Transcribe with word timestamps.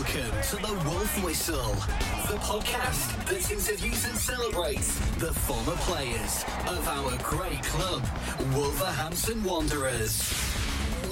Welcome 0.00 0.42
to 0.42 0.56
the 0.56 0.88
Wolf 0.88 1.24
Whistle, 1.24 1.74
the 2.26 2.38
podcast 2.40 3.26
that 3.26 3.50
interviews 3.52 4.06
and 4.06 4.16
celebrates 4.16 4.98
the 5.16 5.30
former 5.30 5.76
players 5.76 6.42
of 6.68 6.88
our 6.88 7.18
great 7.18 7.62
club, 7.62 8.02
Wolverhampton 8.54 9.44
Wanderers. 9.44 10.32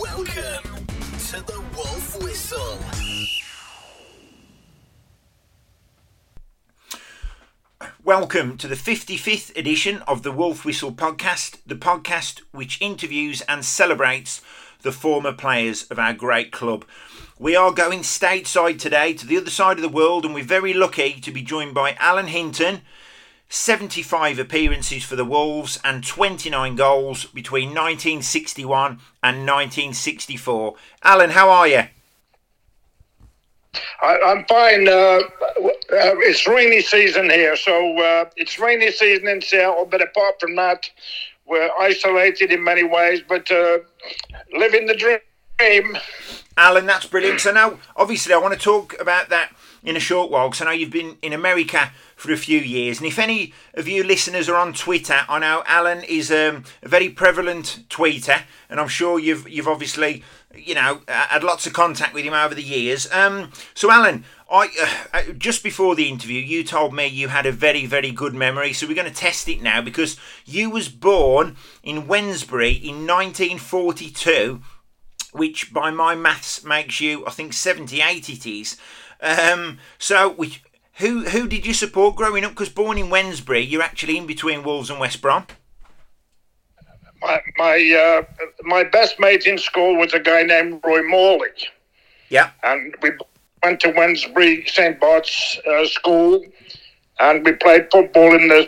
Welcome 0.00 0.86
to 1.28 1.36
the 1.44 1.62
Wolf 1.76 2.22
Whistle. 2.22 2.78
Welcome 8.02 8.56
to 8.56 8.66
the 8.66 8.74
55th 8.74 9.54
edition 9.54 10.00
of 10.08 10.22
the 10.22 10.32
Wolf 10.32 10.64
Whistle 10.64 10.92
podcast, 10.92 11.58
the 11.66 11.74
podcast 11.74 12.40
which 12.52 12.80
interviews 12.80 13.42
and 13.42 13.66
celebrates 13.66 14.40
the 14.82 14.92
former 14.92 15.32
players 15.32 15.84
of 15.90 15.98
our 15.98 16.12
great 16.12 16.52
club. 16.52 16.84
We 17.38 17.54
are 17.54 17.72
going 17.72 18.00
stateside 18.00 18.78
today 18.78 19.12
to 19.14 19.26
the 19.26 19.36
other 19.36 19.50
side 19.50 19.76
of 19.76 19.82
the 19.82 19.88
world, 19.88 20.24
and 20.24 20.34
we're 20.34 20.44
very 20.44 20.74
lucky 20.74 21.20
to 21.20 21.30
be 21.30 21.42
joined 21.42 21.74
by 21.74 21.96
Alan 22.00 22.28
Hinton. 22.28 22.82
75 23.48 24.38
appearances 24.38 25.04
for 25.04 25.16
the 25.16 25.24
Wolves 25.24 25.80
and 25.82 26.04
29 26.04 26.76
goals 26.76 27.24
between 27.26 27.68
1961 27.68 28.98
and 29.22 29.46
1964. 29.46 30.74
Alan, 31.02 31.30
how 31.30 31.48
are 31.48 31.68
you? 31.68 31.82
I, 34.02 34.18
I'm 34.26 34.44
fine. 34.46 34.88
Uh, 34.88 35.20
uh, 35.60 36.18
it's 36.20 36.46
rainy 36.46 36.82
season 36.82 37.30
here, 37.30 37.56
so 37.56 37.98
uh, 37.98 38.30
it's 38.36 38.58
rainy 38.58 38.90
season 38.90 39.28
in 39.28 39.40
Seattle. 39.40 39.86
But 39.86 40.02
apart 40.02 40.40
from 40.40 40.56
that, 40.56 40.90
we're 41.46 41.70
isolated 41.80 42.52
in 42.52 42.62
many 42.62 42.84
ways, 42.84 43.22
but 43.26 43.50
uh, 43.50 43.78
living 44.52 44.86
the 44.86 44.94
dream. 44.94 45.98
Alan, 46.56 46.86
that's 46.86 47.06
brilliant. 47.06 47.40
So 47.40 47.52
now, 47.52 47.78
obviously, 47.96 48.32
I 48.32 48.38
want 48.38 48.54
to 48.54 48.60
talk 48.60 49.00
about 49.00 49.28
that 49.28 49.52
in 49.82 49.96
a 49.96 50.00
short 50.00 50.30
while 50.30 50.48
because 50.48 50.62
I 50.62 50.64
know 50.66 50.70
you've 50.72 50.90
been 50.90 51.16
in 51.22 51.32
America 51.32 51.92
for 52.16 52.32
a 52.32 52.36
few 52.36 52.58
years. 52.58 52.98
And 52.98 53.06
if 53.06 53.18
any 53.18 53.52
of 53.74 53.88
you 53.88 54.02
listeners 54.02 54.48
are 54.48 54.56
on 54.56 54.72
Twitter, 54.72 55.20
I 55.28 55.38
know 55.38 55.62
Alan 55.66 56.02
is 56.04 56.30
um, 56.30 56.64
a 56.82 56.88
very 56.88 57.08
prevalent 57.08 57.84
tweeter, 57.88 58.42
and 58.68 58.80
I'm 58.80 58.88
sure 58.88 59.18
you've 59.18 59.48
you've 59.48 59.68
obviously 59.68 60.22
you 60.64 60.74
know 60.74 61.00
had 61.08 61.44
lots 61.44 61.66
of 61.66 61.72
contact 61.72 62.14
with 62.14 62.24
him 62.24 62.34
over 62.34 62.54
the 62.54 62.62
years. 62.62 63.10
Um, 63.12 63.52
so, 63.74 63.90
Alan. 63.90 64.24
I 64.50 64.70
uh, 65.12 65.32
just 65.36 65.62
before 65.62 65.94
the 65.94 66.08
interview, 66.08 66.40
you 66.40 66.64
told 66.64 66.94
me 66.94 67.06
you 67.06 67.28
had 67.28 67.44
a 67.44 67.52
very, 67.52 67.84
very 67.84 68.10
good 68.10 68.32
memory. 68.32 68.72
So 68.72 68.86
we're 68.86 68.94
going 68.94 69.06
to 69.06 69.14
test 69.14 69.46
it 69.46 69.60
now 69.60 69.82
because 69.82 70.16
you 70.46 70.70
was 70.70 70.88
born 70.88 71.56
in 71.82 72.04
Wednesbury 72.04 72.82
in 72.82 73.06
1942, 73.06 74.62
which 75.32 75.74
by 75.74 75.90
my 75.90 76.14
maths 76.14 76.64
makes 76.64 76.98
you, 76.98 77.26
I 77.26 77.30
think, 77.30 77.52
78 77.52 78.30
it 78.30 78.46
is. 78.46 78.78
Um, 79.20 79.80
so, 79.98 80.30
which, 80.30 80.62
who 80.94 81.28
who 81.28 81.46
did 81.46 81.66
you 81.66 81.74
support 81.74 82.16
growing 82.16 82.44
up? 82.44 82.52
Because 82.52 82.70
born 82.70 82.96
in 82.98 83.06
Wednesbury, 83.06 83.68
you're 83.68 83.82
actually 83.82 84.16
in 84.16 84.26
between 84.26 84.62
Wolves 84.62 84.90
and 84.90 84.98
West 84.98 85.20
Brom. 85.20 85.46
My 87.28 87.40
my, 87.58 88.24
uh, 88.26 88.44
my 88.62 88.84
best 88.84 89.20
mate 89.20 89.46
in 89.46 89.58
school 89.58 89.96
was 89.96 90.14
a 90.14 90.18
guy 90.20 90.42
named 90.42 90.80
Roy 90.84 91.02
Morley, 91.02 91.50
Yeah. 92.30 92.50
and 92.62 92.94
we 93.02 93.10
went 93.62 93.80
to 93.80 93.88
Wednesbury 93.92 94.68
St. 94.68 94.98
Bart's 94.98 95.58
uh, 95.70 95.86
School, 95.86 96.42
and 97.20 97.44
we 97.44 97.52
played 97.52 97.88
football 97.92 98.34
in 98.34 98.48
the 98.48 98.62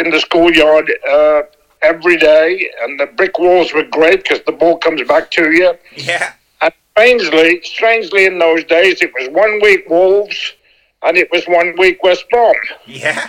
in 0.00 0.10
the 0.10 0.20
schoolyard 0.20 0.90
uh, 1.08 1.42
every 1.82 2.16
day. 2.16 2.70
And 2.82 2.98
the 2.98 3.06
brick 3.06 3.38
walls 3.38 3.74
were 3.74 3.84
great 3.84 4.22
because 4.22 4.40
the 4.46 4.52
ball 4.52 4.78
comes 4.78 5.02
back 5.06 5.30
to 5.32 5.50
you. 5.52 5.74
Yeah. 5.96 6.32
And 6.62 6.72
strangely, 6.92 7.60
strangely, 7.64 8.24
in 8.24 8.38
those 8.38 8.64
days, 8.64 9.02
it 9.02 9.12
was 9.18 9.28
one 9.28 9.60
week 9.60 9.88
Wolves, 9.90 10.54
and 11.02 11.18
it 11.18 11.28
was 11.30 11.44
one 11.46 11.74
week 11.76 12.02
West 12.02 12.24
Brom. 12.30 12.54
Yeah. 12.86 13.28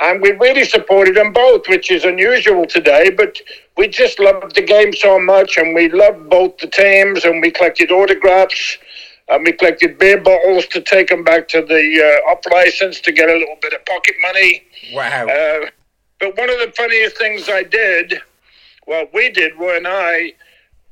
And 0.00 0.20
we 0.20 0.32
really 0.32 0.64
supported 0.64 1.16
them 1.16 1.32
both, 1.32 1.68
which 1.68 1.90
is 1.90 2.04
unusual 2.04 2.66
today. 2.66 3.10
But 3.10 3.40
we 3.76 3.88
just 3.88 4.18
loved 4.18 4.54
the 4.54 4.62
game 4.62 4.92
so 4.92 5.18
much, 5.18 5.56
and 5.56 5.74
we 5.74 5.88
loved 5.88 6.28
both 6.28 6.58
the 6.58 6.66
teams, 6.66 7.24
and 7.24 7.40
we 7.40 7.50
collected 7.50 7.90
autographs, 7.90 8.78
and 9.28 9.44
we 9.44 9.52
collected 9.52 9.98
beer 9.98 10.20
bottles 10.20 10.66
to 10.66 10.80
take 10.80 11.08
them 11.08 11.24
back 11.24 11.48
to 11.48 11.62
the 11.62 12.20
uh, 12.26 12.30
off 12.30 12.40
license 12.52 13.00
to 13.00 13.12
get 13.12 13.28
a 13.28 13.32
little 13.32 13.56
bit 13.60 13.72
of 13.72 13.84
pocket 13.86 14.14
money. 14.20 14.62
Wow. 14.92 15.26
Uh, 15.28 15.66
but 16.18 16.36
one 16.36 16.50
of 16.50 16.58
the 16.58 16.72
funniest 16.76 17.16
things 17.16 17.48
I 17.48 17.62
did, 17.62 18.20
well, 18.86 19.06
we 19.14 19.30
did, 19.30 19.58
Roy 19.58 19.78
and 19.78 19.86
I, 19.88 20.34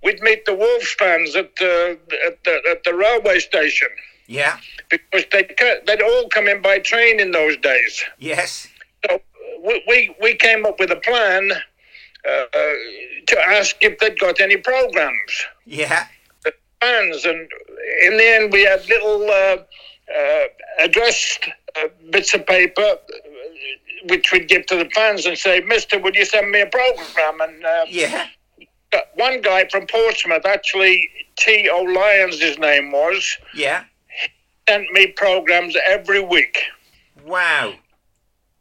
we'd 0.02 0.20
meet 0.20 0.46
the 0.46 0.54
Wolves 0.54 0.92
fans 0.98 1.36
at 1.36 1.54
the 1.56 1.98
at 2.26 2.42
the, 2.44 2.60
at 2.70 2.84
the 2.84 2.94
railway 2.94 3.38
station 3.40 3.88
yeah. 4.28 4.58
because 4.88 5.24
they'd, 5.32 5.54
they'd 5.86 6.02
all 6.02 6.28
come 6.28 6.46
in 6.46 6.62
by 6.62 6.78
train 6.78 7.18
in 7.18 7.32
those 7.32 7.56
days. 7.56 8.04
Yes. 8.18 8.68
We, 9.68 9.82
we, 9.86 10.16
we 10.20 10.34
came 10.34 10.64
up 10.66 10.80
with 10.80 10.90
a 10.90 10.96
plan 10.96 11.50
uh, 11.52 12.44
to 13.30 13.36
ask 13.56 13.76
if 13.82 13.98
they'd 13.98 14.18
got 14.18 14.40
any 14.40 14.56
programs, 14.56 15.32
Yeah. 15.66 16.06
fans, 16.80 17.24
and 17.24 17.40
in 18.06 18.16
the 18.16 18.28
end 18.36 18.52
we 18.52 18.62
had 18.64 18.80
little 18.88 19.22
uh, 19.28 19.56
uh, 20.18 20.44
addressed 20.80 21.48
uh, 21.76 21.88
bits 22.10 22.34
of 22.34 22.46
paper 22.46 22.82
uh, 22.82 22.96
which 24.10 24.30
we'd 24.32 24.48
give 24.48 24.64
to 24.66 24.76
the 24.76 24.88
fans 24.94 25.26
and 25.26 25.36
say, 25.36 25.60
"Mister, 25.60 25.98
would 25.98 26.14
you 26.14 26.24
send 26.24 26.50
me 26.50 26.60
a 26.62 26.66
program?" 26.66 27.40
And 27.40 27.64
uh, 27.64 27.84
Yeah. 27.88 28.26
one 29.16 29.40
guy 29.42 29.68
from 29.72 29.86
Portsmouth, 29.86 30.46
actually 30.46 31.10
T. 31.36 31.68
O. 31.70 31.82
Lyons, 31.82 32.40
his 32.40 32.58
name 32.58 32.92
was, 32.92 33.36
Yeah. 33.54 33.84
sent 34.68 34.90
me 34.92 35.08
programs 35.08 35.76
every 35.86 36.20
week. 36.20 36.56
Wow. 37.24 37.74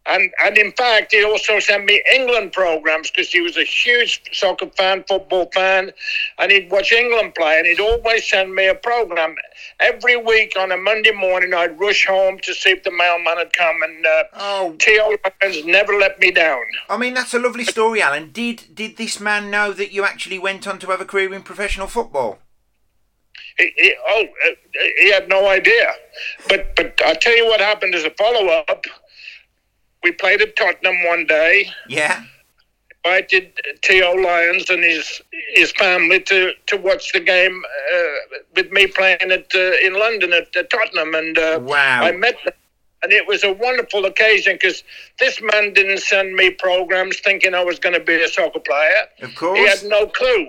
And, 0.08 0.32
and 0.44 0.58
in 0.58 0.72
fact, 0.72 1.12
he 1.12 1.24
also 1.24 1.60
sent 1.60 1.86
me 1.86 2.02
England 2.14 2.54
programs 2.54 3.12
because 3.12 3.30
he 3.30 3.42
was 3.42 3.58
a 3.58 3.64
huge 3.64 4.22
soccer 4.32 4.68
fan, 4.78 5.04
football 5.08 5.50
fan, 5.54 5.92
and 6.38 6.52
he'd 6.52 6.72
watch 6.72 6.92
England 6.92 7.36
play. 7.36 7.58
And 7.58 7.68
he'd 7.68 7.80
always 7.80 8.28
send 8.28 8.56
me 8.56 8.68
a 8.68 8.76
program 8.76 9.36
every 9.80 10.16
week 10.16 10.54
on 10.58 10.72
a 10.72 10.78
Monday 10.78 11.12
morning. 11.12 11.54
I'd 11.54 11.80
rush 11.80 12.06
home 12.06 12.40
to 12.44 12.54
see 12.54 12.70
if 12.72 12.84
the 12.84 12.92
mailman 12.92 13.38
had 13.38 13.52
come, 13.54 13.82
and 13.84 14.06
uh, 14.06 14.24
Oh, 14.34 14.76
T.O. 14.80 15.18
Lyons 15.42 15.66
never 15.66 15.94
let 15.94 16.20
me 16.20 16.32
down. 16.32 16.64
I 16.90 16.98
mean 16.98 17.14
that's 17.14 17.34
a 17.34 17.40
lovely 17.40 17.66
story, 17.66 18.02
Alan. 18.02 18.32
Did 18.32 18.64
did 18.74 18.98
this 18.98 19.20
man 19.20 19.52
know 19.52 19.74
that 19.74 19.92
you 19.92 20.06
actually 20.06 20.40
went 20.40 20.68
on 20.68 20.80
to 20.80 20.88
have 20.88 21.02
a 21.02 21.06
career 21.06 21.34
in 21.34 21.44
professional 21.44 21.88
football? 21.88 22.40
He, 23.58 23.74
he, 23.78 23.96
oh, 24.08 24.24
uh, 24.24 24.50
he 25.00 25.12
had 25.12 25.28
no 25.28 25.48
idea. 25.48 25.92
But 26.48 26.76
but 26.76 27.00
I'll 27.06 27.16
tell 27.16 27.36
you 27.36 27.46
what 27.46 27.60
happened 27.60 27.96
as 27.96 28.04
a 28.04 28.12
follow 28.12 28.48
up. 28.48 28.86
We 30.08 30.14
played 30.14 30.42
at 30.42 30.56
Tottenham 30.56 31.04
one 31.06 31.26
day. 31.26 31.70
Yeah. 31.90 32.24
invited 33.04 33.52
T.O. 33.82 34.14
Lyons 34.14 34.70
and 34.70 34.82
his 34.82 35.22
his 35.54 35.74
family 35.74 36.22
to, 36.22 36.54
to 36.68 36.78
watch 36.78 37.12
the 37.12 37.20
game 37.20 37.62
uh, 37.94 38.38
with 38.56 38.72
me 38.72 38.88
playing 38.88 39.32
at 39.38 39.48
uh, 39.54 39.86
in 39.86 40.00
London 40.00 40.32
at, 40.32 40.56
at 40.56 40.70
Tottenham, 40.70 41.14
and 41.14 41.38
uh, 41.38 41.60
Wow. 41.62 42.04
I 42.06 42.14
met 42.14 42.38
them. 42.46 42.54
And 43.04 43.12
it 43.12 43.28
was 43.28 43.44
a 43.44 43.52
wonderful 43.52 44.06
occasion 44.06 44.54
because 44.56 44.82
this 45.20 45.42
man 45.42 45.74
didn't 45.74 46.00
send 46.00 46.36
me 46.36 46.52
programs 46.52 47.20
thinking 47.20 47.54
I 47.54 47.64
was 47.66 47.80
going 47.80 47.94
to 47.94 48.04
be 48.04 48.16
a 48.24 48.30
soccer 48.30 48.62
player. 48.62 49.02
Of 49.22 49.36
course, 49.36 49.60
He 49.60 49.68
had 49.68 49.84
no 49.84 50.08
clue. 50.08 50.48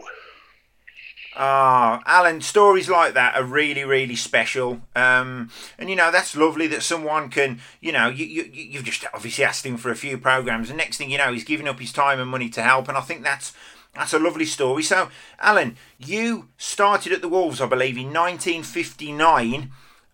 Ah, 1.41 2.03
Alan, 2.05 2.41
stories 2.41 2.89
like 2.89 3.15
that 3.15 3.37
are 3.37 3.45
really, 3.45 3.85
really 3.85 4.17
special. 4.17 4.81
Um, 4.97 5.51
and 5.79 5.89
you 5.89 5.95
know 5.95 6.11
that's 6.11 6.35
lovely 6.35 6.67
that 6.67 6.83
someone 6.83 7.31
can, 7.31 7.61
you 7.81 7.93
know, 7.93 8.09
you, 8.09 8.27
you 8.27 8.51
you've 8.53 8.83
just 8.83 9.05
obviously 9.15 9.45
asked 9.45 9.65
him 9.65 9.77
for 9.77 9.93
a 9.93 9.97
few 9.97 10.19
programs, 10.19 10.69
and 10.69 10.77
next 10.77 10.97
thing 10.97 11.11
you 11.11 11.19
know, 11.19 11.33
he's 11.33 11.45
giving 11.45 11.69
up 11.69 11.79
his 11.79 11.93
time 11.93 12.19
and 12.19 12.29
money 12.29 12.49
to 12.51 12.63
help. 12.63 12.89
And 12.89 12.99
I 12.99 13.03
think 13.03 13.23
that's 13.23 13.53
that's 13.95 14.13
a 14.13 14.19
lovely 14.19 14.47
story. 14.47 14.83
So, 14.83 15.11
Alan, 15.39 15.77
you 15.97 16.49
started 16.57 17.13
at 17.13 17.21
the 17.21 17.29
Wolves, 17.29 17.61
I 17.61 17.67
believe, 17.67 17.97
in 17.97 18.13
1959. 18.13 19.71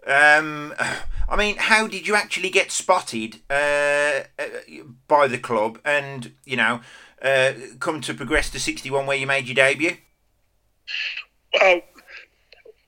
Um, 0.06 0.74
I 1.28 1.36
mean, 1.36 1.56
how 1.56 1.86
did 1.86 2.06
you 2.06 2.16
actually 2.16 2.50
get 2.50 2.70
spotted 2.70 3.40
uh, 3.48 4.24
uh, 4.38 4.44
by 5.08 5.26
the 5.26 5.38
club, 5.38 5.78
and 5.86 6.32
you 6.44 6.58
know, 6.58 6.82
uh, 7.22 7.52
come 7.78 8.02
to 8.02 8.12
progress 8.12 8.50
to 8.50 8.60
61 8.60 9.06
where 9.06 9.16
you 9.16 9.26
made 9.26 9.46
your 9.46 9.54
debut? 9.54 9.96
Well, 11.60 11.80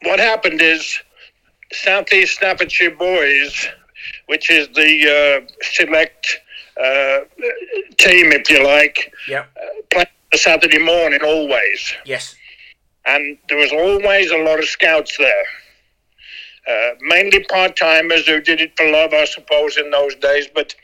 what 0.02 0.18
happened 0.18 0.60
is 0.60 0.98
Southeast 1.72 2.34
Staffordshire 2.36 2.94
Boys, 2.96 3.68
which 4.26 4.50
is 4.50 4.68
the 4.74 5.44
uh, 5.46 5.52
select 5.62 6.38
uh, 6.80 7.20
team, 7.98 8.32
if 8.32 8.50
you 8.50 8.64
like, 8.64 9.12
Yep. 9.28 9.50
played 9.90 10.08
on 10.32 10.38
Saturday 10.38 10.78
morning 10.78 11.20
always. 11.24 11.94
Yes. 12.04 12.34
and 13.04 13.38
there 13.48 13.58
was 13.58 13.70
always 13.72 14.30
a 14.32 14.36
lot 14.38 14.58
of 14.58 14.64
scouts 14.66 15.16
there. 15.16 15.44
Uh, 16.68 16.94
mainly 17.00 17.44
part 17.44 17.76
timers 17.76 18.26
who 18.26 18.40
did 18.40 18.60
it 18.60 18.72
for 18.76 18.90
love, 18.90 19.12
I 19.12 19.24
suppose, 19.24 19.76
in 19.76 19.90
those 19.92 20.16
days. 20.16 20.48
But 20.52 20.74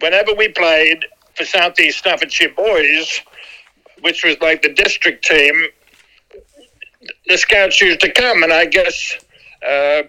whenever 0.00 0.34
we 0.34 0.48
played 0.48 1.06
for 1.34 1.46
Southeast 1.46 1.98
Staffordshire 2.00 2.50
Boys, 2.50 3.20
which 4.02 4.22
was 4.24 4.38
like 4.42 4.60
the 4.60 4.68
district 4.74 5.24
team, 5.24 5.68
the 7.28 7.38
scouts 7.38 7.80
used 7.80 8.00
to 8.00 8.10
come, 8.10 8.42
and 8.42 8.52
I 8.52 8.64
guess 8.66 9.16
uh, 9.62 10.02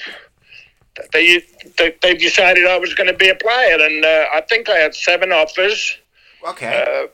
they 1.14 1.44
they, 1.78 1.96
they 2.02 2.16
decided 2.16 2.66
I 2.66 2.78
was 2.78 2.94
going 2.94 3.08
to 3.08 3.18
be 3.18 3.30
a 3.30 3.36
player, 3.36 3.78
and 3.80 4.04
uh, 4.04 4.26
I 4.34 4.42
think 4.50 4.70
I 4.70 4.78
had 4.78 4.96
seven 4.96 5.32
offers. 5.32 5.98
Okay. 6.48 6.86
Uh, 6.88 7.08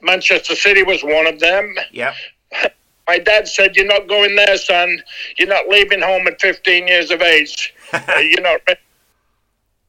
Manchester 0.00 0.56
City 0.56 0.82
was 0.82 1.02
one 1.04 1.26
of 1.26 1.38
them. 1.38 1.74
yeah. 1.92 2.14
My 3.08 3.18
dad 3.18 3.48
said, 3.48 3.76
"You're 3.76 3.86
not 3.86 4.08
going 4.08 4.36
there, 4.36 4.56
son. 4.56 5.02
You're 5.36 5.48
not 5.48 5.68
leaving 5.68 6.00
home 6.00 6.26
at 6.28 6.40
15 6.40 6.86
years 6.88 7.10
of 7.10 7.22
age. 7.22 7.74
Uh, 7.92 8.18
you're 8.20 8.40
not." 8.40 8.60
ready." 8.66 8.80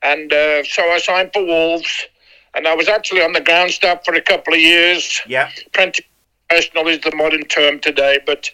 And 0.01 0.33
uh, 0.33 0.63
so 0.65 0.83
I 0.83 0.99
signed 0.99 1.29
for 1.31 1.45
Wolves, 1.45 2.07
and 2.53 2.67
I 2.67 2.75
was 2.75 2.89
actually 2.89 3.21
on 3.21 3.31
the 3.31 3.39
ground 3.39 3.71
staff 3.71 4.03
for 4.03 4.13
a 4.15 4.21
couple 4.21 4.53
of 4.53 4.59
years. 4.59 5.21
Yeah. 5.25 5.49
Apprentice 5.67 6.05
professional 6.49 6.87
is 6.89 6.99
the 6.99 7.15
modern 7.15 7.43
term 7.43 7.79
today, 7.79 8.19
but 8.25 8.49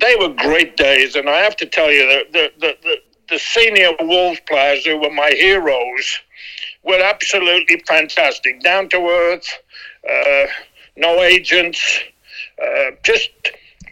they 0.00 0.16
were 0.16 0.28
great 0.28 0.76
days. 0.76 1.14
And 1.16 1.28
I 1.28 1.38
have 1.38 1.56
to 1.56 1.66
tell 1.66 1.90
you, 1.90 2.06
the, 2.06 2.24
the, 2.32 2.52
the, 2.60 2.76
the, 2.82 2.96
the 3.30 3.38
senior 3.38 3.90
Wolves 4.00 4.40
players 4.48 4.84
who 4.84 4.96
were 4.98 5.10
my 5.10 5.30
heroes 5.30 6.18
were 6.82 7.00
absolutely 7.00 7.82
fantastic. 7.86 8.62
Down 8.62 8.88
to 8.90 8.96
earth, 8.96 9.48
uh, 10.08 10.46
no 10.96 11.22
agents, 11.22 12.00
uh, 12.62 12.90
just 13.02 13.30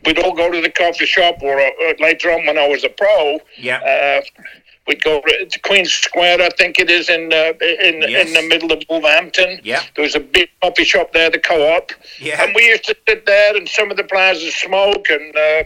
we'd 0.04 0.18
all 0.18 0.34
go 0.34 0.50
to 0.50 0.60
the 0.60 0.70
coffee 0.70 1.06
shop 1.06 1.36
or, 1.42 1.60
uh 1.60 1.70
later 1.98 2.30
on 2.30 2.46
when 2.46 2.58
I 2.58 2.68
was 2.68 2.84
a 2.84 2.88
pro. 2.88 3.40
Yeah. 3.58 3.78
Uh, 3.78 4.42
we'd 4.86 5.02
go 5.02 5.20
to 5.20 5.58
Queen's 5.60 5.92
Square, 5.92 6.40
I 6.42 6.48
think 6.50 6.78
it 6.78 6.90
is 6.90 7.08
in 7.08 7.32
uh, 7.32 7.52
in 7.60 8.02
Yes. 8.08 8.28
in 8.28 8.34
the 8.34 8.42
middle 8.48 8.72
of 8.72 8.82
Wolverhampton. 8.88 9.60
Yeah. 9.62 9.82
There 9.94 10.02
was 10.02 10.14
a 10.14 10.20
big 10.20 10.48
coffee 10.62 10.84
shop 10.84 11.12
there, 11.12 11.30
the 11.30 11.38
Co-op. 11.38 11.92
Yeah. 12.20 12.42
And 12.42 12.54
we 12.54 12.66
used 12.66 12.84
to 12.84 12.96
sit 13.08 13.26
there, 13.26 13.56
and 13.56 13.68
some 13.68 13.90
of 13.90 13.96
the 13.96 14.04
players 14.04 14.42
would 14.42 14.52
smoke, 14.52 15.06
and 15.10 15.34
uh, 15.36 15.62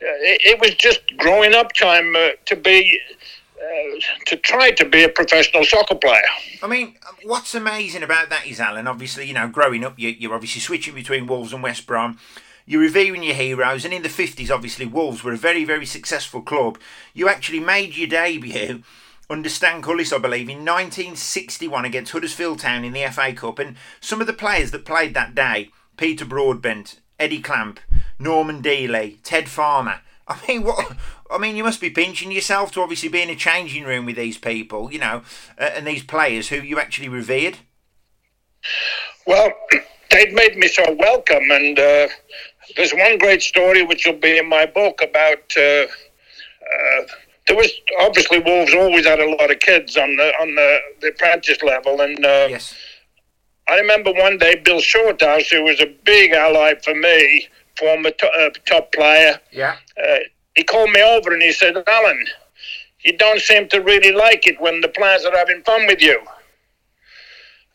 it, 0.00 0.40
it 0.52 0.60
was 0.60 0.74
just 0.74 1.00
growing 1.16 1.54
up 1.54 1.72
time 1.72 2.14
uh, 2.16 2.30
to 2.46 2.56
be. 2.56 3.00
Uh, 3.60 4.00
to 4.26 4.36
try 4.38 4.70
to 4.70 4.86
be 4.88 5.04
a 5.04 5.08
professional 5.08 5.62
soccer 5.64 5.94
player. 5.94 6.22
I 6.62 6.66
mean, 6.66 6.96
what's 7.24 7.54
amazing 7.54 8.02
about 8.02 8.30
that 8.30 8.46
is, 8.46 8.58
Alan, 8.58 8.86
obviously, 8.88 9.26
you 9.26 9.34
know, 9.34 9.48
growing 9.48 9.84
up, 9.84 9.98
you, 9.98 10.08
you're 10.08 10.32
obviously 10.34 10.62
switching 10.62 10.94
between 10.94 11.26
Wolves 11.26 11.52
and 11.52 11.62
West 11.62 11.86
Brom. 11.86 12.18
You're 12.70 12.82
revering 12.82 13.24
your 13.24 13.34
heroes, 13.34 13.84
and 13.84 13.92
in 13.92 14.02
the 14.02 14.08
50s, 14.08 14.48
obviously, 14.48 14.86
Wolves 14.86 15.24
were 15.24 15.32
a 15.32 15.36
very, 15.36 15.64
very 15.64 15.84
successful 15.84 16.40
club. 16.40 16.78
You 17.12 17.28
actually 17.28 17.58
made 17.58 17.96
your 17.96 18.06
debut 18.06 18.84
under 19.28 19.48
Stan 19.48 19.82
Cullis, 19.82 20.12
I 20.12 20.18
believe, 20.18 20.48
in 20.48 20.58
1961 20.58 21.84
against 21.84 22.12
Huddersfield 22.12 22.60
Town 22.60 22.84
in 22.84 22.92
the 22.92 23.04
FA 23.08 23.32
Cup. 23.32 23.58
And 23.58 23.74
some 24.00 24.20
of 24.20 24.28
the 24.28 24.32
players 24.32 24.70
that 24.70 24.84
played 24.84 25.14
that 25.14 25.34
day 25.34 25.70
Peter 25.96 26.24
Broadbent, 26.24 27.00
Eddie 27.18 27.40
Clamp, 27.40 27.80
Norman 28.20 28.62
Deeley, 28.62 29.18
Ted 29.24 29.48
Farmer. 29.48 30.02
I 30.28 30.38
mean, 30.46 30.62
what? 30.62 30.96
I 31.28 31.38
mean, 31.38 31.56
you 31.56 31.64
must 31.64 31.80
be 31.80 31.90
pinching 31.90 32.30
yourself 32.30 32.70
to 32.72 32.82
obviously 32.82 33.08
be 33.08 33.20
in 33.20 33.30
a 33.30 33.34
changing 33.34 33.82
room 33.82 34.06
with 34.06 34.14
these 34.14 34.38
people, 34.38 34.92
you 34.92 35.00
know, 35.00 35.22
uh, 35.58 35.70
and 35.74 35.88
these 35.88 36.04
players 36.04 36.50
who 36.50 36.58
you 36.58 36.78
actually 36.78 37.08
revered. 37.08 37.58
Well, 39.26 39.50
they'd 40.12 40.32
made 40.32 40.56
me 40.56 40.68
so 40.68 40.84
welcome, 40.96 41.50
and 41.50 41.76
uh, 41.76 42.08
there's 42.76 42.92
one 42.92 43.18
great 43.18 43.42
story 43.42 43.82
which 43.82 44.06
will 44.06 44.18
be 44.18 44.38
in 44.38 44.48
my 44.48 44.66
book 44.66 45.00
about. 45.02 45.52
Uh, 45.56 45.86
uh, 46.70 47.02
there 47.46 47.56
was 47.56 47.72
obviously 48.00 48.38
Wolves 48.38 48.74
always 48.74 49.06
had 49.06 49.18
a 49.18 49.28
lot 49.28 49.50
of 49.50 49.58
kids 49.60 49.96
on 49.96 50.16
the 50.16 50.32
on 50.40 50.54
the, 50.54 50.78
the 51.00 51.08
apprentice 51.08 51.62
level, 51.62 52.00
and 52.00 52.24
uh, 52.24 52.46
Yes. 52.48 52.74
I 53.68 53.78
remember 53.78 54.12
one 54.12 54.36
day 54.38 54.56
Bill 54.56 54.80
Shorthouse, 54.80 55.48
who 55.48 55.62
was 55.62 55.80
a 55.80 55.86
big 56.04 56.32
ally 56.32 56.74
for 56.82 56.94
me, 56.94 57.46
former 57.78 58.10
to, 58.10 58.26
uh, 58.26 58.50
top 58.66 58.92
player. 58.92 59.40
Yeah. 59.52 59.76
Uh, 60.02 60.18
he 60.56 60.64
called 60.64 60.90
me 60.90 61.02
over 61.02 61.32
and 61.32 61.42
he 61.42 61.52
said, 61.52 61.76
"Alan, 61.86 62.26
you 63.00 63.16
don't 63.16 63.40
seem 63.40 63.68
to 63.68 63.80
really 63.80 64.12
like 64.12 64.46
it 64.46 64.60
when 64.60 64.80
the 64.80 64.88
players 64.88 65.24
are 65.24 65.36
having 65.36 65.62
fun 65.62 65.86
with 65.86 66.00
you." 66.00 66.20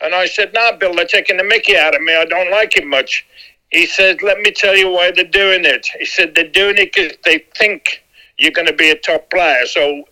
And 0.02 0.14
I 0.14 0.26
said, 0.26 0.54
"Nah, 0.54 0.74
Bill, 0.74 0.94
they're 0.94 1.06
taking 1.06 1.38
the 1.38 1.44
Mickey 1.44 1.78
out 1.78 1.96
of 1.96 2.02
me. 2.02 2.16
I 2.16 2.26
don't 2.26 2.52
like 2.52 2.76
it 2.76 2.86
much." 2.86 3.26
He 3.72 3.86
said, 3.86 4.22
"Let 4.22 4.40
me 4.40 4.52
tell 4.52 4.76
you 4.76 4.90
why 4.90 5.12
they're 5.12 5.24
doing 5.26 5.66
it." 5.66 5.88
He 6.00 6.06
said, 6.06 6.36
"They're 6.36 6.48
doing 6.48 6.78
it 6.78 6.94
because 6.94 7.18
they 7.24 7.40
think 7.58 8.04
you're 8.38 8.52
going 8.52 8.68
to 8.68 8.74
be 8.74 8.90
a 8.90 8.96
top 8.96 9.30
player." 9.30 9.66
So, 9.66 10.04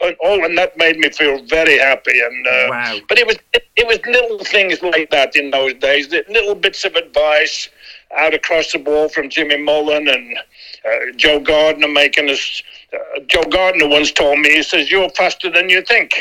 and 0.00 0.16
all 0.20 0.44
and 0.44 0.56
that 0.58 0.76
made 0.76 0.98
me 0.98 1.10
feel 1.10 1.42
very 1.46 1.78
happy. 1.78 2.20
And 2.20 2.46
uh, 2.46 2.66
Wow. 2.70 2.98
but 3.08 3.18
it 3.18 3.26
was 3.26 3.36
it 3.76 3.86
was 3.86 3.98
little 4.06 4.44
things 4.44 4.82
like 4.82 5.10
that 5.10 5.34
in 5.36 5.50
those 5.50 5.74
days, 5.74 6.10
little 6.28 6.54
bits 6.54 6.84
of 6.84 6.94
advice 6.94 7.68
out 8.16 8.34
across 8.34 8.72
the 8.72 8.78
ball 8.78 9.08
from 9.08 9.30
Jimmy 9.30 9.56
Mullen 9.56 10.06
and 10.08 10.36
uh, 10.84 11.12
Joe 11.16 11.40
Gardiner 11.40 11.88
making 11.88 12.28
us. 12.30 12.62
Uh, 12.92 13.20
Joe 13.26 13.42
Gardiner 13.50 13.88
once 13.88 14.12
told 14.12 14.38
me, 14.38 14.50
he 14.54 14.62
says, 14.62 14.90
"You're 14.90 15.08
faster 15.10 15.50
than 15.50 15.68
you 15.70 15.82
think." 15.82 16.12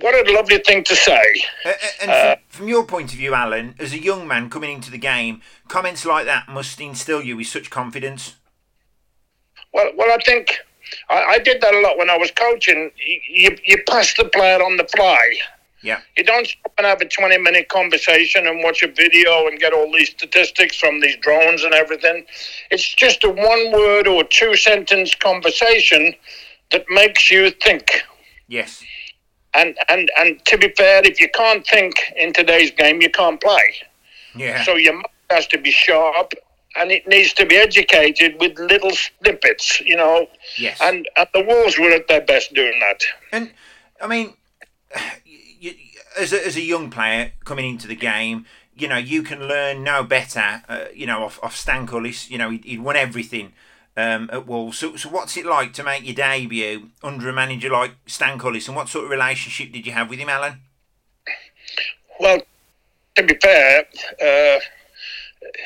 What 0.00 0.28
a 0.28 0.32
lovely 0.32 0.58
thing 0.58 0.82
to 0.84 0.96
say. 0.96 1.22
Uh, 1.64 1.68
uh, 1.68 1.72
and 2.02 2.10
from, 2.10 2.58
from 2.60 2.68
your 2.68 2.84
point 2.84 3.12
of 3.12 3.18
view, 3.18 3.34
Alan, 3.34 3.74
as 3.78 3.92
a 3.92 3.98
young 4.00 4.26
man 4.26 4.48
coming 4.48 4.72
into 4.72 4.90
the 4.90 4.98
game, 4.98 5.42
comments 5.68 6.06
like 6.06 6.24
that 6.24 6.48
must 6.48 6.80
instill 6.80 7.22
you 7.22 7.36
with 7.36 7.48
such 7.48 7.70
confidence. 7.70 8.36
Well, 9.72 9.90
well, 9.96 10.10
I 10.10 10.18
think 10.24 10.58
I, 11.08 11.24
I 11.24 11.38
did 11.38 11.60
that 11.60 11.74
a 11.74 11.80
lot 11.80 11.98
when 11.98 12.08
I 12.08 12.16
was 12.16 12.30
coaching. 12.30 12.90
You, 12.96 13.20
you, 13.28 13.56
you 13.66 13.82
pass 13.88 14.14
the 14.14 14.24
player 14.24 14.62
on 14.62 14.76
the 14.76 14.88
fly. 14.96 15.36
Yeah. 15.82 16.00
You 16.16 16.24
don't 16.24 16.46
stop 16.46 16.72
and 16.78 16.86
have 16.86 17.00
a 17.00 17.08
20 17.08 17.38
minute 17.38 17.68
conversation 17.68 18.46
and 18.46 18.62
watch 18.62 18.82
a 18.82 18.88
video 18.88 19.46
and 19.46 19.58
get 19.58 19.72
all 19.72 19.90
these 19.92 20.10
statistics 20.10 20.76
from 20.76 21.00
these 21.00 21.16
drones 21.16 21.62
and 21.62 21.72
everything. 21.72 22.26
It's 22.70 22.94
just 22.94 23.24
a 23.24 23.30
one 23.30 23.72
word 23.72 24.06
or 24.06 24.24
two 24.24 24.56
sentence 24.56 25.14
conversation 25.14 26.14
that 26.70 26.84
makes 26.90 27.30
you 27.30 27.50
think. 27.50 28.02
Yes. 28.46 28.82
And, 29.54 29.76
and, 29.88 30.10
and 30.16 30.44
to 30.46 30.58
be 30.58 30.72
fair, 30.76 31.02
if 31.04 31.20
you 31.20 31.28
can't 31.34 31.66
think 31.66 31.94
in 32.16 32.32
today's 32.32 32.70
game, 32.70 33.00
you 33.02 33.10
can't 33.10 33.40
play. 33.40 33.74
Yeah. 34.34 34.62
So 34.64 34.76
your 34.76 34.94
mind 34.94 35.06
has 35.30 35.46
to 35.48 35.58
be 35.58 35.70
sharp 35.70 36.32
and 36.76 36.92
it 36.92 37.06
needs 37.08 37.32
to 37.34 37.46
be 37.46 37.56
educated 37.56 38.36
with 38.38 38.58
little 38.58 38.92
snippets, 38.92 39.80
you 39.80 39.96
know. 39.96 40.28
yes. 40.56 40.78
And, 40.80 41.08
and 41.16 41.28
the 41.34 41.44
Wolves 41.44 41.78
were 41.78 41.90
at 41.90 42.06
their 42.06 42.20
best 42.20 42.54
doing 42.54 42.78
that. 42.80 43.02
And 43.32 43.50
I 44.00 44.06
mean, 44.06 44.34
you, 45.24 45.74
as 46.18 46.32
a, 46.32 46.46
as 46.46 46.56
a 46.56 46.62
young 46.62 46.90
player 46.90 47.32
coming 47.44 47.68
into 47.68 47.88
the 47.88 47.96
game, 47.96 48.46
you 48.76 48.88
know 48.88 48.96
you 48.96 49.22
can 49.22 49.46
learn 49.46 49.84
no 49.84 50.02
better. 50.02 50.62
Uh, 50.68 50.84
you 50.94 51.06
know, 51.06 51.24
off, 51.24 51.38
off 51.42 51.56
Stan 51.56 51.86
Cullis, 51.86 52.30
you 52.30 52.38
know 52.38 52.50
he, 52.50 52.58
he'd 52.64 52.80
won 52.80 52.96
everything 52.96 53.52
um, 53.96 54.30
at 54.32 54.46
Wolves. 54.46 54.78
So, 54.78 54.96
so 54.96 55.08
what's 55.08 55.36
it 55.36 55.46
like 55.46 55.72
to 55.74 55.84
make 55.84 56.04
your 56.04 56.14
debut 56.14 56.90
under 57.02 57.28
a 57.28 57.32
manager 57.32 57.70
like 57.70 57.92
Stan 58.06 58.38
Cullis, 58.38 58.68
and 58.68 58.76
what 58.76 58.88
sort 58.88 59.04
of 59.04 59.10
relationship 59.10 59.72
did 59.72 59.86
you 59.86 59.92
have 59.92 60.08
with 60.08 60.18
him, 60.18 60.28
Alan? 60.28 60.60
Well, 62.18 62.40
to 63.16 63.22
be 63.22 63.36
fair, 63.40 63.86
uh, 64.22 64.60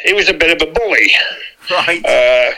he 0.04 0.12
was 0.12 0.28
a 0.28 0.34
bit 0.34 0.60
of 0.60 0.68
a 0.68 0.72
bully. 0.72 1.12
Right. 1.70 2.04
Uh, 2.04 2.52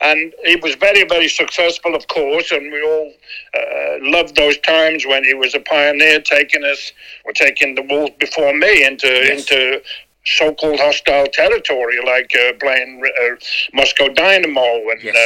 and 0.00 0.32
he 0.44 0.56
was 0.56 0.76
very, 0.76 1.04
very 1.04 1.28
successful, 1.28 1.94
of 1.94 2.06
course, 2.08 2.52
and 2.52 2.70
we 2.72 2.82
all 2.82 3.12
uh, 3.54 3.96
loved 4.00 4.36
those 4.36 4.56
times 4.58 5.04
when 5.06 5.24
he 5.24 5.34
was 5.34 5.54
a 5.54 5.60
pioneer, 5.60 6.20
taking 6.20 6.62
us 6.64 6.92
or 7.24 7.32
taking 7.32 7.74
the 7.74 7.82
Wolves 7.82 8.14
before 8.18 8.54
me 8.54 8.84
into 8.84 9.08
Yes. 9.08 9.40
into 9.40 9.82
so-called 10.24 10.78
hostile 10.78 11.26
territory, 11.26 11.98
like 12.04 12.30
uh, 12.34 12.52
playing 12.60 13.02
uh, 13.04 13.34
Moscow 13.72 14.08
Dynamo 14.08 14.90
and 14.90 15.02
Yes. 15.02 15.14
uh, 15.16 15.20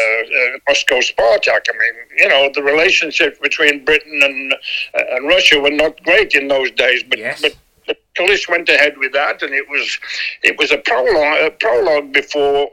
uh, 0.57 0.59
Moscow 0.69 1.01
Spartak. 1.01 1.63
I 1.69 1.79
mean, 1.79 1.95
you 2.19 2.29
know, 2.29 2.51
the 2.55 2.63
relationship 2.63 3.41
between 3.43 3.85
Britain 3.85 4.21
and 4.23 4.53
uh, 4.53 5.17
and 5.17 5.27
Russia 5.29 5.59
were 5.59 5.71
not 5.71 6.03
great 6.05 6.35
in 6.35 6.49
those 6.49 6.71
days, 6.73 7.03
but 7.03 7.19
Yes. 7.19 7.41
but. 7.43 7.53
but 7.87 7.99
Cullis 8.15 8.47
went 8.47 8.69
ahead 8.69 8.99
with 8.99 9.13
that, 9.15 9.43
and 9.43 9.55
it 9.55 9.69
was 9.71 9.99
it 10.43 10.59
was 10.59 10.71
a 10.71 10.77
prologue, 10.79 11.41
a 11.47 11.51
prologue 11.51 12.13
before 12.13 12.69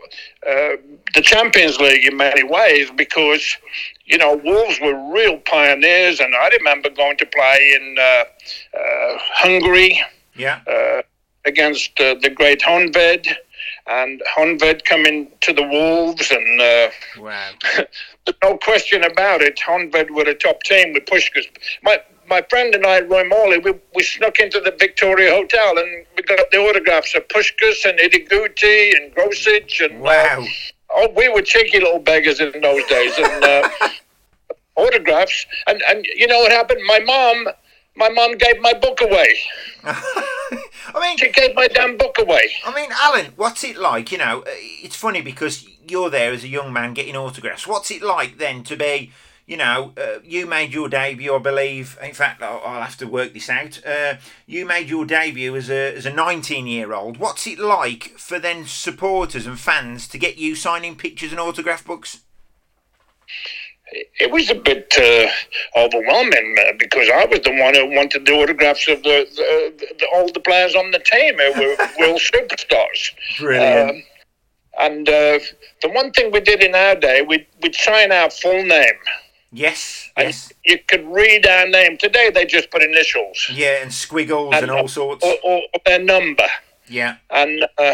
uh, 0.45 0.75
the 1.15 1.21
Champions 1.21 1.79
League 1.79 2.05
in 2.05 2.17
many 2.17 2.43
ways 2.43 2.91
because 2.95 3.57
you 4.05 4.17
know 4.17 4.35
Wolves 4.43 4.79
were 4.81 4.95
real 5.13 5.37
pioneers, 5.37 6.19
and 6.19 6.35
I 6.35 6.49
remember 6.49 6.89
going 6.89 7.17
to 7.17 7.25
play 7.25 7.71
in 7.77 7.95
uh, 7.97 8.23
uh, 8.77 9.17
Hungary 9.43 9.99
yeah. 10.35 10.59
Uh, 11.49 11.59
against 11.59 11.99
uh, 11.99 12.15
the 12.21 12.29
great 12.29 12.61
Honved, 12.61 13.27
and 13.87 14.21
Honved 14.35 14.85
coming 14.85 15.27
to 15.41 15.53
the 15.53 15.63
Wolves, 15.63 16.31
and 16.31 16.61
uh, 16.61 16.89
Wow. 17.17 17.49
there's 18.25 18.37
no 18.43 18.57
question 18.57 19.03
about 19.03 19.41
it. 19.41 19.59
Honved 19.59 20.09
were 20.11 20.23
a 20.23 20.35
top 20.35 20.61
team 20.63 20.93
with 20.93 21.05
Puskas. 21.05 21.45
My 21.83 21.97
my 22.29 22.43
friend 22.49 22.75
and 22.75 22.85
I, 22.85 23.01
Roy 23.01 23.23
Morley, 23.27 23.57
we, 23.57 23.73
we 23.95 24.03
snuck 24.03 24.39
into 24.39 24.59
the 24.59 24.71
Victoria 24.79 25.31
Hotel 25.31 25.77
and 25.79 26.05
we 26.15 26.21
got 26.21 26.51
the 26.51 26.57
autographs 26.59 27.15
of 27.15 27.27
Puskas 27.27 27.83
and 27.85 27.97
Hidegkuti 27.97 28.95
and 28.95 29.15
Grosics 29.15 29.83
and 29.83 29.95
uh, 29.95 30.05
Wow. 30.05 30.45
oh, 30.91 31.09
we 31.15 31.27
were 31.29 31.41
cheeky 31.41 31.79
little 31.79 31.97
beggars 31.99 32.39
in 32.39 32.51
those 32.61 32.85
days 32.85 33.17
and 33.17 33.43
uh, 33.43 33.69
autographs. 34.75 35.45
And 35.67 35.81
and 35.89 36.05
you 36.15 36.27
know 36.27 36.39
what 36.39 36.51
happened? 36.51 36.81
My 36.85 36.99
mom, 36.99 37.47
my 37.99 38.09
mum 38.09 38.37
gave 38.37 38.59
my 38.61 38.73
book 38.73 39.01
away. 39.01 39.35
I 39.83 40.99
mean, 40.99 41.17
She 41.17 41.31
gave 41.31 41.53
my 41.53 41.67
damn 41.67 41.97
book 41.97 42.17
away. 42.17 42.49
I 42.65 42.73
mean, 42.73 42.89
Alan, 42.91 43.33
what's 43.35 43.63
it 43.63 43.77
like? 43.77 44.11
You 44.11 44.17
know, 44.17 44.43
it's 44.47 44.95
funny 44.95 45.21
because 45.21 45.67
you're 45.87 46.09
there 46.09 46.31
as 46.31 46.43
a 46.43 46.47
young 46.47 46.71
man 46.73 46.93
getting 46.93 47.15
autographs. 47.15 47.67
What's 47.67 47.91
it 47.91 48.01
like 48.01 48.37
then 48.37 48.63
to 48.63 48.75
be, 48.75 49.11
you 49.45 49.57
know, 49.57 49.93
uh, 49.97 50.19
you 50.23 50.45
made 50.45 50.73
your 50.73 50.87
debut, 50.89 51.35
I 51.35 51.39
believe. 51.39 51.97
In 52.01 52.13
fact, 52.13 52.41
I'll, 52.41 52.61
I'll 52.65 52.81
have 52.81 52.97
to 52.97 53.05
work 53.07 53.33
this 53.33 53.49
out. 53.49 53.85
Uh, 53.85 54.15
you 54.47 54.65
made 54.65 54.89
your 54.89 55.05
debut 55.05 55.55
as 55.55 55.69
a 55.69 55.95
as 55.95 56.05
a 56.05 56.13
19 56.13 56.67
year 56.67 56.93
old. 56.93 57.17
What's 57.17 57.45
it 57.45 57.59
like 57.59 58.15
for 58.17 58.39
then 58.39 58.65
supporters 58.65 59.45
and 59.45 59.59
fans 59.59 60.07
to 60.09 60.17
get 60.17 60.37
you 60.37 60.55
signing 60.55 60.95
pictures 60.95 61.31
and 61.31 61.39
autograph 61.39 61.85
books? 61.85 62.21
It 63.91 64.31
was 64.31 64.49
a 64.49 64.55
bit 64.55 64.93
uh, 64.97 65.79
overwhelming 65.79 66.55
uh, 66.59 66.73
because 66.77 67.09
I 67.09 67.25
was 67.25 67.39
the 67.41 67.55
one 67.59 67.75
who 67.75 67.95
wanted 67.95 68.25
the 68.25 68.33
autographs 68.33 68.87
of 68.87 69.01
the, 69.03 69.27
the, 69.35 69.87
the 69.99 70.07
all 70.13 70.31
the 70.31 70.39
players 70.39 70.75
on 70.75 70.91
the 70.91 70.99
team 70.99 71.37
who 71.37 71.53
were 71.53 71.75
real 71.99 72.19
superstars. 72.19 73.11
Brilliant. 73.39 73.89
Um, 73.89 74.03
and 74.79 75.09
uh, 75.09 75.39
the 75.81 75.89
one 75.89 76.11
thing 76.11 76.31
we 76.31 76.39
did 76.39 76.63
in 76.63 76.75
our 76.75 76.95
day, 76.95 77.21
we'd, 77.21 77.47
we'd 77.61 77.75
sign 77.75 78.11
our 78.11 78.29
full 78.29 78.63
name. 78.63 78.99
Yes, 79.51 80.09
and 80.15 80.27
yes. 80.27 80.53
You 80.63 80.77
could 80.87 81.05
read 81.07 81.47
our 81.47 81.67
name. 81.67 81.97
Today 81.97 82.29
they 82.29 82.45
just 82.45 82.69
put 82.69 82.83
initials. 82.83 83.49
Yeah, 83.51 83.81
and 83.81 83.91
squiggles 83.91 84.53
and, 84.53 84.63
and 84.63 84.71
all 84.71 84.87
sorts. 84.87 85.25
Or, 85.25 85.35
or, 85.43 85.61
or, 85.73 85.79
their 85.85 86.03
number. 86.03 86.47
Yeah. 86.87 87.17
And 87.31 87.63
uh, 87.77 87.93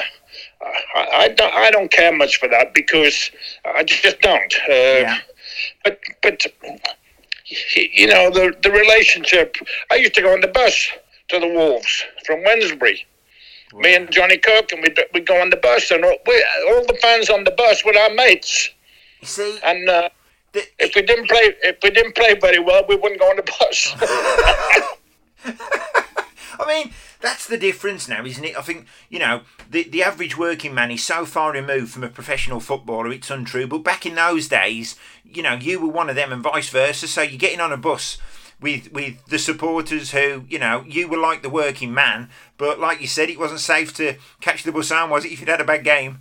I, 0.96 1.08
I, 1.14 1.28
don't, 1.30 1.54
I 1.54 1.72
don't 1.72 1.92
care 1.92 2.12
much 2.12 2.40
for 2.40 2.50
that 2.50 2.74
because 2.74 3.32
I 3.64 3.84
just 3.84 4.20
don't. 4.20 4.54
Uh, 4.70 4.74
yeah. 4.74 5.18
But, 5.84 6.00
but 6.22 6.46
you 7.76 8.08
know, 8.08 8.30
the, 8.32 8.56
the 8.62 8.72
relationship. 8.72 9.58
I 9.92 9.96
used 9.96 10.16
to 10.16 10.22
go 10.22 10.34
on 10.34 10.42
the 10.42 10.48
bus 10.48 10.90
to 11.30 11.40
the 11.40 11.48
Wolves 11.48 12.04
from 12.26 12.44
Wednesbury. 12.44 13.00
Wow. 13.74 13.82
Me 13.82 13.96
and 13.96 14.12
Johnny 14.12 14.38
Cook, 14.38 14.72
and 14.72 14.82
we'd, 14.82 15.00
we'd 15.14 15.28
go 15.28 15.42
on 15.42 15.50
the 15.50 15.58
bus, 15.58 15.92
and 15.92 16.06
all, 16.06 16.18
we, 16.26 16.46
all 16.70 16.86
the 16.86 16.98
fans 17.02 17.30
on 17.30 17.44
the 17.44 17.52
bus 17.52 17.84
were 17.84 17.98
our 17.98 18.14
mates. 18.14 18.70
You 19.22 19.28
see? 19.28 19.60
And. 19.64 19.90
Uh, 19.90 20.10
if 20.80 20.96
we 20.96 21.02
didn't 21.02 21.28
play, 21.28 21.54
if 21.64 21.78
we 21.84 21.92
didn't 21.92 22.16
play 22.16 22.34
very 22.36 22.60
well, 22.60 22.86
we 22.88 22.96
wouldn't 22.96 23.20
go 23.20 23.30
on 23.30 23.36
the 23.36 23.44
bus. 23.44 23.94
I 26.60 26.68
mean, 26.68 26.94
that's 27.22 27.48
the 27.48 27.58
difference 27.58 28.08
now, 28.08 28.26
isn't 28.26 28.44
it? 28.44 28.58
I 28.58 28.62
think 28.62 28.88
you 29.10 29.20
know 29.20 29.42
the 29.70 29.84
the 29.84 30.04
average 30.04 30.38
working 30.38 30.74
man 30.74 30.92
is 30.92 31.04
so 31.04 31.26
far 31.26 31.52
removed 31.52 31.92
from 31.92 32.04
a 32.04 32.10
professional 32.10 32.60
footballer. 32.60 33.12
It's 33.12 33.30
untrue. 33.30 33.68
But 33.68 33.84
back 33.84 34.06
in 34.06 34.16
those 34.16 34.48
days, 34.48 34.96
you 35.24 35.44
know, 35.44 35.54
you 35.54 35.80
were 35.80 35.92
one 35.92 36.10
of 36.10 36.16
them, 36.16 36.32
and 36.32 36.44
vice 36.44 36.70
versa. 36.70 37.08
So 37.08 37.22
you're 37.22 37.38
getting 37.38 37.62
on 37.62 37.72
a 37.72 37.78
bus 37.78 38.18
with 38.62 38.92
with 38.92 39.26
the 39.26 39.40
supporters 39.40 40.12
who 40.12 40.46
you 40.50 40.60
know 40.60 40.84
you 40.88 41.08
were 41.08 41.18
like 41.18 41.42
the 41.42 41.50
working 41.50 41.94
man, 41.94 42.30
but 42.58 42.80
like 42.80 43.02
you 43.02 43.08
said, 43.08 43.30
it 43.30 43.40
wasn't 43.40 43.60
safe 43.60 43.94
to 43.96 44.16
catch 44.42 44.64
the 44.64 44.72
bus 44.72 44.92
on, 44.92 45.10
was 45.10 45.26
it? 45.26 45.32
If 45.32 45.40
you'd 45.40 45.50
had 45.50 45.62
a 45.62 45.66
bad 45.66 45.84
game. 45.84 46.20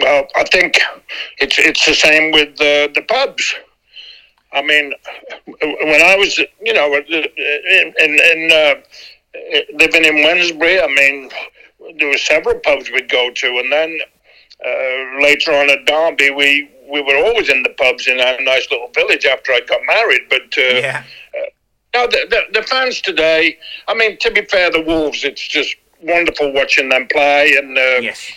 Well, 0.00 0.26
I 0.36 0.44
think 0.44 0.78
it's 1.38 1.58
it's 1.58 1.84
the 1.86 1.94
same 1.94 2.32
with 2.32 2.56
the 2.56 2.90
the 2.94 3.02
pubs. 3.02 3.54
I 4.52 4.62
mean, 4.62 4.92
when 5.46 6.02
I 6.02 6.16
was, 6.16 6.38
you 6.38 6.72
know, 6.72 6.94
in, 6.94 7.94
in 7.98 8.50
uh, 8.52 8.74
living 9.74 10.04
in 10.04 10.16
Wednesbury, 10.24 10.82
I 10.82 10.86
mean, 10.86 11.30
there 11.98 12.08
were 12.08 12.18
several 12.18 12.58
pubs 12.60 12.90
we'd 12.90 13.10
go 13.10 13.30
to, 13.30 13.46
and 13.58 13.72
then 13.72 13.98
uh, 14.64 15.22
later 15.22 15.52
on 15.52 15.70
at 15.70 15.84
Derby, 15.84 16.30
we 16.30 16.70
we 16.90 17.02
were 17.02 17.16
always 17.16 17.50
in 17.50 17.62
the 17.62 17.70
pubs 17.70 18.06
in 18.06 18.18
our 18.18 18.40
nice 18.40 18.66
little 18.70 18.88
village 18.94 19.26
after 19.26 19.52
I 19.52 19.60
got 19.60 19.80
married. 19.86 20.22
But 20.30 20.56
uh, 20.56 20.78
yeah. 20.78 21.04
Uh, 21.36 21.46
now 21.94 22.06
the, 22.06 22.26
the, 22.30 22.60
the 22.60 22.66
fans 22.66 23.00
today, 23.00 23.58
I 23.86 23.94
mean, 23.94 24.18
to 24.18 24.30
be 24.30 24.42
fair, 24.42 24.70
the 24.70 24.80
Wolves, 24.80 25.24
it's 25.24 25.46
just 25.46 25.74
wonderful 26.02 26.52
watching 26.52 26.88
them 26.88 27.06
play, 27.10 27.56
and 27.56 27.76
uh, 27.76 28.00
yes 28.00 28.30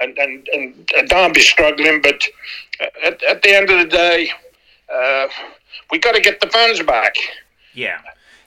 and 0.00 0.18
and 0.18 0.48
and 0.52 1.08
Derby's 1.08 1.46
struggling, 1.46 2.00
but 2.00 2.22
at, 3.04 3.22
at 3.22 3.42
the 3.42 3.54
end 3.54 3.70
of 3.70 3.78
the 3.78 3.96
day, 3.96 4.32
uh, 4.92 5.28
we 5.90 5.98
got 5.98 6.14
to 6.14 6.20
get 6.20 6.40
the 6.40 6.48
fans 6.48 6.82
back. 6.82 7.14
Yeah, 7.74 8.00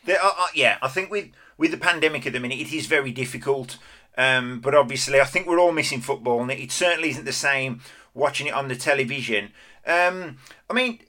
uh, 0.07 0.13
uh, 0.21 0.47
yeah. 0.53 0.77
I 0.81 0.87
think 0.87 1.09
with 1.09 1.29
with 1.57 1.71
the 1.71 1.77
pandemic 1.77 2.25
at 2.25 2.33
the 2.33 2.39
minute, 2.39 2.59
it 2.59 2.73
is 2.73 2.87
very 2.87 3.11
difficult. 3.11 3.77
Um, 4.17 4.59
but 4.59 4.75
obviously, 4.75 5.19
I 5.19 5.25
think 5.25 5.47
we're 5.47 5.59
all 5.59 5.71
missing 5.71 6.01
football, 6.01 6.41
and 6.41 6.51
it 6.51 6.71
certainly 6.71 7.09
isn't 7.09 7.25
the 7.25 7.33
same 7.33 7.81
watching 8.13 8.47
it 8.47 8.53
on 8.53 8.67
the 8.67 8.75
television. 8.75 9.51
Um, 9.87 10.37
I 10.69 10.73
mean, 10.73 10.99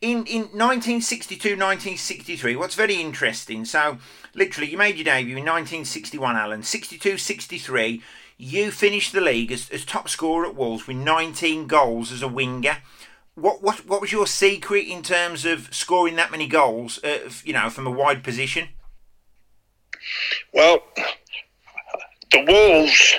in 0.00 0.24
in 0.26 0.42
1962, 0.52 1.50
1963, 1.50 2.56
what's 2.56 2.74
very 2.74 2.94
interesting. 2.94 3.64
So, 3.64 3.98
literally, 4.34 4.70
you 4.70 4.78
made 4.78 4.96
your 4.96 5.04
debut 5.04 5.36
in 5.36 5.44
1961, 5.44 6.36
Alan. 6.36 6.62
62, 6.62 7.18
63 7.18 8.02
you 8.36 8.70
finished 8.70 9.12
the 9.12 9.20
league 9.20 9.52
as, 9.52 9.70
as 9.70 9.84
top 9.84 10.08
scorer 10.08 10.46
at 10.46 10.56
Wolves 10.56 10.86
with 10.86 10.96
19 10.96 11.66
goals 11.66 12.10
as 12.10 12.22
a 12.22 12.28
winger. 12.28 12.78
What 13.34 13.62
what 13.62 13.86
what 13.86 14.00
was 14.00 14.12
your 14.12 14.26
secret 14.26 14.86
in 14.86 15.02
terms 15.02 15.44
of 15.44 15.74
scoring 15.74 16.16
that 16.16 16.30
many 16.30 16.46
goals? 16.46 17.02
Uh, 17.02 17.30
you 17.44 17.52
know, 17.52 17.68
from 17.68 17.86
a 17.86 17.90
wide 17.90 18.22
position. 18.22 18.68
Well, 20.52 20.82
the 22.30 22.44
Wolves 22.46 23.14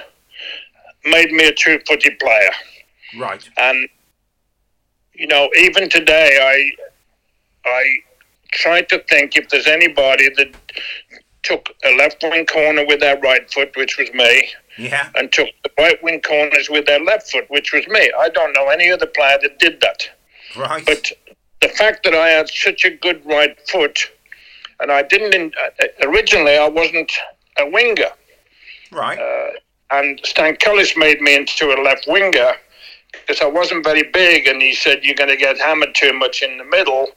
made 1.03 1.31
me 1.31 1.47
a 1.47 1.53
two-footed 1.53 2.19
player. 2.19 2.51
Right. 3.17 3.47
And 3.57 3.89
you 5.13 5.27
know, 5.27 5.49
even 5.57 5.89
today, 5.89 6.39
I 6.41 7.69
I 7.69 7.83
try 8.51 8.81
to 8.83 8.99
think 9.09 9.35
if 9.35 9.49
there's 9.49 9.67
anybody 9.67 10.29
that 10.37 10.55
took 11.43 11.69
a 11.85 11.95
left 11.95 12.23
wing 12.23 12.45
corner 12.45 12.85
with 12.85 13.01
their 13.01 13.19
right 13.19 13.51
foot, 13.51 13.75
which 13.75 13.97
was 13.97 14.11
me, 14.13 14.49
yeah. 14.77 15.09
And 15.15 15.31
took 15.31 15.49
the 15.63 15.71
right 15.77 16.01
wing 16.03 16.21
corners 16.21 16.69
with 16.69 16.85
their 16.85 16.99
left 16.99 17.31
foot, 17.31 17.45
which 17.49 17.73
was 17.73 17.87
me. 17.87 18.11
I 18.17 18.29
don't 18.29 18.53
know 18.53 18.67
any 18.67 18.91
other 18.91 19.05
player 19.05 19.37
that 19.41 19.59
did 19.59 19.81
that. 19.81 20.09
Right. 20.55 20.85
But 20.85 21.11
the 21.61 21.69
fact 21.69 22.03
that 22.03 22.13
I 22.13 22.27
had 22.27 22.49
such 22.49 22.85
a 22.85 22.89
good 22.89 23.25
right 23.25 23.57
foot, 23.69 23.99
and 24.79 24.91
I 24.91 25.03
didn't, 25.03 25.55
uh, 25.63 25.85
originally, 26.03 26.57
I 26.57 26.67
wasn't 26.67 27.11
a 27.57 27.69
winger. 27.69 28.11
Right. 28.91 29.19
Uh, 29.19 29.51
and 29.91 30.19
Stan 30.23 30.55
Cullis 30.55 30.97
made 30.97 31.21
me 31.21 31.35
into 31.35 31.71
a 31.71 31.77
left 31.81 32.07
winger 32.07 32.53
because 33.11 33.41
I 33.41 33.45
wasn't 33.45 33.83
very 33.83 34.03
big, 34.03 34.47
and 34.47 34.61
he 34.61 34.73
said, 34.73 35.03
You're 35.03 35.15
going 35.15 35.29
to 35.29 35.37
get 35.37 35.57
hammered 35.59 35.95
too 35.95 36.13
much 36.13 36.41
in 36.41 36.57
the 36.57 36.65
middle. 36.65 37.07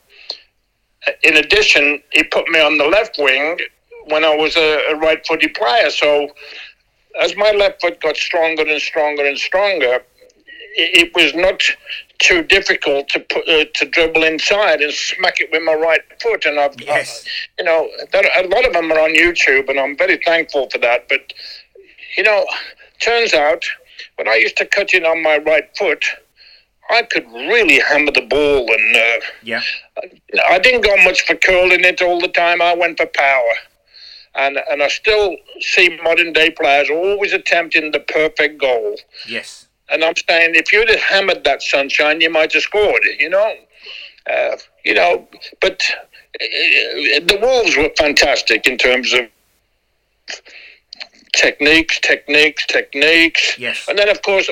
In 1.22 1.36
addition, 1.36 2.02
he 2.12 2.24
put 2.24 2.48
me 2.48 2.60
on 2.60 2.78
the 2.78 2.84
left 2.84 3.16
wing 3.18 3.58
when 4.08 4.24
I 4.24 4.34
was 4.34 4.56
a, 4.56 4.90
a 4.90 4.96
right 4.96 5.24
footed 5.26 5.54
player. 5.54 5.90
So 5.90 6.28
as 7.20 7.36
my 7.36 7.50
left 7.50 7.80
foot 7.80 8.00
got 8.00 8.16
stronger 8.16 8.62
and 8.62 8.80
stronger 8.80 9.24
and 9.24 9.38
stronger, 9.38 10.02
it, 10.74 11.14
was 11.14 11.34
not 11.34 11.62
too 12.18 12.42
difficult 12.42 13.08
to 13.08 13.20
put 13.20 13.48
uh, 13.48 13.64
to 13.74 13.86
dribble 13.86 14.24
inside 14.24 14.80
and 14.80 14.92
smack 14.92 15.40
it 15.40 15.50
with 15.50 15.62
my 15.62 15.74
right 15.74 16.00
foot. 16.20 16.44
And 16.44 16.58
I've, 16.58 16.80
yes. 16.80 17.24
I, 17.26 17.62
you 17.62 17.64
know, 17.64 17.88
that, 18.12 18.24
a 18.44 18.48
lot 18.48 18.66
of 18.66 18.72
them 18.72 18.92
are 18.92 19.00
on 19.00 19.10
YouTube, 19.10 19.68
and 19.68 19.78
I'm 19.78 19.96
very 19.96 20.18
thankful 20.18 20.68
for 20.70 20.78
that. 20.78 21.08
But 21.08 21.32
you 22.16 22.22
know, 22.22 22.46
turns 23.00 23.34
out 23.34 23.64
when 24.16 24.28
I 24.28 24.36
used 24.36 24.56
to 24.58 24.66
cut 24.66 24.94
in 24.94 25.04
on 25.04 25.22
my 25.22 25.38
right 25.38 25.68
foot. 25.76 26.04
I 26.90 27.02
could 27.02 27.26
really 27.26 27.80
hammer 27.80 28.12
the 28.12 28.22
ball, 28.22 28.66
and 28.72 28.96
uh, 28.96 29.26
yeah, 29.42 29.60
I 30.48 30.58
didn't 30.58 30.86
go 30.86 30.96
much 31.04 31.20
for 31.26 31.34
curling 31.34 31.84
it 31.84 32.00
all 32.00 32.18
the 32.18 32.28
time. 32.28 32.62
I 32.62 32.74
went 32.74 32.96
for 32.96 33.04
power. 33.04 33.52
And, 34.38 34.56
and 34.70 34.82
I 34.84 34.88
still 34.88 35.36
see 35.60 35.98
modern 36.02 36.32
day 36.32 36.50
players 36.50 36.88
always 36.88 37.32
attempting 37.32 37.90
the 37.90 38.00
perfect 38.00 38.60
goal. 38.60 38.96
Yes. 39.26 39.66
And 39.90 40.04
I'm 40.04 40.14
saying 40.28 40.54
if 40.54 40.72
you'd 40.72 40.88
have 40.88 41.00
hammered 41.00 41.42
that 41.42 41.60
sunshine, 41.60 42.20
you 42.20 42.30
might 42.30 42.52
have 42.52 42.62
scored 42.62 43.02
it, 43.02 43.20
you 43.20 43.28
know? 43.28 43.54
Uh, 44.30 44.56
you 44.84 44.94
know, 44.94 45.26
but 45.60 45.82
uh, 46.40 47.20
the 47.26 47.38
Wolves 47.42 47.76
were 47.76 47.90
fantastic 47.98 48.66
in 48.68 48.78
terms 48.78 49.12
of 49.12 49.26
techniques, 51.34 51.98
techniques, 51.98 52.64
techniques. 52.66 53.58
Yes. 53.58 53.86
And 53.88 53.98
then, 53.98 54.08
of 54.08 54.22
course, 54.22 54.48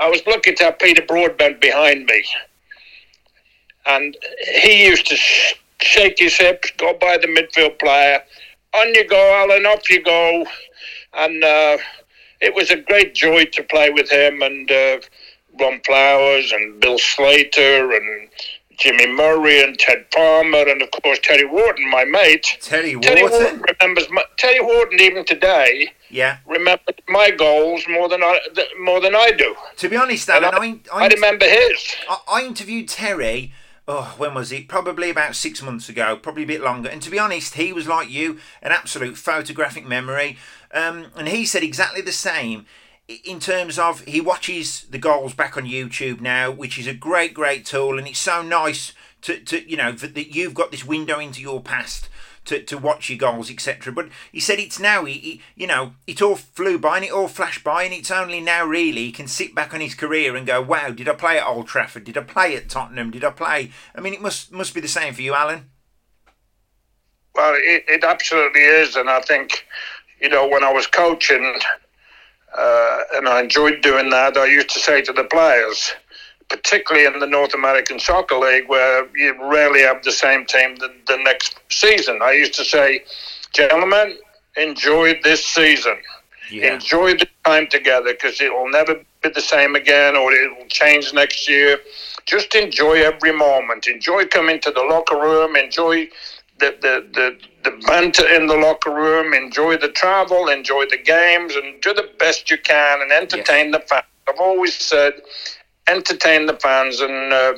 I 0.00 0.08
was 0.08 0.22
lucky 0.28 0.52
to 0.54 0.64
have 0.64 0.78
Peter 0.78 1.02
Broadbent 1.02 1.60
behind 1.60 2.04
me. 2.04 2.24
And 3.86 4.16
he 4.60 4.86
used 4.86 5.06
to 5.08 5.16
shake 5.80 6.18
his 6.18 6.36
hips, 6.36 6.70
go 6.76 6.94
by 6.94 7.16
the 7.16 7.26
midfield 7.26 7.78
player, 7.80 8.22
on 8.74 8.94
you 8.94 9.06
go, 9.08 9.34
Alan, 9.34 9.66
off 9.66 9.88
you 9.90 10.02
go. 10.02 10.46
And 11.14 11.42
uh, 11.42 11.78
it 12.40 12.54
was 12.54 12.70
a 12.70 12.76
great 12.76 13.14
joy 13.14 13.44
to 13.46 13.62
play 13.64 13.90
with 13.90 14.10
him 14.10 14.42
and 14.42 14.70
uh, 14.70 14.98
Ron 15.58 15.80
Flowers 15.84 16.52
and 16.52 16.80
Bill 16.80 16.98
Slater 16.98 17.92
and 17.92 18.28
Jimmy 18.78 19.08
Murray 19.08 19.62
and 19.62 19.76
Ted 19.76 20.08
Palmer 20.12 20.68
and 20.68 20.80
of 20.80 20.90
course 21.02 21.18
Terry 21.22 21.44
Wharton, 21.44 21.90
my 21.90 22.04
mate. 22.04 22.58
Terry 22.60 22.94
Wharton. 22.94 23.16
Terry 23.16 23.28
Wharton 23.28 23.62
remembers 23.62 24.08
my, 24.10 24.22
Terry 24.36 24.60
Wharton 24.60 25.00
even 25.00 25.24
today. 25.24 25.92
Yeah. 26.10 26.38
Remembers 26.46 26.94
my 27.08 27.30
goals 27.30 27.84
more 27.88 28.08
than 28.08 28.22
I 28.22 28.38
more 28.80 29.00
than 29.00 29.16
I 29.16 29.32
do. 29.32 29.56
To 29.78 29.88
be 29.88 29.96
honest, 29.96 30.28
Alan, 30.28 30.54
I, 30.54 30.80
I, 30.92 31.04
I, 31.04 31.08
remember 31.08 31.44
his. 31.44 31.96
I, 32.08 32.18
I 32.28 32.42
interviewed 32.44 32.88
Terry 32.88 33.52
oh, 33.88 34.14
when 34.18 34.34
was 34.34 34.52
it? 34.52 34.68
Probably 34.68 35.08
about 35.08 35.34
six 35.34 35.62
months 35.62 35.88
ago, 35.88 36.16
probably 36.16 36.44
a 36.44 36.46
bit 36.46 36.60
longer. 36.60 36.90
And 36.90 37.00
to 37.02 37.10
be 37.10 37.18
honest, 37.18 37.54
he 37.54 37.72
was 37.72 37.88
like 37.88 38.10
you, 38.10 38.38
an 38.62 38.70
absolute 38.70 39.16
photographic 39.16 39.86
memory. 39.86 40.36
Um, 40.72 41.06
and 41.16 41.26
he 41.26 41.46
said 41.46 41.62
exactly 41.62 42.02
the 42.02 42.12
same. 42.12 42.66
in 43.24 43.40
terms 43.40 43.78
of 43.78 44.02
he 44.02 44.20
watches 44.20 44.86
the 44.90 44.98
goals 44.98 45.32
back 45.32 45.56
on 45.56 45.64
YouTube 45.64 46.20
now, 46.20 46.50
which 46.50 46.78
is 46.78 46.86
a 46.86 46.92
great, 46.92 47.32
great 47.32 47.64
tool, 47.64 47.98
and 47.98 48.06
it's 48.06 48.18
so 48.18 48.42
nice 48.42 48.92
to, 49.22 49.40
to 49.40 49.68
you 49.68 49.76
know 49.76 49.92
that, 49.92 50.14
that 50.14 50.34
you've 50.34 50.54
got 50.54 50.70
this 50.70 50.84
window 50.84 51.18
into 51.18 51.40
your 51.40 51.62
past 51.62 52.08
to, 52.48 52.62
to 52.62 52.78
watch 52.78 53.10
your 53.10 53.18
goals, 53.18 53.50
etc. 53.50 53.92
But 53.92 54.08
he 54.32 54.40
said 54.40 54.58
it's 54.58 54.80
now, 54.80 55.04
he, 55.04 55.14
he, 55.14 55.42
you 55.54 55.66
know, 55.66 55.92
it 56.06 56.22
all 56.22 56.36
flew 56.36 56.78
by 56.78 56.96
and 56.96 57.04
it 57.04 57.12
all 57.12 57.28
flashed 57.28 57.62
by, 57.62 57.84
and 57.84 57.92
it's 57.92 58.10
only 58.10 58.40
now 58.40 58.64
really 58.64 59.04
he 59.04 59.12
can 59.12 59.28
sit 59.28 59.54
back 59.54 59.74
on 59.74 59.80
his 59.80 59.94
career 59.94 60.34
and 60.34 60.46
go, 60.46 60.60
wow, 60.62 60.90
did 60.90 61.08
I 61.08 61.14
play 61.14 61.38
at 61.38 61.46
Old 61.46 61.68
Trafford? 61.68 62.04
Did 62.04 62.16
I 62.16 62.22
play 62.22 62.56
at 62.56 62.68
Tottenham? 62.68 63.10
Did 63.10 63.24
I 63.24 63.30
play? 63.30 63.70
I 63.94 64.00
mean, 64.00 64.14
it 64.14 64.22
must 64.22 64.50
must 64.50 64.74
be 64.74 64.80
the 64.80 64.88
same 64.88 65.14
for 65.14 65.22
you, 65.22 65.34
Alan. 65.34 65.70
Well, 67.34 67.54
it, 67.54 67.84
it 67.86 68.02
absolutely 68.02 68.62
is, 68.62 68.96
and 68.96 69.08
I 69.08 69.20
think, 69.20 69.66
you 70.20 70.28
know, 70.28 70.48
when 70.48 70.64
I 70.64 70.72
was 70.72 70.86
coaching, 70.86 71.60
uh, 72.56 73.00
and 73.14 73.28
I 73.28 73.42
enjoyed 73.42 73.82
doing 73.82 74.10
that, 74.10 74.36
I 74.36 74.46
used 74.46 74.70
to 74.70 74.80
say 74.80 75.02
to 75.02 75.12
the 75.12 75.24
players, 75.24 75.92
particularly 76.48 77.06
in 77.06 77.18
the 77.18 77.26
North 77.26 77.54
American 77.54 77.98
Soccer 77.98 78.36
League, 78.36 78.68
where 78.68 79.06
you 79.16 79.34
rarely 79.50 79.80
have 79.82 80.02
the 80.02 80.12
same 80.12 80.44
team 80.46 80.76
the, 80.76 80.92
the 81.06 81.18
next 81.18 81.58
season. 81.68 82.20
I 82.22 82.32
used 82.32 82.54
to 82.54 82.64
say, 82.64 83.04
gentlemen, 83.52 84.16
enjoy 84.56 85.20
this 85.22 85.44
season. 85.44 85.96
Yeah. 86.50 86.74
Enjoy 86.74 87.12
the 87.12 87.28
time 87.44 87.66
together 87.66 88.12
because 88.12 88.40
it 88.40 88.52
will 88.52 88.70
never 88.70 88.94
be 89.22 89.28
the 89.28 89.40
same 89.40 89.74
again 89.74 90.16
or 90.16 90.32
it 90.32 90.56
will 90.56 90.66
change 90.68 91.12
next 91.12 91.48
year. 91.48 91.78
Just 92.24 92.54
enjoy 92.54 93.02
every 93.02 93.32
moment. 93.32 93.86
Enjoy 93.86 94.26
coming 94.26 94.58
to 94.60 94.70
the 94.70 94.82
locker 94.82 95.16
room. 95.16 95.56
Enjoy 95.56 96.08
the, 96.58 96.76
the, 96.80 97.06
the, 97.12 97.38
the 97.64 97.86
banter 97.86 98.26
in 98.34 98.46
the 98.46 98.56
locker 98.56 98.92
room. 98.92 99.34
Enjoy 99.34 99.76
the 99.76 99.88
travel. 99.88 100.48
Enjoy 100.48 100.84
the 100.88 100.98
games 100.98 101.54
and 101.54 101.80
do 101.82 101.92
the 101.92 102.08
best 102.18 102.50
you 102.50 102.56
can 102.58 103.02
and 103.02 103.12
entertain 103.12 103.70
yes. 103.70 103.80
the 103.80 103.86
fans. 103.86 104.04
I've 104.28 104.40
always 104.40 104.74
said 104.74 105.14
entertain 105.88 106.46
the 106.46 106.54
fans, 106.54 107.00
and 107.00 107.32
uh, 107.32 107.54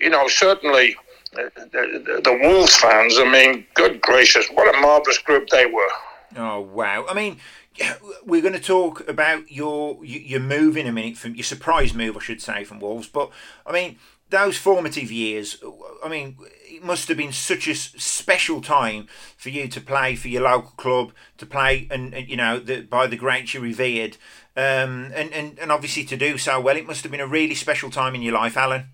you 0.00 0.10
know 0.10 0.28
certainly 0.28 0.96
uh, 1.36 1.42
the, 1.56 2.20
the, 2.24 2.38
Wolves 2.42 2.76
fans. 2.76 3.16
I 3.18 3.30
mean, 3.30 3.66
good 3.74 4.00
gracious, 4.00 4.48
what 4.48 4.74
a 4.74 4.80
marvelous 4.80 5.18
group 5.18 5.48
they 5.48 5.66
were. 5.66 5.90
Oh 6.36 6.60
wow! 6.60 7.06
I 7.08 7.14
mean, 7.14 7.38
we're 8.24 8.42
going 8.42 8.54
to 8.54 8.60
talk 8.60 9.08
about 9.08 9.50
your 9.50 10.04
your 10.04 10.40
move 10.40 10.76
in 10.76 10.86
a 10.86 10.92
minute 10.92 11.16
from 11.16 11.34
your 11.34 11.44
surprise 11.44 11.94
move, 11.94 12.16
I 12.16 12.20
should 12.20 12.42
say, 12.42 12.64
from 12.64 12.80
Wolves. 12.80 13.08
But 13.08 13.30
I 13.66 13.72
mean, 13.72 13.98
those 14.30 14.56
formative 14.56 15.12
years. 15.12 15.62
I 16.02 16.08
mean, 16.08 16.36
it 16.64 16.82
must 16.82 17.08
have 17.08 17.16
been 17.16 17.32
such 17.32 17.68
a 17.68 17.74
special 17.74 18.60
time 18.60 19.06
for 19.36 19.50
you 19.50 19.68
to 19.68 19.80
play 19.80 20.16
for 20.16 20.28
your 20.28 20.42
local 20.42 20.72
club, 20.76 21.12
to 21.38 21.46
play 21.46 21.86
and, 21.90 22.14
and 22.14 22.28
you 22.28 22.36
know 22.36 22.58
the, 22.58 22.80
by 22.82 23.06
the 23.06 23.16
greats 23.16 23.54
you 23.54 23.60
revered. 23.60 24.16
Um, 24.56 25.12
and, 25.14 25.32
and, 25.32 25.58
and 25.58 25.72
obviously 25.72 26.04
to 26.04 26.16
do 26.16 26.36
so 26.36 26.60
well, 26.60 26.76
it 26.76 26.86
must 26.86 27.02
have 27.02 27.12
been 27.12 27.20
a 27.20 27.26
really 27.26 27.54
special 27.54 27.90
time 27.90 28.14
in 28.14 28.22
your 28.22 28.34
life, 28.34 28.56
Alan. 28.56 28.86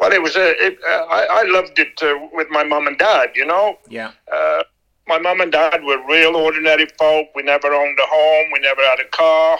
Well, 0.00 0.12
it 0.12 0.22
was 0.22 0.36
a. 0.36 0.50
It, 0.64 0.78
uh, 0.88 1.04
I, 1.10 1.26
I 1.30 1.42
loved 1.44 1.78
it 1.78 2.00
uh, 2.02 2.28
with 2.32 2.48
my 2.50 2.62
mum 2.64 2.86
and 2.86 2.98
dad. 2.98 3.30
You 3.34 3.46
know. 3.46 3.78
Yeah. 3.88 4.12
Uh, 4.32 4.62
my 5.06 5.18
mum 5.18 5.40
and 5.40 5.50
dad 5.50 5.82
were 5.82 5.98
real 6.06 6.36
ordinary 6.36 6.86
folk. 6.98 7.28
We 7.34 7.42
never 7.42 7.72
owned 7.72 7.98
a 7.98 8.06
home. 8.06 8.50
We 8.52 8.60
never 8.60 8.82
had 8.82 9.00
a 9.00 9.08
car. 9.08 9.58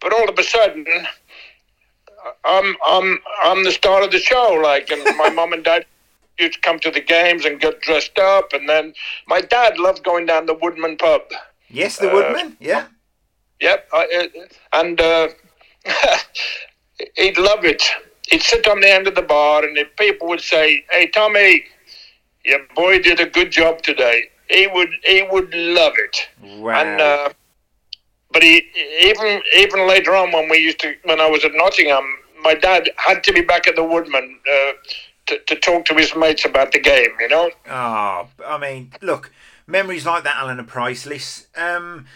But 0.00 0.12
all 0.12 0.28
of 0.28 0.38
a 0.38 0.42
sudden, 0.42 0.86
I'm 2.44 2.76
I'm 2.86 3.18
I'm 3.42 3.64
the 3.64 3.72
star 3.72 4.02
of 4.02 4.10
the 4.10 4.18
show. 4.18 4.60
Like, 4.62 4.90
and 4.90 5.02
my 5.16 5.30
mum 5.30 5.52
and 5.52 5.64
dad 5.64 5.86
used 6.38 6.54
to 6.54 6.60
come 6.60 6.78
to 6.80 6.90
the 6.90 7.00
games 7.00 7.44
and 7.44 7.60
get 7.60 7.80
dressed 7.80 8.18
up, 8.18 8.52
and 8.52 8.68
then 8.68 8.94
my 9.26 9.40
dad 9.40 9.78
loved 9.78 10.04
going 10.04 10.26
down 10.26 10.46
the 10.46 10.54
Woodman 10.54 10.96
pub. 10.96 11.22
Yes, 11.68 11.96
the 11.98 12.08
Woodman. 12.08 12.56
Yeah. 12.60 12.86
Yep, 13.60 13.88
I, 13.92 14.28
uh, 14.34 14.78
and 14.80 15.00
uh, 15.00 15.28
he'd 17.16 17.38
love 17.38 17.64
it. 17.64 17.82
He'd 18.28 18.42
sit 18.42 18.68
on 18.68 18.80
the 18.80 18.92
end 18.92 19.06
of 19.08 19.14
the 19.14 19.22
bar, 19.22 19.64
and 19.64 19.76
if 19.76 19.94
people 19.96 20.28
would 20.28 20.40
say, 20.40 20.84
"Hey, 20.90 21.06
Tommy, 21.08 21.64
your 22.44 22.60
boy 22.74 23.00
did 23.00 23.20
a 23.20 23.26
good 23.26 23.50
job 23.50 23.82
today," 23.82 24.24
he 24.48 24.66
would 24.66 24.90
he 25.04 25.22
would 25.30 25.52
love 25.54 25.94
it. 25.96 26.28
Wow. 26.60 26.80
And 26.80 27.00
uh, 27.00 27.28
but 28.32 28.42
he 28.42 28.62
even 29.02 29.42
even 29.56 29.88
later 29.88 30.14
on 30.14 30.32
when 30.32 30.48
we 30.48 30.58
used 30.58 30.80
to 30.80 30.94
when 31.04 31.20
I 31.20 31.28
was 31.28 31.44
at 31.44 31.52
Nottingham, 31.54 32.04
my 32.42 32.54
dad 32.54 32.90
had 32.96 33.24
to 33.24 33.32
be 33.32 33.40
back 33.40 33.66
at 33.66 33.76
the 33.76 33.84
Woodman 33.84 34.38
uh, 34.50 34.72
to 35.26 35.38
to 35.38 35.56
talk 35.56 35.84
to 35.86 35.94
his 35.94 36.14
mates 36.14 36.44
about 36.44 36.72
the 36.72 36.80
game. 36.80 37.10
You 37.18 37.28
know. 37.28 37.50
Oh, 37.68 38.28
I 38.46 38.58
mean, 38.58 38.92
look, 39.02 39.32
memories 39.66 40.06
like 40.06 40.24
that, 40.24 40.36
Alan, 40.36 40.60
are 40.60 40.64
priceless. 40.64 41.48
Um, 41.56 42.06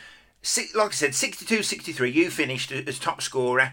like 0.75 0.91
I 0.91 0.95
said, 0.95 1.15
62 1.15 1.63
63, 1.63 2.11
you 2.11 2.31
finished 2.31 2.73
as 2.73 2.99
top 2.99 3.23
scorer. 3.23 3.73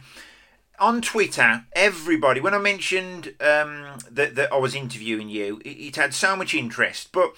On 0.79 1.01
Twitter, 1.01 1.65
everybody, 1.73 2.39
when 2.39 2.53
I 2.53 2.57
mentioned 2.57 3.33
um, 3.41 3.97
that, 4.09 4.35
that 4.35 4.53
I 4.53 4.57
was 4.57 4.75
interviewing 4.75 5.27
you, 5.29 5.59
it, 5.65 5.69
it 5.69 5.95
had 5.97 6.13
so 6.13 6.37
much 6.37 6.53
interest, 6.53 7.11
but 7.11 7.33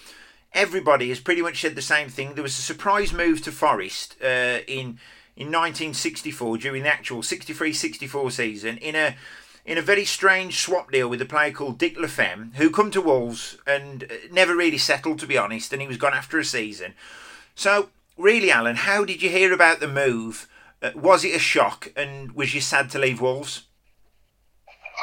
everybody 0.54 1.10
has 1.10 1.20
pretty 1.20 1.42
much 1.42 1.62
said 1.62 1.76
the 1.76 1.82
same 1.82 2.10
thing. 2.10 2.36
There 2.36 2.44
was 2.44 2.60
a 2.60 2.62
surprise 2.62 3.14
move 3.14 3.42
to 3.44 3.52
Forest 3.52 4.16
uh, 4.22 4.60
in 4.68 5.00
in 5.34 5.48
1964 5.48 6.58
during 6.58 6.84
the 6.84 6.90
actual 6.90 7.22
63-64 7.22 8.32
season 8.34 8.78
in 8.78 8.96
a 8.96 9.16
in 9.66 9.78
a 9.78 9.82
very 9.82 10.04
strange 10.06 10.60
swap 10.60 10.92
deal 10.92 11.08
with 11.08 11.22
a 11.22 11.26
player 11.26 11.52
called 11.52 11.78
Dick 11.78 11.98
Le 11.98 12.08
Flem, 12.08 12.52
who 12.56 12.70
come 12.70 12.92
to 12.92 13.02
Wolves 13.02 13.58
and 13.66 14.04
uh, 14.04 14.16
never 14.32 14.56
really 14.56 14.78
settled, 14.78 15.20
to 15.20 15.28
be 15.28 15.38
honest, 15.38 15.72
and 15.72 15.82
he 15.82 15.88
was 15.88 15.98
gone 15.98 16.14
after 16.14 16.40
a 16.40 16.46
season. 16.46 16.94
So 17.54 17.90
really, 18.22 18.52
Alan, 18.52 18.76
how 18.76 19.04
did 19.04 19.22
you 19.22 19.30
hear 19.30 19.52
about 19.52 19.80
the 19.80 19.88
move? 19.88 20.48
Uh, 20.82 20.92
was 20.96 21.26
it 21.26 21.36
a 21.36 21.40
shock, 21.40 21.92
and 21.96 22.32
was 22.34 22.54
you 22.54 22.62
sad 22.62 22.90
to 22.92 23.00
leave 23.00 23.22
Wolves? 23.22 23.64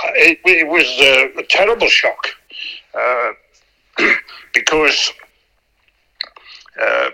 Uh, 0.05 0.11
it, 0.15 0.41
it 0.45 0.69
was 0.69 0.87
a, 1.01 1.39
a, 1.39 1.43
terrible 1.47 1.89
shock 1.89 2.29
uh, 2.95 3.31
because 4.55 5.13
uh, 6.81 7.11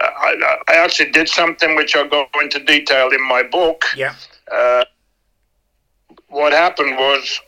I, 0.00 0.58
I, 0.68 0.74
actually 0.74 1.10
did 1.10 1.28
something 1.28 1.76
which 1.76 1.94
I'll 1.94 2.08
go 2.08 2.26
into 2.40 2.60
detail 2.60 3.10
in 3.10 3.26
my 3.26 3.42
book. 3.42 3.84
Yeah. 3.94 4.14
Uh, 4.50 4.84
what 6.28 6.52
happened 6.52 6.96
was 6.96 7.40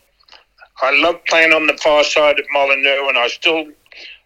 I 0.83 0.90
loved 1.00 1.24
playing 1.27 1.53
on 1.53 1.66
the 1.66 1.77
far 1.83 2.05
side 2.05 2.38
of 2.38 2.44
Molineux, 2.53 3.09
and 3.09 3.16
I 3.16 3.29
still 3.29 3.66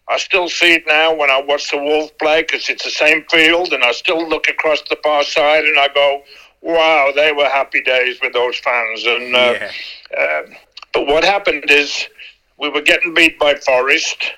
I 0.09 0.17
still 0.17 0.49
see 0.49 0.73
it 0.73 0.87
now 0.87 1.13
when 1.13 1.29
I 1.29 1.39
watch 1.39 1.69
the 1.69 1.77
Wolves 1.77 2.11
play 2.19 2.41
because 2.41 2.67
it's 2.67 2.83
the 2.83 2.89
same 2.89 3.23
field, 3.29 3.73
and 3.73 3.83
I 3.83 3.91
still 3.91 4.27
look 4.27 4.47
across 4.49 4.81
the 4.89 4.97
far 5.03 5.23
side 5.23 5.65
and 5.65 5.79
I 5.79 5.87
go, 5.89 6.23
"Wow, 6.61 7.11
they 7.15 7.31
were 7.31 7.47
happy 7.47 7.81
days 7.83 8.19
with 8.19 8.33
those 8.33 8.57
fans." 8.57 9.05
And 9.05 9.35
uh, 9.35 9.55
yeah. 9.59 9.71
uh, 10.19 10.41
but 10.93 11.05
what 11.05 11.23
happened 11.23 11.65
is 11.69 12.07
we 12.57 12.69
were 12.69 12.81
getting 12.81 13.13
beat 13.13 13.37
by 13.37 13.53
Forest, 13.55 14.31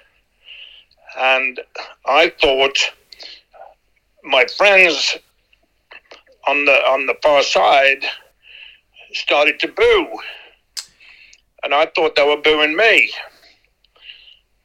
and 1.18 1.62
I 2.06 2.34
thought 2.42 2.78
my 4.24 4.46
friends 4.58 5.18
on 6.48 6.66
the 6.66 6.74
on 6.90 7.06
the 7.06 7.16
far 7.24 7.44
side 7.44 8.04
started 9.14 9.58
to 9.60 9.70
boo, 9.70 10.08
and 11.64 11.74
I 11.74 11.86
thought 11.86 12.18
they 12.18 12.28
were 12.28 12.42
booing 12.42 12.76
me. 12.76 13.12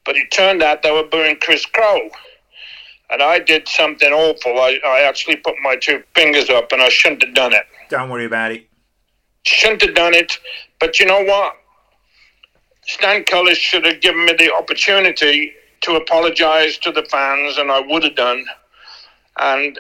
But 0.07 0.17
it 0.17 0.31
turned 0.31 0.63
out 0.63 0.83
they 0.83 0.93
were 0.93 1.05
booing 1.05 1.37
Chris 1.41 1.67
Crowe. 1.67 2.09
And 3.11 3.23
I 3.23 3.39
did 3.39 3.69
something 3.69 4.13
awful. 4.13 4.59
I, 4.59 4.79
I 4.87 5.01
actually 5.03 5.37
put 5.37 5.55
my 5.63 5.77
two 5.77 6.03
fingers 6.15 6.49
up 6.49 6.73
and 6.73 6.81
I 6.81 6.89
shouldn't 6.89 7.23
have 7.25 7.35
done 7.35 7.53
it. 7.53 7.65
Don't 7.89 8.11
worry 8.11 8.25
about 8.25 8.53
it. 8.53 8.69
Shouldn't 9.43 9.83
have 9.83 9.95
done 9.95 10.15
it. 10.15 10.39
But 10.81 10.99
you 10.99 11.07
know 11.07 11.23
what? 11.23 11.57
Stan 12.87 13.25
Cullis 13.25 13.57
should 13.57 13.85
have 13.85 14.01
given 14.01 14.25
me 14.25 14.33
the 14.39 14.53
opportunity 14.53 15.53
to 15.83 15.97
apologise 15.97 16.79
to 16.79 16.93
the 16.93 17.05
fans, 17.05 17.59
and 17.59 17.71
I 17.71 17.81
would 17.81 18.05
have 18.05 18.17
done. 18.17 18.45
And 19.39 19.79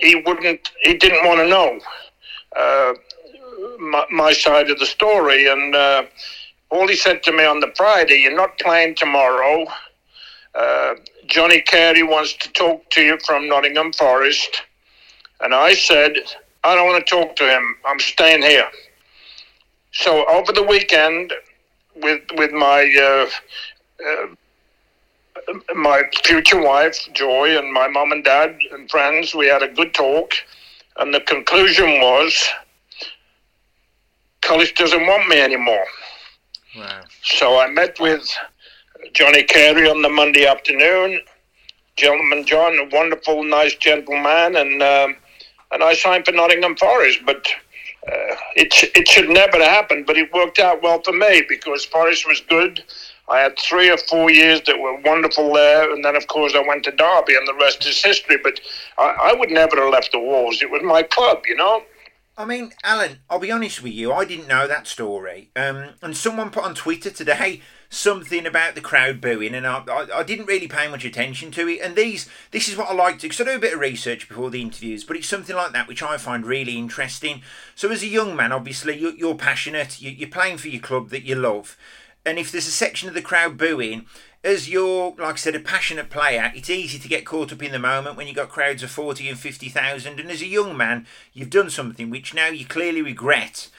he 0.00 0.16
wouldn't, 0.16 0.70
he 0.82 0.94
didn't 0.94 1.26
want 1.26 1.40
to 1.40 1.48
know 1.48 1.80
uh, 2.56 2.94
my, 3.78 4.04
my, 4.10 4.32
side 4.32 4.70
of 4.70 4.78
the 4.78 4.86
story. 4.86 5.48
And 5.48 5.74
uh, 5.74 6.04
all 6.76 6.88
he 6.88 6.96
said 6.96 7.22
to 7.24 7.32
me 7.32 7.44
on 7.44 7.60
the 7.60 7.72
Friday, 7.76 8.20
You're 8.20 8.36
not 8.36 8.58
playing 8.58 8.94
tomorrow. 8.96 9.66
Uh, 10.54 10.94
Johnny 11.26 11.60
Carey 11.60 12.02
wants 12.02 12.34
to 12.34 12.52
talk 12.52 12.88
to 12.90 13.02
you 13.02 13.18
from 13.24 13.48
Nottingham 13.48 13.92
Forest. 13.92 14.62
And 15.40 15.54
I 15.54 15.74
said, 15.74 16.16
I 16.64 16.74
don't 16.74 16.86
want 16.86 17.06
to 17.06 17.10
talk 17.10 17.36
to 17.36 17.48
him. 17.48 17.76
I'm 17.84 18.00
staying 18.00 18.42
here. 18.42 18.68
So 19.92 20.26
over 20.28 20.52
the 20.52 20.62
weekend, 20.62 21.32
with 22.02 22.22
with 22.34 22.52
my 22.52 22.80
uh, 23.00 23.26
uh, 24.06 24.26
my 25.74 26.02
future 26.24 26.60
wife 26.60 26.98
Joy 27.12 27.58
and 27.58 27.72
my 27.72 27.88
mom 27.88 28.12
and 28.12 28.24
dad 28.24 28.58
and 28.72 28.90
friends, 28.90 29.34
we 29.34 29.46
had 29.46 29.62
a 29.62 29.68
good 29.68 29.94
talk, 29.94 30.32
and 30.98 31.14
the 31.14 31.20
conclusion 31.20 32.00
was, 32.00 32.48
Cullis 34.42 34.74
doesn't 34.74 35.06
want 35.06 35.28
me 35.28 35.40
anymore. 35.40 35.86
So 37.22 37.58
I 37.58 37.68
met 37.68 37.98
with 38.00 38.28
Johnny 39.12 39.42
Carey 39.44 39.88
on 39.88 40.02
the 40.02 40.08
Monday 40.08 40.46
afternoon. 40.46 41.20
Gentleman 41.96 42.44
John, 42.44 42.78
a 42.78 42.84
wonderful, 42.94 43.42
nice 43.42 43.74
gentleman, 43.74 44.56
and 44.56 44.82
um, 44.82 45.16
and 45.72 45.82
I 45.82 45.94
signed 45.94 46.26
for 46.26 46.32
Nottingham 46.32 46.76
Forest. 46.76 47.20
But 47.24 47.48
uh, 48.06 48.36
it 48.54 48.74
it 48.94 49.08
should 49.08 49.30
never 49.30 49.58
happen. 49.62 50.04
But 50.06 50.18
it 50.18 50.32
worked 50.34 50.58
out 50.58 50.82
well 50.82 51.00
for 51.02 51.12
me 51.12 51.42
because 51.48 51.84
Forest 51.86 52.26
was 52.28 52.40
good. 52.40 52.82
I 53.28 53.40
had 53.40 53.58
three 53.58 53.90
or 53.90 53.96
four 53.96 54.30
years 54.30 54.60
that 54.66 54.78
were 54.78 55.00
wonderful 55.00 55.52
there, 55.52 55.90
and 55.92 56.04
then 56.04 56.14
of 56.14 56.26
course 56.28 56.54
I 56.54 56.60
went 56.60 56.84
to 56.84 56.92
Derby, 56.92 57.34
and 57.34 57.48
the 57.48 57.54
rest 57.54 57.86
is 57.86 58.02
history. 58.02 58.36
But 58.42 58.60
I, 58.98 59.32
I 59.32 59.32
would 59.32 59.50
never 59.50 59.76
have 59.76 59.92
left 59.92 60.12
the 60.12 60.20
Wolves. 60.20 60.62
It 60.62 60.70
was 60.70 60.82
my 60.84 61.02
club, 61.02 61.44
you 61.46 61.56
know. 61.56 61.82
I 62.38 62.44
mean, 62.44 62.72
Alan, 62.84 63.20
I'll 63.30 63.38
be 63.38 63.50
honest 63.50 63.82
with 63.82 63.94
you, 63.94 64.12
I 64.12 64.26
didn't 64.26 64.46
know 64.46 64.68
that 64.68 64.86
story. 64.86 65.50
Um, 65.56 65.94
and 66.02 66.14
someone 66.14 66.50
put 66.50 66.64
on 66.64 66.74
Twitter 66.74 67.10
today 67.10 67.62
something 67.88 68.44
about 68.44 68.74
the 68.74 68.82
crowd 68.82 69.22
booing, 69.22 69.54
and 69.54 69.66
I, 69.66 69.82
I, 69.88 70.06
I 70.16 70.22
didn't 70.22 70.44
really 70.44 70.68
pay 70.68 70.86
much 70.86 71.06
attention 71.06 71.50
to 71.52 71.66
it. 71.66 71.80
And 71.80 71.96
these, 71.96 72.28
this 72.50 72.68
is 72.68 72.76
what 72.76 72.90
I 72.90 72.92
like 72.92 73.20
to, 73.20 73.28
because 73.28 73.40
I 73.40 73.44
do 73.44 73.56
a 73.56 73.60
bit 73.60 73.72
of 73.72 73.80
research 73.80 74.28
before 74.28 74.50
the 74.50 74.60
interviews, 74.60 75.02
but 75.02 75.16
it's 75.16 75.28
something 75.28 75.56
like 75.56 75.72
that 75.72 75.88
which 75.88 76.02
I 76.02 76.18
find 76.18 76.44
really 76.44 76.76
interesting. 76.76 77.40
So, 77.74 77.90
as 77.90 78.02
a 78.02 78.08
young 78.08 78.36
man, 78.36 78.52
obviously, 78.52 78.98
you're, 78.98 79.14
you're 79.14 79.34
passionate, 79.34 80.02
you, 80.02 80.10
you're 80.10 80.28
playing 80.28 80.58
for 80.58 80.68
your 80.68 80.82
club 80.82 81.08
that 81.10 81.24
you 81.24 81.36
love. 81.36 81.78
And 82.26 82.38
if 82.38 82.52
there's 82.52 82.66
a 82.66 82.72
section 82.72 83.08
of 83.08 83.14
the 83.14 83.22
crowd 83.22 83.56
booing, 83.56 84.04
as 84.44 84.68
you're, 84.68 85.14
like 85.18 85.34
I 85.34 85.36
said, 85.36 85.54
a 85.54 85.60
passionate 85.60 86.10
player, 86.10 86.52
it's 86.54 86.70
easy 86.70 86.98
to 86.98 87.08
get 87.08 87.26
caught 87.26 87.52
up 87.52 87.62
in 87.62 87.72
the 87.72 87.78
moment 87.78 88.16
when 88.16 88.26
you've 88.26 88.36
got 88.36 88.48
crowds 88.48 88.82
of 88.82 88.90
40 88.90 89.28
and 89.28 89.38
50,000. 89.38 90.20
And 90.20 90.30
as 90.30 90.42
a 90.42 90.46
young 90.46 90.76
man, 90.76 91.06
you've 91.32 91.50
done 91.50 91.70
something 91.70 92.10
which 92.10 92.34
now 92.34 92.48
you 92.48 92.64
clearly 92.64 93.02
regret. 93.02 93.70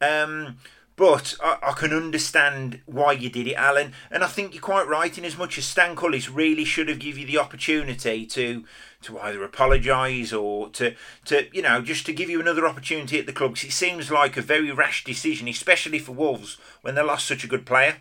Um, 0.00 0.56
but 0.96 1.34
I, 1.42 1.58
I, 1.62 1.72
can 1.72 1.92
understand 1.92 2.80
why 2.86 3.12
you 3.12 3.28
did 3.28 3.46
it, 3.46 3.54
Alan. 3.54 3.92
And 4.10 4.24
I 4.24 4.26
think 4.26 4.54
you're 4.54 4.62
quite 4.62 4.88
right 4.88 5.16
in 5.16 5.24
as 5.24 5.36
much 5.36 5.58
as 5.58 5.66
Stan 5.66 5.94
Cullis 5.94 6.34
really 6.34 6.64
should 6.64 6.88
have 6.88 6.98
given 6.98 7.22
you 7.22 7.26
the 7.26 7.38
opportunity 7.38 8.26
to 8.26 8.64
to 9.02 9.20
either 9.20 9.44
apologise 9.44 10.32
or 10.32 10.70
to, 10.70 10.94
to, 11.26 11.46
you 11.54 11.62
know, 11.62 11.80
just 11.80 12.06
to 12.06 12.12
give 12.12 12.30
you 12.30 12.40
another 12.40 12.66
opportunity 12.66 13.18
at 13.20 13.26
the 13.26 13.32
club. 13.32 13.54
Because 13.54 13.68
it 13.68 13.72
seems 13.72 14.10
like 14.10 14.36
a 14.36 14.42
very 14.42 14.72
rash 14.72 15.04
decision, 15.04 15.46
especially 15.48 15.98
for 15.98 16.12
Wolves 16.12 16.56
when 16.80 16.94
they 16.94 17.02
lost 17.02 17.26
such 17.26 17.44
a 17.44 17.48
good 17.48 17.66
player. 17.66 17.98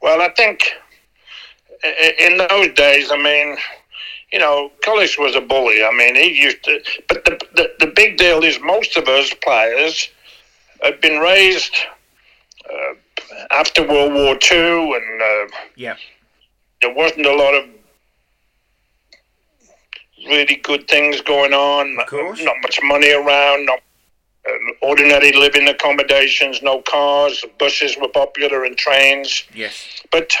Well, 0.00 0.20
I 0.22 0.28
think 0.30 0.72
in 2.20 2.38
those 2.48 2.72
days, 2.74 3.10
I 3.10 3.16
mean, 3.16 3.56
you 4.32 4.38
know, 4.38 4.70
Cullis 4.84 5.18
was 5.18 5.34
a 5.34 5.40
bully. 5.40 5.82
I 5.82 5.92
mean, 5.92 6.14
he 6.14 6.40
used 6.40 6.62
to. 6.64 6.80
But 7.08 7.24
the, 7.24 7.38
the, 7.54 7.70
the 7.80 7.92
big 7.94 8.16
deal 8.18 8.44
is 8.44 8.58
most 8.60 8.96
of 8.96 9.08
us 9.08 9.32
players 9.42 10.08
had 10.82 11.00
been 11.00 11.18
raised 11.18 11.74
uh, 12.68 12.94
after 13.50 13.86
World 13.86 14.12
War 14.12 14.38
II, 14.50 14.94
and 14.94 15.22
uh, 15.22 15.56
yeah, 15.76 15.96
there 16.80 16.94
wasn't 16.94 17.26
a 17.26 17.34
lot 17.34 17.54
of 17.54 17.64
really 20.26 20.56
good 20.56 20.88
things 20.88 21.20
going 21.22 21.52
on. 21.52 21.96
Not 22.44 22.56
much 22.62 22.78
money 22.82 23.12
around. 23.12 23.66
Not 23.66 23.80
uh, 24.46 24.52
ordinary 24.82 25.32
living 25.32 25.68
accommodations. 25.68 26.62
No 26.62 26.82
cars. 26.82 27.44
Buses 27.58 27.96
were 27.96 28.08
popular 28.08 28.64
and 28.64 28.76
trains. 28.76 29.44
Yes, 29.54 30.02
but 30.10 30.34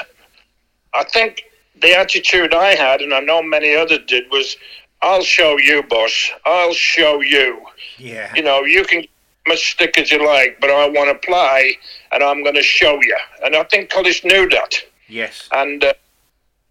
I 0.94 1.04
think 1.04 1.44
the 1.80 1.96
attitude 1.96 2.54
I 2.54 2.74
had, 2.74 3.00
and 3.00 3.14
I 3.14 3.20
know 3.20 3.42
many 3.42 3.74
others 3.74 4.00
did, 4.06 4.24
was 4.30 4.56
I'll 5.02 5.22
show 5.22 5.56
you, 5.58 5.82
boss. 5.82 6.30
I'll 6.44 6.74
show 6.74 7.20
you. 7.20 7.62
Yeah. 7.98 8.32
You 8.34 8.42
know, 8.42 8.64
you 8.64 8.84
can 8.84 9.04
much 9.46 9.72
stick 9.72 9.96
as 9.98 10.10
you 10.10 10.24
like, 10.24 10.58
but 10.60 10.70
I 10.70 10.88
want 10.88 11.10
to 11.10 11.26
play, 11.26 11.78
and 12.12 12.22
I'm 12.22 12.42
going 12.42 12.54
to 12.54 12.62
show 12.62 13.00
you. 13.02 13.16
And 13.44 13.56
I 13.56 13.64
think 13.64 13.90
Cullis 13.90 14.24
knew 14.24 14.48
that. 14.50 14.74
Yes. 15.08 15.48
And 15.52 15.84
uh, 15.84 15.94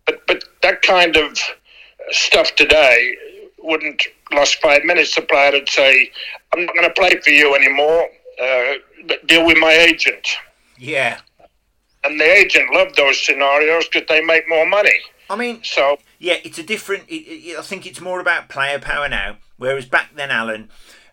but 0.06 0.26
but 0.28 0.44
that 0.62 0.82
kind 0.82 1.16
of 1.16 1.38
stuff 2.10 2.56
today 2.56 3.18
wouldn't 3.60 4.04
last 4.32 4.56
five 4.62 4.84
minutes. 4.84 5.15
The 5.15 5.22
player 5.22 5.52
would 5.52 5.70
say, 5.70 6.12
"I'm 6.54 6.65
not 6.65 6.76
going 6.76 6.88
to 6.88 6.93
play 6.93 7.20
for 7.24 7.30
you 7.30 7.56
anymore. 7.56 8.10
Uh, 8.41 8.74
deal 9.26 9.46
with 9.46 9.58
my 9.58 9.72
agent." 9.72 10.28
Yeah 10.78 11.20
and 12.08 12.20
the 12.20 12.26
agent 12.26 12.74
loved 12.74 12.96
those 12.96 13.22
scenarios 13.22 13.88
because 13.88 14.08
they 14.08 14.22
make 14.22 14.48
more 14.48 14.65
money. 14.65 14.98
I 15.30 15.36
mean, 15.36 15.62
so 15.63 15.98
yeah, 16.20 16.38
it's 16.43 16.58
a 16.58 16.63
different. 16.63 17.04
It, 17.10 17.15
it, 17.15 17.60
I 17.60 17.62
think 17.62 17.86
it's 17.86 18.02
more 18.02 18.20
about 18.20 18.50
player 18.50 18.80
power 18.80 19.10
now. 19.10 19.38
Whereas 19.58 19.86
back 19.86 20.15
then, 20.15 20.32
Alan, 20.32 20.70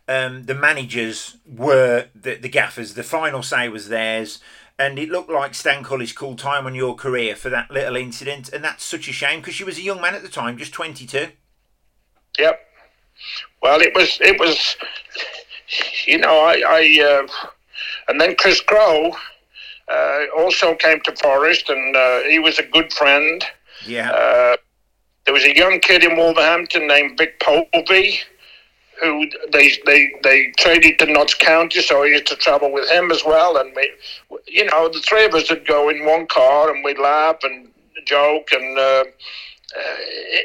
um, 0.07 0.44
the 0.44 0.54
managers 0.54 1.37
were 1.46 2.07
the, 2.14 2.37
the 2.37 2.48
gaffers. 2.48 2.94
The 2.94 3.02
final 3.02 3.42
say 3.42 3.68
was 3.68 3.88
theirs, 3.88 4.38
and 4.78 4.98
it 4.98 5.09
looked 5.09 5.30
like 5.30 5.54
Stan 5.54 5.83
Cullis 5.83 6.14
called 6.14 6.38
time 6.38 6.66
on 6.66 6.74
your 6.74 6.94
career 6.94 7.35
for 7.35 7.48
that 7.50 7.70
little 7.70 7.96
incident, 7.96 8.52
and 8.52 8.62
that's 8.62 8.85
such 8.85 9.09
a 9.09 9.12
shame 9.12 9.40
because 9.40 9.54
she 9.54 9.64
was 9.64 9.78
a 9.78 9.83
young 9.83 10.00
man 10.00 10.14
at 10.14 10.22
the 10.22 10.28
time, 10.28 10.57
just 10.57 10.72
twenty 10.72 11.07
two. 11.07 11.28
Yep. 12.38 12.60
Well, 13.62 13.80
it 13.80 13.94
was 13.94 14.18
it 14.20 14.38
was, 14.38 14.76
you 16.06 16.18
know, 16.18 16.40
I, 16.40 16.62
I 16.66 17.02
uh, 17.02 17.48
and 18.08 18.20
then 18.20 18.36
Chris 18.36 18.60
Crowe 18.60 19.12
uh, 19.90 20.20
also 20.36 20.74
came 20.74 21.00
to 21.02 21.16
Forest, 21.16 21.68
and 21.68 21.96
uh, 21.96 22.20
he 22.22 22.38
was 22.38 22.58
a 22.58 22.62
good 22.62 22.92
friend. 22.92 23.44
Yeah. 23.86 24.10
Uh, 24.10 24.56
there 25.24 25.34
was 25.34 25.44
a 25.44 25.56
young 25.56 25.80
kid 25.80 26.04
in 26.04 26.16
Wolverhampton 26.16 26.86
named 26.86 27.16
Vic 27.16 27.40
Povey, 27.40 28.20
who 29.00 29.26
they 29.52 29.72
they 29.86 30.12
they 30.22 30.52
traded 30.58 30.98
to 30.98 31.06
Notts 31.06 31.34
County, 31.34 31.80
so 31.80 32.02
I 32.02 32.06
used 32.06 32.26
to 32.26 32.36
travel 32.36 32.72
with 32.72 32.88
him 32.90 33.10
as 33.10 33.22
well. 33.24 33.56
And 33.56 33.74
we, 33.74 33.90
you 34.46 34.64
know, 34.66 34.88
the 34.88 35.00
three 35.00 35.24
of 35.24 35.34
us 35.34 35.48
would 35.50 35.66
go 35.66 35.88
in 35.88 36.04
one 36.04 36.26
car, 36.26 36.74
and 36.74 36.84
we'd 36.84 36.98
laugh 36.98 37.36
and 37.42 37.70
joke, 38.06 38.48
and 38.52 38.78
uh, 38.78 39.04
Uh, 39.76 39.80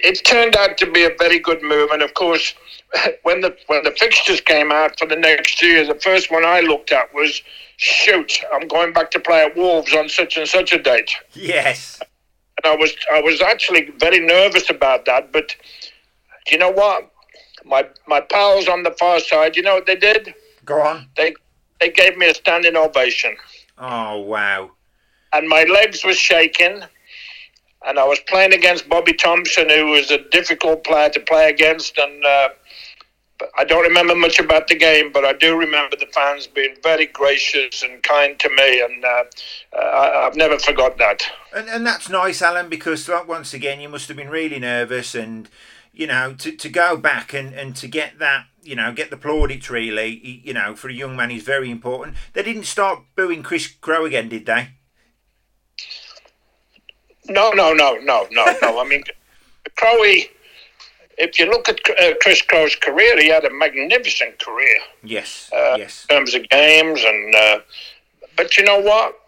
it 0.02 0.24
turned 0.26 0.56
out 0.56 0.78
to 0.78 0.92
be 0.92 1.04
a 1.04 1.12
very 1.20 1.40
good 1.40 1.62
move. 1.62 1.92
And 1.92 2.02
of 2.02 2.14
course, 2.14 2.54
when 3.24 3.42
the 3.42 3.56
when 3.68 3.84
the 3.84 3.92
fixtures 3.92 4.42
came 4.42 4.72
out 4.72 4.98
for 4.98 5.08
the 5.08 5.16
next 5.16 5.62
year, 5.62 5.86
the 5.86 6.00
first 6.00 6.32
one 6.32 6.46
I 6.46 6.62
looked 6.62 6.92
at 6.92 7.14
was 7.14 7.42
shoot, 7.78 8.40
I'm 8.54 8.68
going 8.68 8.92
back 8.92 9.10
to 9.12 9.20
play 9.20 9.44
at 9.44 9.56
Wolves 9.56 9.94
on 9.94 10.10
such 10.10 10.36
and 10.38 10.48
such 10.48 10.74
a 10.74 10.78
date. 10.78 11.12
Yes. 11.34 12.00
And 12.58 12.74
I 12.74 12.76
was 12.76 12.94
I 13.12 13.22
was 13.22 13.42
actually 13.42 13.92
very 13.98 14.20
nervous 14.20 14.70
about 14.70 15.06
that, 15.06 15.32
but 15.32 15.56
you 16.52 16.58
know 16.58 16.72
what? 16.72 17.12
My 17.64 17.88
my 18.08 18.20
pals 18.20 18.68
on 18.68 18.84
the 18.84 18.92
far 18.92 19.20
side, 19.20 19.56
you 19.56 19.64
know 19.64 19.76
what 19.76 19.86
they 19.86 19.96
did? 19.96 20.34
Go 20.66 20.82
on. 20.82 21.08
They 21.16 21.34
they 21.80 21.90
gave 21.90 22.18
me 22.18 22.30
a 22.30 22.34
standing 22.34 22.76
ovation. 22.76 23.38
Oh 23.78 24.20
wow. 24.20 24.72
And 25.32 25.48
my 25.48 25.64
legs 25.64 26.04
were 26.04 26.14
shaking 26.14 26.84
and 27.86 27.98
I 27.98 28.06
was 28.06 28.20
playing 28.28 28.54
against 28.54 28.90
Bobby 28.90 29.14
Thomson, 29.14 29.70
who 29.70 29.88
was 29.88 30.12
a 30.12 30.24
difficult 30.30 30.84
player 30.84 31.10
to 31.10 31.20
play 31.20 31.50
against, 31.50 31.98
and 31.98 32.26
uh, 32.26 32.50
I 33.58 33.64
don't 33.64 33.84
remember 33.84 34.16
much 34.16 34.40
about 34.40 34.68
the 34.68 34.76
game, 34.76 35.12
but 35.12 35.24
I 35.24 35.34
do 35.34 35.58
remember 35.58 35.96
the 35.96 36.08
fans 36.08 36.48
being 36.48 36.76
very 36.84 37.06
gracious 37.06 37.84
and 37.84 38.02
kind 38.04 38.38
to 38.40 38.50
me, 38.50 38.82
and 38.82 39.06
uh, 39.06 39.24
uh, 39.78 40.28
I've 40.28 40.36
never 40.36 40.60
forgot 40.60 40.98
that. 40.98 41.22
And, 41.56 41.70
and 41.70 41.88
that's 41.88 42.10
nice, 42.10 42.42
Alan, 42.42 42.70
because 42.70 43.10
once 43.28 43.54
again, 43.54 43.80
you 43.80 43.90
must 43.90 44.08
have 44.10 44.18
been 44.18 44.30
really 44.30 44.60
nervous, 44.60 45.16
and 45.16 45.50
you 45.94 46.08
know, 46.08 46.34
to, 46.34 46.52
to 46.56 46.70
go 46.70 46.96
back 46.96 47.34
and, 47.34 47.54
and 47.54 47.76
to 47.76 47.88
get 47.88 48.20
that, 48.20 48.46
you 48.64 48.76
know, 48.76 48.94
get 48.94 49.10
the 49.10 49.18
plaudits 49.18 49.70
really, 49.70 50.42
you 50.44 50.54
know, 50.54 50.76
for 50.76 50.88
a 50.88 50.94
young 50.94 51.16
man 51.16 51.32
is 51.32 51.44
very 51.44 51.70
important. 51.70 52.16
They 52.34 52.44
didn't 52.44 52.66
start 52.66 53.04
booing 53.16 53.44
Chris 53.44 53.68
Crowe 53.68 54.06
again, 54.06 54.30
did 54.30 54.46
they? 54.46 54.70
No, 57.30 57.52
no, 57.52 57.74
no, 57.74 57.96
no, 57.96 58.28
no, 58.32 58.46
no. 58.62 58.80
I 58.80 58.88
mean, 58.88 59.04
Crowe 59.78 60.04
if 61.20 61.38
you 61.38 61.46
look 61.48 61.68
at 61.68 61.80
uh, 62.02 62.16
Chris 62.22 62.42
Crowe's 62.42 62.76
career, 62.76 63.20
he 63.22 63.28
had 63.28 63.44
a 63.44 63.54
magnificent 63.54 64.40
career. 64.40 64.80
Yes, 65.04 65.50
uh, 65.54 65.76
yes. 65.78 66.08
In 66.10 66.16
terms 66.16 66.34
of 66.34 66.48
games, 66.50 67.04
and 67.04 67.36
uh, 67.36 67.60
but 68.38 68.58
you 68.58 68.64
know 68.64 68.80
what? 68.80 69.20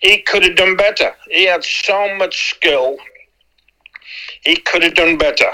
He 0.00 0.18
could 0.22 0.42
have 0.42 0.56
done 0.56 0.76
better. 0.76 1.12
He 1.30 1.44
had 1.44 1.62
so 1.62 2.16
much 2.16 2.50
skill. 2.50 2.96
He 4.42 4.56
could 4.56 4.82
have 4.82 4.94
done 4.94 5.18
better, 5.18 5.50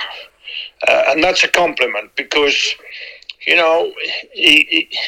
uh, 0.89 1.05
and 1.09 1.23
that's 1.23 1.43
a 1.43 1.49
compliment 1.49 2.15
because 2.15 2.75
you 3.47 3.57
know 3.57 3.93
he, 4.33 4.67
he, 4.71 4.99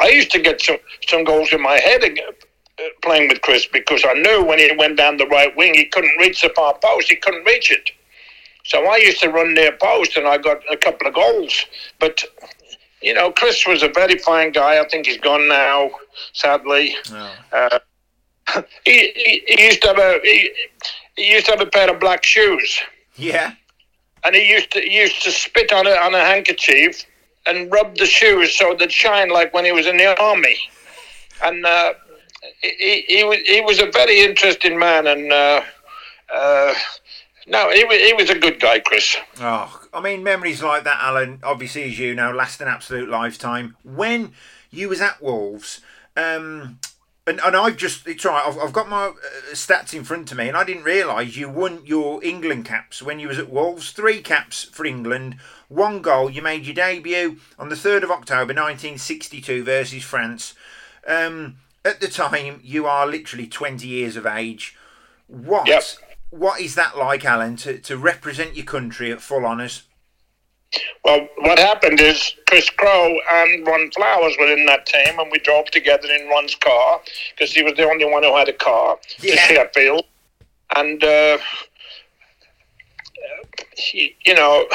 I 0.00 0.08
used 0.08 0.30
to 0.30 0.40
get 0.40 0.62
some 0.62 0.78
some 1.06 1.24
goals 1.24 1.52
in 1.52 1.60
my 1.60 1.78
head 1.78 2.02
playing 3.02 3.28
with 3.28 3.40
Chris 3.42 3.66
because 3.66 4.04
I 4.06 4.14
knew 4.14 4.44
when 4.44 4.58
he 4.58 4.70
went 4.76 4.96
down 4.96 5.16
the 5.16 5.26
right 5.26 5.54
wing, 5.56 5.74
he 5.74 5.86
couldn't 5.86 6.16
reach 6.18 6.42
the 6.42 6.50
far 6.54 6.78
post. 6.78 7.08
He 7.08 7.16
couldn't 7.16 7.44
reach 7.44 7.70
it. 7.70 7.90
So 8.64 8.86
I 8.86 8.96
used 8.96 9.20
to 9.22 9.30
run 9.30 9.54
near 9.54 9.72
post, 9.72 10.16
and 10.16 10.26
I 10.26 10.36
got 10.38 10.58
a 10.70 10.76
couple 10.76 11.06
of 11.06 11.14
goals. 11.14 11.64
But 11.98 12.22
you 13.00 13.14
know, 13.14 13.32
Chris 13.32 13.66
was 13.66 13.82
a 13.82 13.88
very 13.88 14.18
fine 14.18 14.52
guy. 14.52 14.80
I 14.80 14.88
think 14.88 15.06
he's 15.06 15.18
gone 15.18 15.48
now, 15.48 15.90
sadly. 16.32 16.96
Oh. 17.10 17.32
Uh, 17.52 17.78
he, 18.84 19.12
he, 19.14 19.42
he, 19.46 19.64
used 19.64 19.82
to 19.82 19.88
have 19.88 19.98
a 19.98 20.20
he, 20.22 20.50
he 21.16 21.32
used 21.32 21.46
to 21.46 21.52
have 21.52 21.60
a 21.60 21.66
pair 21.66 21.90
of 21.92 22.00
black 22.00 22.24
shoes. 22.24 22.80
Yeah. 23.16 23.54
And 24.24 24.34
he 24.34 24.50
used 24.50 24.70
to 24.72 24.80
he 24.80 24.98
used 24.98 25.22
to 25.22 25.30
spit 25.30 25.72
on 25.72 25.86
a 25.86 25.90
on 25.90 26.14
a 26.14 26.20
handkerchief 26.20 27.04
and 27.46 27.72
rub 27.72 27.96
the 27.96 28.06
shoes 28.06 28.56
so 28.56 28.74
they'd 28.78 28.92
shine 28.92 29.30
like 29.30 29.54
when 29.54 29.64
he 29.64 29.72
was 29.72 29.86
in 29.86 29.96
the 29.96 30.20
army. 30.20 30.56
And 31.42 31.64
uh, 31.64 31.94
he, 32.60 33.04
he, 33.08 33.24
was 33.24 33.38
he 33.38 33.60
was 33.60 33.80
a 33.80 33.90
very 33.90 34.20
interesting 34.20 34.78
man, 34.78 35.06
and 35.06 35.32
uh, 35.32 35.62
uh, 36.34 36.74
no, 37.46 37.70
he 37.70 37.84
was, 37.84 37.98
he 37.98 38.12
was 38.12 38.30
a 38.30 38.38
good 38.38 38.60
guy, 38.60 38.80
Chris. 38.80 39.16
Oh, 39.40 39.82
I 39.92 40.00
mean, 40.00 40.22
memories 40.22 40.62
like 40.62 40.84
that, 40.84 40.98
Alan, 41.00 41.40
obviously, 41.42 41.84
as 41.84 41.98
you 41.98 42.14
know, 42.14 42.30
last 42.30 42.60
an 42.60 42.68
absolute 42.68 43.08
lifetime. 43.08 43.76
When 43.82 44.32
you 44.70 44.90
was 44.90 45.00
at 45.00 45.22
Wolves, 45.22 45.80
um, 46.16 46.78
and, 47.26 47.40
and 47.40 47.56
I've 47.56 47.76
just, 47.76 48.06
it's 48.06 48.24
right, 48.24 48.42
I've, 48.46 48.58
I've 48.58 48.72
got 48.72 48.88
my 48.88 49.06
uh, 49.06 49.12
stats 49.52 49.94
in 49.94 50.04
front 50.04 50.30
of 50.30 50.38
me, 50.38 50.48
and 50.48 50.56
I 50.56 50.64
didn't 50.64 50.84
realise 50.84 51.36
you 51.36 51.48
won 51.48 51.82
your 51.84 52.22
England 52.24 52.64
caps 52.64 53.02
when 53.02 53.18
you 53.18 53.28
was 53.28 53.38
at 53.38 53.50
Wolves. 53.50 53.92
Three 53.92 54.20
caps 54.20 54.64
for 54.64 54.84
England, 54.84 55.36
one 55.68 56.02
goal. 56.02 56.30
You 56.30 56.42
made 56.42 56.66
your 56.66 56.74
debut 56.74 57.38
on 57.58 57.68
the 57.68 57.76
3rd 57.76 58.02
of 58.02 58.10
October 58.10 58.54
1962 58.54 59.64
versus 59.64 60.02
France. 60.02 60.54
Um, 61.06 61.56
at 61.88 62.00
the 62.00 62.08
time, 62.08 62.60
you 62.62 62.86
are 62.86 63.06
literally 63.06 63.46
20 63.46 63.86
years 63.86 64.16
of 64.16 64.26
age. 64.26 64.76
What? 65.26 65.66
Yep. 65.66 65.82
What 66.30 66.60
is 66.60 66.74
that 66.74 66.96
like, 66.96 67.24
Alan, 67.24 67.56
to, 67.56 67.78
to 67.78 67.96
represent 67.96 68.54
your 68.54 68.66
country 68.66 69.10
at 69.10 69.20
full 69.20 69.46
honours? 69.46 69.84
Well, 71.02 71.26
what 71.38 71.58
happened 71.58 72.00
is 72.00 72.34
Chris 72.46 72.68
Crowe 72.68 73.16
and 73.32 73.66
Ron 73.66 73.90
Flowers 73.92 74.36
were 74.38 74.52
in 74.52 74.66
that 74.66 74.84
team, 74.84 75.18
and 75.18 75.30
we 75.32 75.38
drove 75.38 75.66
together 75.66 76.08
in 76.08 76.28
Ron's 76.28 76.54
car 76.54 77.00
because 77.30 77.54
he 77.54 77.62
was 77.62 77.72
the 77.74 77.88
only 77.88 78.04
one 78.04 78.22
who 78.22 78.36
had 78.36 78.48
a 78.48 78.52
car 78.52 78.98
to 79.20 79.26
Yeah. 79.26 79.36
Sheffield. 79.46 80.04
And, 80.76 81.02
uh, 81.02 81.38
you 83.94 84.34
know, 84.34 84.66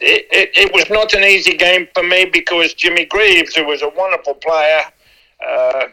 it, 0.00 0.26
it, 0.30 0.50
it 0.54 0.72
was 0.74 0.90
not 0.90 1.14
an 1.14 1.24
easy 1.24 1.56
game 1.56 1.88
for 1.94 2.02
me 2.02 2.26
because 2.26 2.74
Jimmy 2.74 3.06
Greaves, 3.06 3.56
who 3.56 3.64
was 3.64 3.80
a 3.80 3.88
wonderful 3.88 4.34
player, 4.34 4.80
uh, 5.46 5.86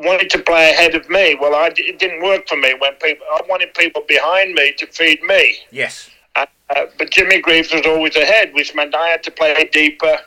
wanted 0.00 0.30
to 0.30 0.38
play 0.42 0.70
ahead 0.70 0.94
of 0.94 1.08
me. 1.08 1.36
Well, 1.40 1.54
I, 1.54 1.70
it 1.76 1.98
didn't 1.98 2.22
work 2.22 2.48
for 2.48 2.56
me 2.56 2.74
when 2.78 2.94
people. 2.94 3.26
I 3.32 3.40
wanted 3.48 3.72
people 3.74 4.02
behind 4.08 4.54
me 4.54 4.72
to 4.78 4.86
feed 4.86 5.22
me. 5.22 5.56
Yes. 5.70 6.10
Uh, 6.36 6.46
uh, 6.74 6.86
but 6.98 7.10
Jimmy 7.10 7.40
Greaves 7.40 7.72
was 7.72 7.86
always 7.86 8.16
ahead, 8.16 8.52
which 8.54 8.74
meant 8.74 8.94
I 8.94 9.08
had 9.08 9.22
to 9.24 9.30
play 9.30 9.68
deeper. 9.72 10.18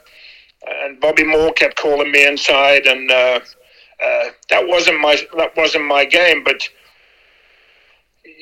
And 0.65 0.99
Bobby 0.99 1.23
Moore 1.23 1.51
kept 1.53 1.77
calling 1.77 2.11
me 2.11 2.25
inside, 2.25 2.85
and 2.85 3.11
uh, 3.11 3.39
uh, 4.03 4.25
that 4.49 4.67
wasn't 4.67 4.99
my 5.01 5.17
that 5.37 5.55
wasn't 5.57 5.85
my 5.85 6.05
game. 6.05 6.43
But 6.43 6.69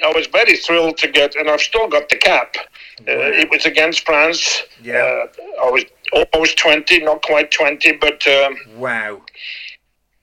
I 0.06 0.12
was 0.14 0.28
very 0.28 0.58
thrilled 0.58 0.98
to 0.98 1.08
get, 1.08 1.36
and 1.36 1.50
I've 1.50 1.62
still 1.62 1.88
got 1.88 2.10
the 2.10 2.18
cap. 2.18 2.56
Uh, 3.02 3.34
it 3.42 3.50
was 3.50 3.66
against 3.66 4.06
France. 4.06 4.64
Yeah. 4.84 4.98
Uh, 4.98 5.66
I 5.66 5.70
was 5.72 5.86
almost 6.14 6.58
twenty, 6.58 7.00
not 7.00 7.24
quite 7.24 7.52
twenty, 7.52 7.94
but 7.94 8.26
um, 8.28 8.56
Wow. 8.76 9.22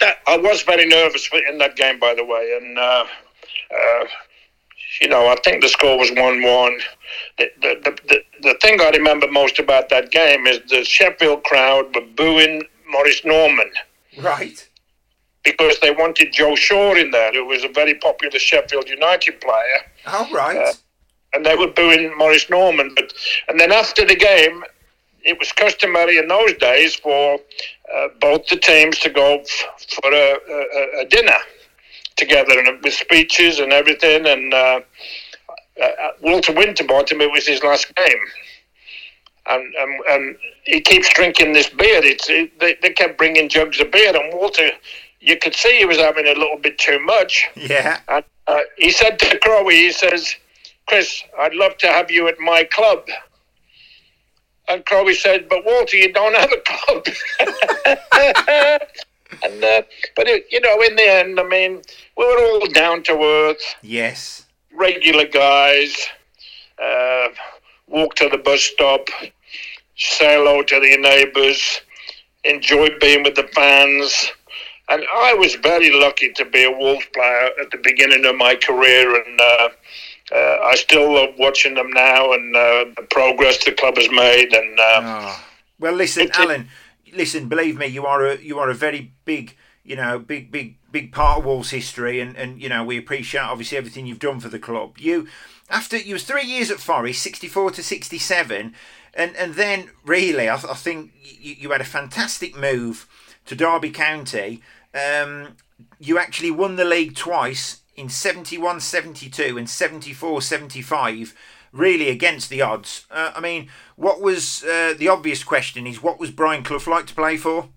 That, 0.00 0.18
I 0.26 0.36
was 0.36 0.62
very 0.62 0.86
nervous 0.86 1.28
in 1.48 1.58
that 1.58 1.76
game, 1.76 1.98
by 1.98 2.14
the 2.14 2.24
way, 2.24 2.56
and 2.60 2.78
uh, 2.78 3.04
uh, 3.74 4.04
you 5.00 5.08
know 5.08 5.26
I 5.28 5.36
think 5.44 5.62
the 5.62 5.68
score 5.68 5.98
was 5.98 6.10
one-one. 6.12 6.78
The, 7.38 7.50
the, 7.60 8.00
the, 8.08 8.22
the, 8.42 8.54
thing 8.60 8.80
I 8.80 8.90
remember 8.90 9.30
most 9.30 9.58
about 9.58 9.88
that 9.88 10.10
game 10.10 10.46
is 10.46 10.60
the 10.68 10.84
Sheffield 10.84 11.42
crowd 11.44 11.94
were 11.94 12.06
booing 12.16 12.62
Maurice 12.88 13.24
Norman 13.24 13.70
Right. 14.18 14.68
because 15.44 15.78
they 15.80 15.90
wanted 15.90 16.32
Joe 16.32 16.54
Shaw 16.54 16.94
in 16.94 17.10
there, 17.10 17.32
who 17.32 17.44
was 17.46 17.64
a 17.64 17.68
very 17.68 17.94
popular 17.94 18.38
Sheffield 18.38 18.88
United 18.88 19.40
player, 19.40 19.78
All 20.06 20.30
right. 20.32 20.56
Uh, 20.56 20.72
and 21.34 21.44
they 21.44 21.56
were 21.56 21.68
booing 21.68 22.16
Maurice 22.16 22.48
Norman. 22.48 22.92
But 22.94 23.12
and 23.48 23.58
then 23.58 23.72
after 23.72 24.04
the 24.04 24.16
game, 24.16 24.64
it 25.24 25.38
was 25.38 25.52
customary 25.52 26.18
in 26.18 26.28
those 26.28 26.54
days 26.54 26.94
for 26.94 27.38
uh, 27.94 28.08
both 28.20 28.46
the 28.48 28.56
teams 28.56 28.98
to 29.00 29.10
go 29.10 29.40
f- 29.40 29.86
for 30.02 30.12
a, 30.12 30.36
a, 30.50 31.00
a 31.00 31.04
dinner 31.06 31.38
together 32.16 32.58
and 32.58 32.82
with 32.82 32.92
speeches 32.92 33.58
and 33.58 33.72
everything. 33.72 34.26
And 34.26 34.52
uh, 34.54 34.80
uh, 35.82 36.10
Walter 36.22 36.52
Winterbottom, 36.52 37.20
it 37.20 37.30
was 37.30 37.46
his 37.46 37.62
last 37.62 37.94
game. 37.94 38.18
And, 39.46 39.74
and, 39.76 40.00
and 40.10 40.36
he 40.64 40.80
keeps 40.80 41.08
drinking 41.14 41.54
this 41.54 41.70
beer. 41.70 42.04
It's, 42.04 42.28
it, 42.28 42.58
they, 42.60 42.76
they 42.82 42.90
kept 42.90 43.16
bringing 43.16 43.48
jugs 43.48 43.80
of 43.80 43.90
beer, 43.90 44.14
and 44.14 44.34
Walter, 44.34 44.70
you 45.20 45.38
could 45.38 45.54
see 45.54 45.78
he 45.78 45.86
was 45.86 45.96
having 45.96 46.26
a 46.26 46.34
little 46.34 46.58
bit 46.58 46.78
too 46.78 47.00
much. 47.00 47.48
yeah. 47.56 48.00
And 48.08 48.24
uh, 48.46 48.60
he 48.76 48.90
said 48.90 49.18
to 49.20 49.38
Crowe, 49.38 49.66
he 49.68 49.90
says, 49.90 50.34
Chris, 50.86 51.22
I'd 51.38 51.54
love 51.54 51.78
to 51.78 51.86
have 51.86 52.10
you 52.10 52.28
at 52.28 52.38
my 52.38 52.64
club. 52.64 53.06
And 54.68 54.84
Crowe 54.84 55.10
said, 55.12 55.48
but 55.48 55.64
Walter, 55.64 55.96
you 55.96 56.12
don't 56.12 56.36
have 56.36 56.52
a 56.52 56.60
club. 56.64 57.06
and 59.42 59.64
uh, 59.64 59.82
but 60.14 60.28
it, 60.28 60.46
you 60.50 60.60
know, 60.60 60.80
in 60.82 60.96
the 60.96 61.08
end, 61.08 61.40
I 61.40 61.44
mean, 61.44 61.82
we 62.16 62.24
were 62.24 62.38
all 62.38 62.66
down 62.66 63.02
to 63.04 63.12
earth, 63.22 63.76
Yes. 63.82 64.44
regular 64.72 65.26
guys. 65.26 66.06
Uh, 66.82 67.28
walk 67.88 68.14
to 68.16 68.28
the 68.28 68.38
bus 68.38 68.60
stop, 68.62 69.08
say 69.96 70.36
hello 70.36 70.62
to 70.62 70.78
the 70.80 70.96
neighbours, 70.98 71.80
enjoy 72.44 72.88
being 73.00 73.22
with 73.24 73.34
the 73.34 73.48
fans. 73.54 74.30
And 74.90 75.02
I 75.12 75.34
was 75.34 75.54
very 75.56 75.90
lucky 75.90 76.32
to 76.34 76.44
be 76.44 76.64
a 76.64 76.70
Wolves 76.70 77.06
player 77.14 77.50
at 77.60 77.70
the 77.70 77.78
beginning 77.78 78.24
of 78.26 78.36
my 78.36 78.54
career, 78.54 79.22
and 79.22 79.40
uh, 79.40 79.68
uh, 80.34 80.58
I 80.64 80.74
still 80.76 81.12
love 81.14 81.30
watching 81.38 81.74
them 81.74 81.90
now 81.90 82.32
and 82.32 82.54
uh, 82.56 82.84
the 82.96 83.06
progress 83.10 83.64
the 83.64 83.72
club 83.72 83.96
has 83.96 84.10
made. 84.10 84.52
And 84.52 84.78
uh, 84.80 85.00
Oh. 85.02 85.44
Well, 85.78 85.92
listen, 85.94 86.24
It- 86.24 86.30
it- 86.30 86.38
Alan. 86.38 86.68
Listen, 87.14 87.48
believe 87.48 87.78
me, 87.78 87.86
you 87.86 88.04
are 88.04 88.26
a 88.26 88.36
you 88.36 88.58
are 88.58 88.68
a 88.68 88.74
very 88.74 89.12
big, 89.24 89.56
you 89.82 89.96
know, 89.96 90.18
big 90.18 90.52
big 90.52 90.76
big 90.92 91.10
part 91.10 91.38
of 91.38 91.44
Wolves 91.46 91.70
history, 91.70 92.20
and 92.20 92.36
and 92.36 92.60
you 92.60 92.68
know 92.68 92.84
we 92.84 92.98
appreciate 92.98 93.40
obviously 93.40 93.78
everything 93.78 94.04
you've 94.06 94.18
done 94.18 94.40
for 94.40 94.50
the 94.50 94.58
club. 94.58 94.98
You 94.98 95.26
after 95.70 95.96
you 95.96 96.12
was 96.12 96.24
three 96.24 96.44
years 96.44 96.70
at 96.70 96.80
Forest, 96.80 97.22
sixty 97.22 97.48
four 97.48 97.70
to 97.70 97.82
sixty 97.82 98.18
seven, 98.18 98.74
and 99.14 99.34
and 99.36 99.54
then 99.54 99.88
really, 100.04 100.50
I, 100.50 100.56
I 100.56 100.74
think 100.74 101.12
you, 101.22 101.54
you 101.60 101.70
had 101.70 101.80
a 101.80 101.84
fantastic 101.84 102.54
move 102.54 103.06
to 103.46 103.54
Derby 103.54 103.88
County. 103.90 104.60
Um, 104.94 105.56
you 105.98 106.18
actually 106.18 106.50
won 106.50 106.76
the 106.76 106.84
league 106.84 107.14
twice 107.16 107.80
in 107.98 108.08
71 108.08 108.80
72 108.80 109.58
and 109.58 109.68
74 109.68 110.40
75 110.40 111.34
really 111.72 112.08
against 112.08 112.48
the 112.48 112.62
odds 112.62 113.06
uh, 113.10 113.32
i 113.34 113.40
mean 113.40 113.68
what 113.96 114.20
was 114.20 114.64
uh, 114.64 114.94
the 114.96 115.08
obvious 115.08 115.42
question 115.44 115.86
is 115.86 116.02
what 116.02 116.18
was 116.18 116.30
brian 116.30 116.62
clough 116.62 116.90
like 116.90 117.06
to 117.06 117.14
play 117.14 117.36
for 117.36 117.68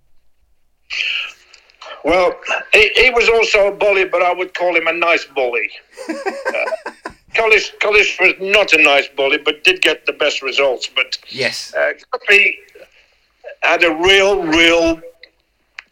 well, 2.03 2.34
he, 2.73 2.89
he 2.95 3.10
was 3.12 3.29
also 3.29 3.67
a 3.67 3.71
bully, 3.71 4.05
but 4.05 4.23
I 4.23 4.34
would 4.34 4.53
call 4.55 4.75
him 4.75 4.88
a 4.88 4.93
nice 4.93 5.25
bully. 5.25 5.69
uh, 6.10 6.13
Cullis 7.34 8.19
was 8.19 8.34
not 8.39 8.73
a 8.73 8.81
nice 8.81 9.07
bully, 9.07 9.38
but 9.38 9.63
did 9.63 9.81
get 9.81 10.05
the 10.05 10.13
best 10.13 10.41
results. 10.41 10.89
But 10.93 11.17
yes 11.29 11.73
uh, 11.75 11.93
had 13.62 13.84
a 13.84 13.93
real, 13.95 14.43
real 14.43 14.99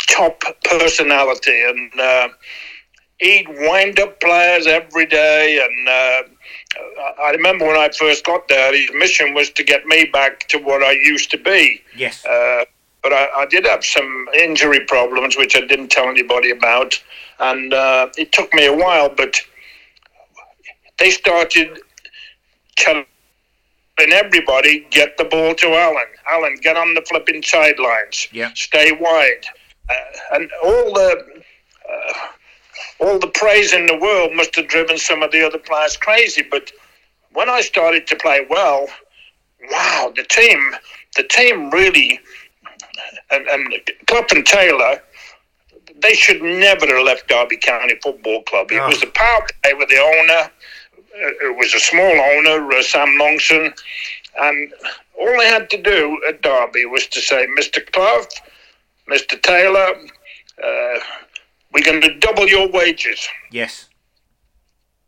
top 0.09 0.43
personality, 0.63 1.63
and 1.63 1.99
uh, 1.99 2.29
he'd 3.19 3.47
wind 3.47 3.99
up 3.99 4.19
players 4.19 4.65
every 4.67 5.05
day. 5.05 5.59
And 5.63 5.87
uh, 5.87 7.21
I 7.21 7.31
remember 7.31 7.67
when 7.67 7.77
I 7.77 7.89
first 7.89 8.25
got 8.25 8.47
there, 8.47 8.75
his 8.75 8.89
mission 8.93 9.33
was 9.33 9.49
to 9.51 9.63
get 9.63 9.85
me 9.85 10.05
back 10.05 10.47
to 10.49 10.57
what 10.57 10.83
I 10.83 10.91
used 10.91 11.29
to 11.31 11.37
be. 11.37 11.81
yes 11.95 12.25
Uh, 12.25 12.65
but 13.01 13.13
I, 13.13 13.29
I 13.37 13.45
did 13.45 13.65
have 13.65 13.85
some 13.85 14.27
injury 14.33 14.81
problems, 14.81 15.37
which 15.37 15.55
I 15.55 15.61
didn't 15.61 15.89
tell 15.89 16.09
anybody 16.09 16.51
about, 16.51 17.01
and 17.39 17.73
uh, 17.73 18.09
it 18.17 18.33
took 18.33 18.53
me 18.53 18.65
a 18.65 18.75
while. 18.75 19.07
But 19.07 19.39
they 20.97 21.09
started 21.09 21.79
telling 22.75 23.05
everybody, 23.97 24.85
"Get 24.89 25.15
the 25.17 25.23
ball 25.23 25.55
to 25.55 25.67
Alan. 25.67 26.07
Alan, 26.27 26.55
get 26.61 26.75
on 26.75 26.93
the 26.93 27.01
flipping 27.03 27.41
sidelines. 27.41 28.27
Yeah. 28.33 28.51
Stay 28.53 28.91
wide." 28.91 29.45
Uh, 29.89 29.95
and 30.33 30.51
all 30.61 30.93
the 30.93 31.41
uh, 31.89 32.13
all 32.99 33.19
the 33.19 33.27
praise 33.27 33.73
in 33.73 33.85
the 33.85 33.97
world 33.97 34.31
must 34.35 34.55
have 34.55 34.67
driven 34.67 34.97
some 34.97 35.23
of 35.23 35.31
the 35.31 35.45
other 35.45 35.57
players 35.59 35.97
crazy. 35.97 36.43
But 36.49 36.71
when 37.33 37.49
I 37.49 37.61
started 37.61 38.07
to 38.07 38.15
play 38.15 38.45
well, 38.49 38.87
wow, 39.71 40.11
the 40.15 40.23
team, 40.23 40.75
the 41.15 41.23
team 41.23 41.69
really, 41.71 42.19
and, 43.31 43.47
and 43.47 43.73
Clough 44.07 44.25
and 44.31 44.45
Taylor, 44.45 45.01
they 46.01 46.13
should 46.13 46.41
never 46.41 46.85
have 46.87 47.05
left 47.05 47.27
Derby 47.27 47.57
County 47.57 47.95
Football 48.01 48.43
Club. 48.43 48.71
It 48.71 48.81
was 48.87 49.01
the 49.01 49.07
power 49.07 49.45
play 49.63 49.73
with 49.73 49.89
the 49.89 49.97
owner. 49.97 50.51
Uh, 50.97 51.47
It 51.49 51.57
was 51.57 51.73
a 51.73 51.79
small 51.79 52.19
owner, 52.21 52.71
uh, 52.71 52.81
Sam 52.81 53.09
Longson, 53.19 53.73
and 54.39 54.73
all 55.19 55.37
they 55.37 55.47
had 55.47 55.69
to 55.71 55.81
do 55.81 56.21
at 56.27 56.41
Derby 56.41 56.85
was 56.85 57.07
to 57.07 57.19
say, 57.19 57.45
Mr. 57.59 57.85
Clough, 57.91 58.25
Mr. 59.09 59.41
Taylor, 59.41 59.95
uh, 60.63 60.99
we're 61.73 61.83
going 61.83 62.01
to 62.01 62.13
double 62.19 62.47
your 62.47 62.69
wages 62.71 63.27
yes 63.51 63.87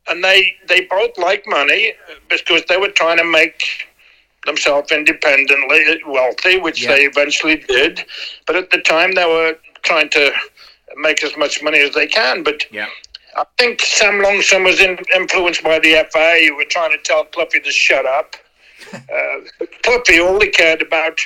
and 0.07 0.23
they 0.23 0.55
they 0.67 0.81
both 0.81 1.17
like 1.17 1.43
money 1.47 1.93
because 2.29 2.63
they 2.67 2.77
were 2.77 2.89
trying 2.89 3.17
to 3.17 3.23
make 3.23 3.87
themselves 4.45 4.91
independently 4.91 6.01
wealthy, 6.07 6.57
which 6.57 6.81
Yeah. 6.81 6.95
they 6.95 7.05
eventually 7.05 7.57
did. 7.57 8.03
But 8.47 8.55
at 8.55 8.71
the 8.71 8.79
time, 8.79 9.11
they 9.11 9.25
were 9.25 9.55
trying 9.83 10.09
to 10.09 10.31
make 10.97 11.23
as 11.23 11.37
much 11.37 11.61
money 11.61 11.79
as 11.79 11.93
they 11.93 12.07
can. 12.07 12.41
But 12.41 12.65
yeah 12.71 12.87
I 13.35 13.45
think 13.57 13.81
Sam 13.81 14.15
Longson 14.15 14.65
was 14.65 14.81
in, 14.81 14.97
influenced 15.15 15.63
by 15.63 15.79
the 15.79 16.05
FA, 16.11 16.45
who 16.47 16.55
were 16.57 16.65
trying 16.65 16.91
to 16.91 16.97
tell 17.03 17.23
Cloughie 17.25 17.61
to 17.61 17.71
shut 17.71 18.05
up. 18.05 18.35
uh, 18.93 19.65
Puppy, 19.83 20.19
all 20.19 20.41
he 20.41 20.49
cared 20.49 20.81
about 20.81 21.19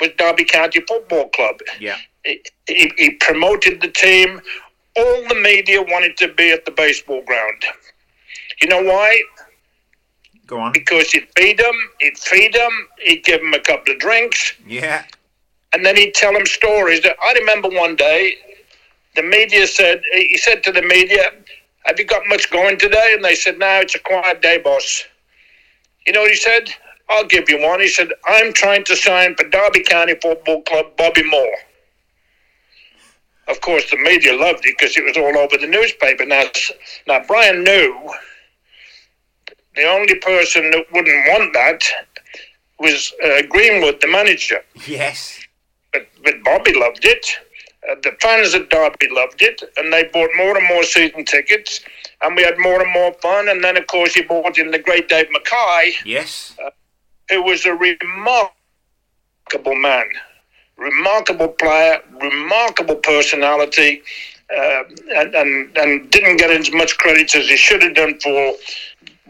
was 0.00 0.10
Derby 0.16 0.44
County 0.44 0.80
Football 0.88 1.28
Club. 1.28 1.56
Yeah. 1.78 1.96
He, 2.24 2.42
he, 2.66 2.92
he 2.96 3.10
promoted 3.10 3.82
the 3.82 3.88
team. 3.88 4.40
All 4.96 5.28
the 5.28 5.34
media 5.42 5.80
wanted 5.82 6.16
to 6.18 6.28
be 6.28 6.50
at 6.50 6.64
the 6.64 6.70
baseball 6.70 7.22
ground. 7.22 7.64
You 8.60 8.68
know 8.68 8.82
why? 8.82 9.20
Go 10.46 10.58
on. 10.58 10.72
Because 10.72 11.10
he'd 11.10 11.28
feed 11.36 11.58
them, 11.58 11.74
he'd 12.00 12.18
feed 12.18 12.52
them, 12.52 12.88
he'd 13.00 13.24
give 13.24 13.40
them 13.40 13.54
a 13.54 13.60
couple 13.60 13.92
of 13.94 13.98
drinks, 14.00 14.52
Yeah. 14.66 15.04
and 15.72 15.84
then 15.84 15.96
he'd 15.96 16.14
tell 16.14 16.32
them 16.32 16.44
stories. 16.46 17.00
That 17.02 17.16
I 17.22 17.32
remember 17.32 17.68
one 17.70 17.96
day, 17.96 18.36
the 19.16 19.22
media 19.22 19.66
said, 19.66 20.02
he 20.12 20.36
said 20.36 20.62
to 20.64 20.72
the 20.72 20.82
media, 20.82 21.32
Have 21.86 21.98
you 21.98 22.04
got 22.04 22.22
much 22.28 22.50
going 22.50 22.78
today? 22.78 23.12
And 23.14 23.24
they 23.24 23.34
said, 23.34 23.58
No, 23.58 23.80
it's 23.80 23.94
a 23.94 23.98
quiet 23.98 24.42
day, 24.42 24.58
boss. 24.58 25.04
You 26.06 26.12
know 26.12 26.20
what 26.22 26.30
he 26.30 26.36
said? 26.36 26.68
I'll 27.08 27.26
give 27.26 27.48
you 27.48 27.60
one. 27.60 27.80
He 27.80 27.88
said, 27.88 28.08
I'm 28.26 28.52
trying 28.52 28.84
to 28.84 28.96
sign 28.96 29.34
for 29.36 29.48
Derby 29.48 29.82
County 29.82 30.14
Football 30.22 30.62
Club 30.62 30.96
Bobby 30.96 31.22
Moore. 31.24 31.56
Of 33.48 33.60
course, 33.60 33.90
the 33.90 33.96
media 33.96 34.34
loved 34.34 34.64
it 34.64 34.76
because 34.78 34.96
it 34.96 35.04
was 35.04 35.16
all 35.16 35.36
over 35.36 35.56
the 35.58 35.66
newspaper. 35.66 36.24
Now, 36.24 36.44
now 37.06 37.22
Brian 37.26 37.64
knew 37.64 38.10
the 39.74 39.84
only 39.84 40.14
person 40.16 40.70
that 40.70 40.84
wouldn't 40.92 41.26
want 41.28 41.52
that 41.54 41.82
was 42.78 43.12
uh, 43.24 43.42
Greenwood, 43.48 44.00
the 44.00 44.06
manager. 44.08 44.60
Yes. 44.86 45.40
But, 45.92 46.06
but 46.24 46.34
Bobby 46.44 46.72
loved 46.74 47.04
it. 47.04 47.26
Uh, 47.90 47.96
the 48.02 48.12
fans 48.20 48.54
at 48.54 48.70
Derby 48.70 49.08
loved 49.10 49.42
it, 49.42 49.60
and 49.76 49.92
they 49.92 50.04
bought 50.04 50.30
more 50.36 50.56
and 50.56 50.66
more 50.68 50.84
season 50.84 51.24
tickets, 51.24 51.80
and 52.22 52.36
we 52.36 52.44
had 52.44 52.56
more 52.58 52.80
and 52.80 52.92
more 52.92 53.12
fun. 53.14 53.48
And 53.48 53.62
then, 53.64 53.76
of 53.76 53.86
course, 53.88 54.14
you 54.14 54.24
brought 54.26 54.56
in 54.58 54.70
the 54.70 54.78
great 54.78 55.08
Dave 55.08 55.26
Mackay, 55.32 55.92
Yes. 56.04 56.54
who 57.28 57.42
was 57.42 57.66
a 57.66 57.74
remarkable 57.74 58.54
man, 59.74 60.04
remarkable 60.76 61.48
player, 61.48 62.00
remarkable 62.20 62.96
personality, 62.96 64.02
uh, 64.54 64.82
and, 65.16 65.34
and, 65.34 65.78
and 65.78 66.10
didn't 66.10 66.36
get 66.36 66.50
as 66.50 66.72
much 66.72 66.96
credit 66.98 67.34
as 67.34 67.48
he 67.48 67.56
should 67.56 67.82
have 67.82 67.94
done 67.94 68.18
for 68.20 68.54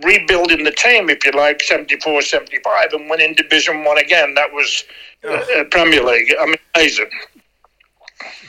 rebuilding 0.03 0.65
the 0.65 0.73
team, 0.73 1.09
if 1.11 1.25
you 1.25 1.33
like, 1.33 1.63
74 1.63 2.23
75, 2.23 2.93
and 2.93 3.11
winning 3.11 3.35
Division 3.35 3.85
1 3.85 3.99
again. 3.99 4.35
That 4.35 4.53
was 4.53 4.85
uh, 5.25 5.29
uh, 5.33 5.65
Premier 5.71 6.03
League. 6.03 6.35
I 6.41 6.47
mean, 6.47 6.57
amazing. 6.75 7.11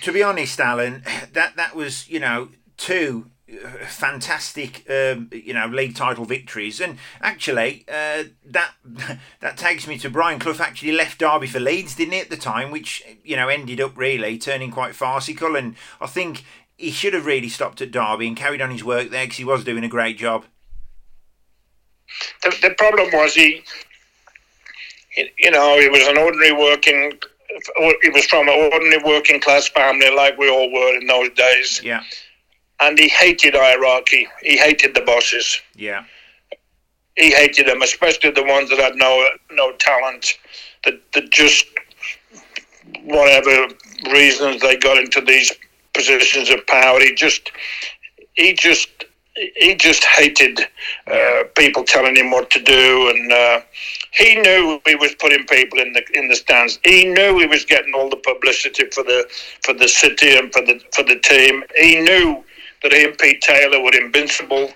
to 0.02 0.12
be 0.12 0.24
honest, 0.24 0.60
Alan, 0.60 1.04
that 1.34 1.56
that 1.56 1.76
was 1.76 2.10
you 2.10 2.20
know 2.20 2.50
two 2.78 3.28
fantastic 3.88 4.90
um, 4.90 5.30
you 5.32 5.54
know 5.54 5.68
league 5.68 5.96
title 5.96 6.26
victories, 6.26 6.80
and 6.80 6.98
actually 7.22 7.86
uh, 7.88 8.24
that 8.46 8.72
that 9.40 9.58
takes 9.58 9.88
me 9.88 9.98
to 9.98 10.10
Brian 10.10 10.40
Clough 10.40 10.60
actually 10.60 10.92
left 10.92 11.20
Derby 11.20 11.48
for 11.48 11.60
Leeds, 11.60 11.96
didn't 11.96 12.14
he 12.14 12.20
at 12.20 12.30
the 12.30 12.38
time, 12.38 12.72
which 12.72 13.04
you 13.24 13.36
know 13.36 13.50
ended 13.50 13.82
up 13.82 13.98
really 13.98 14.38
turning 14.38 14.72
quite 14.72 14.96
farcical, 14.96 15.56
and 15.56 15.76
I 16.02 16.08
think 16.08 16.44
he 16.78 16.92
should 16.92 17.14
have 17.14 17.26
really 17.26 17.50
stopped 17.50 17.82
at 17.82 17.92
Derby 17.92 18.28
and 18.28 18.38
carried 18.38 18.62
on 18.62 18.72
his 18.72 18.84
work 18.84 19.10
there 19.10 19.26
because 19.26 19.38
he 19.38 19.46
was 19.46 19.64
doing 19.64 19.84
a 19.84 19.90
great 19.90 20.18
job. 20.18 20.46
The, 22.44 22.56
the 22.62 22.76
problem 22.78 23.10
was 23.14 23.36
he, 23.36 23.64
you 25.16 25.52
know, 25.52 25.80
he 25.80 25.90
was 25.90 26.08
an 26.08 26.18
ordinary 26.18 26.52
working, 26.52 27.14
he 28.02 28.10
was 28.10 28.26
from 28.26 28.48
an 28.48 28.72
ordinary 28.74 29.02
working 29.04 29.40
class 29.40 29.68
family 29.68 30.14
like 30.16 30.38
we 30.38 30.50
all 30.50 30.72
were 30.72 30.96
in 30.96 31.08
those 31.08 31.30
days. 31.32 31.82
Yeah, 31.84 32.04
And 32.84 33.00
he 33.00 33.08
hated 33.08 33.56
hierarchy. 33.56 34.28
He 34.42 34.58
hated 34.58 34.94
the 34.94 35.02
bosses. 35.02 35.62
yeah, 35.76 36.04
He 37.16 37.32
hated 37.32 37.68
them, 37.68 37.82
especially 37.82 38.32
the 38.32 38.44
ones 38.44 38.70
that 38.70 38.80
had 38.80 38.96
no 38.96 39.12
no 39.52 39.72
talent, 39.78 40.38
that, 40.84 41.00
that 41.14 41.30
just, 41.32 41.66
whatever 43.04 43.68
reasons 44.12 44.62
they 44.62 44.76
got 44.76 44.98
into 44.98 45.22
these 45.22 45.54
positions 45.94 46.50
of 46.50 46.66
power, 46.68 47.00
he 47.00 47.14
just, 47.14 47.52
he 48.34 48.54
just, 48.54 48.90
he 49.36 49.76
just 49.76 50.04
hated 50.04 50.60
uh, 51.08 51.44
people 51.56 51.84
telling 51.84 52.16
him 52.18 52.32
what 52.32 52.50
to 52.52 52.60
do, 52.62 53.10
and 53.10 53.32
uh, 53.32 53.62
he 54.12 54.36
knew 54.36 54.82
he 54.86 54.96
was 54.96 55.16
putting 55.16 55.46
people 55.46 55.80
in 55.80 55.94
the 55.94 56.04
in 56.14 56.28
the 56.28 56.36
stands. 56.36 56.80
He 56.84 57.06
knew 57.06 57.40
he 57.40 57.48
was 57.48 57.66
getting 57.66 57.94
all 57.96 58.10
the 58.10 58.18
publicity 58.18 58.86
for 58.92 59.04
the 59.04 59.26
for 59.64 59.74
the 59.74 59.88
city 59.88 60.36
and 60.38 60.52
for 60.54 60.62
the 60.62 60.80
for 60.92 61.04
the 61.04 61.20
team. 61.20 61.64
He 61.78 62.00
knew 62.02 62.44
that 62.84 62.94
he 62.94 63.06
and 63.06 63.18
Pete 63.18 63.42
Taylor 63.42 63.82
were 63.82 63.96
invincible, 63.96 64.72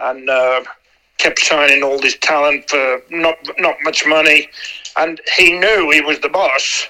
and 0.00 0.30
uh, 0.30 0.62
kept 1.18 1.40
signing 1.40 1.82
all 1.82 1.98
this 1.98 2.16
talent 2.18 2.68
for 2.70 3.02
not 3.10 3.36
not 3.58 3.76
much 3.82 4.06
money, 4.06 4.48
and 4.96 5.20
he 5.36 5.52
knew 5.58 5.90
he 5.90 6.00
was 6.00 6.18
the 6.20 6.28
boss. 6.28 6.86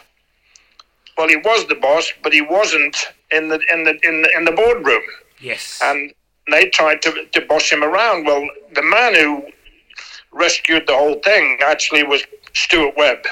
Well, 1.16 1.28
he 1.28 1.36
was 1.36 1.66
the 1.66 1.74
boss, 1.74 2.12
but 2.22 2.32
he 2.32 2.42
wasn't 2.42 2.96
in 3.30 3.48
the 3.48 3.60
in 3.72 3.84
the 3.84 3.98
in 4.02 4.22
the, 4.22 4.30
in 4.36 4.44
the 4.44 4.52
boardroom 4.52 5.02
yes, 5.40 5.80
and 5.82 6.12
they 6.50 6.68
tried 6.70 7.02
to, 7.02 7.26
to 7.32 7.40
boss 7.42 7.70
him 7.70 7.82
around. 7.82 8.26
Well, 8.26 8.46
the 8.74 8.82
man 8.82 9.14
who 9.14 9.46
rescued 10.32 10.86
the 10.86 10.94
whole 10.94 11.20
thing 11.20 11.58
actually 11.62 12.02
was 12.02 12.22
Stuart 12.54 12.96
Webb. 12.96 13.24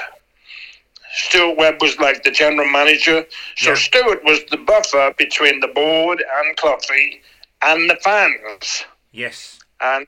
Stuart 1.17 1.57
Webb 1.57 1.81
was 1.81 1.97
like 1.99 2.23
the 2.23 2.31
general 2.31 2.69
manager. 2.69 3.25
So 3.57 3.71
Yeah. 3.71 3.75
Stuart 3.75 4.23
was 4.23 4.39
the 4.51 4.57
buffer 4.57 5.13
between 5.17 5.59
the 5.59 5.67
board 5.67 6.23
and 6.37 6.55
Cloughie 6.57 7.21
and 7.61 7.89
the 7.89 7.95
fans. 7.97 8.85
yes, 9.11 9.59
And 9.81 10.05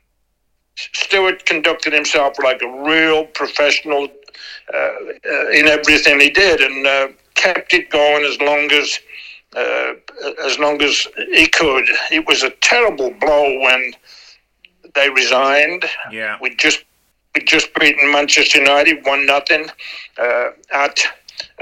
Stuart 0.76 1.46
conducted 1.46 1.94
himself 1.94 2.38
like 2.42 2.62
a 2.62 2.68
real 2.68 3.26
professional 3.26 4.08
uh, 4.74 4.78
uh, 4.78 5.50
in 5.50 5.68
everything 5.68 6.20
he 6.20 6.30
did 6.30 6.62
and 6.62 6.86
uh, 6.88 7.08
kept 7.36 7.74
it 7.74 7.90
going 7.90 8.24
as 8.24 8.40
long 8.40 8.72
as 8.72 9.00
uh, 9.58 9.94
as 10.46 10.60
long 10.60 10.80
as 10.84 11.08
he 11.34 11.48
could. 11.48 11.86
It 12.12 12.28
was 12.28 12.44
a 12.44 12.52
terrible 12.62 13.10
blow 13.20 13.60
when 13.60 13.94
they 14.94 15.10
resigned. 15.10 15.86
yeah, 16.12 16.38
We 16.40 16.56
just 16.56 16.84
just 17.46 17.74
beaten 17.74 18.12
Manchester 18.12 18.60
United 18.60 19.06
one 19.06 19.26
nothing 19.26 19.68
uh, 20.18 20.50
at 20.72 21.00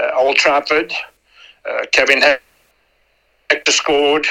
uh, 0.00 0.10
Old 0.16 0.36
Trafford. 0.36 0.92
Uh, 1.68 1.84
Kevin 1.92 2.22
Hector 3.50 3.72
scored, 3.72 4.26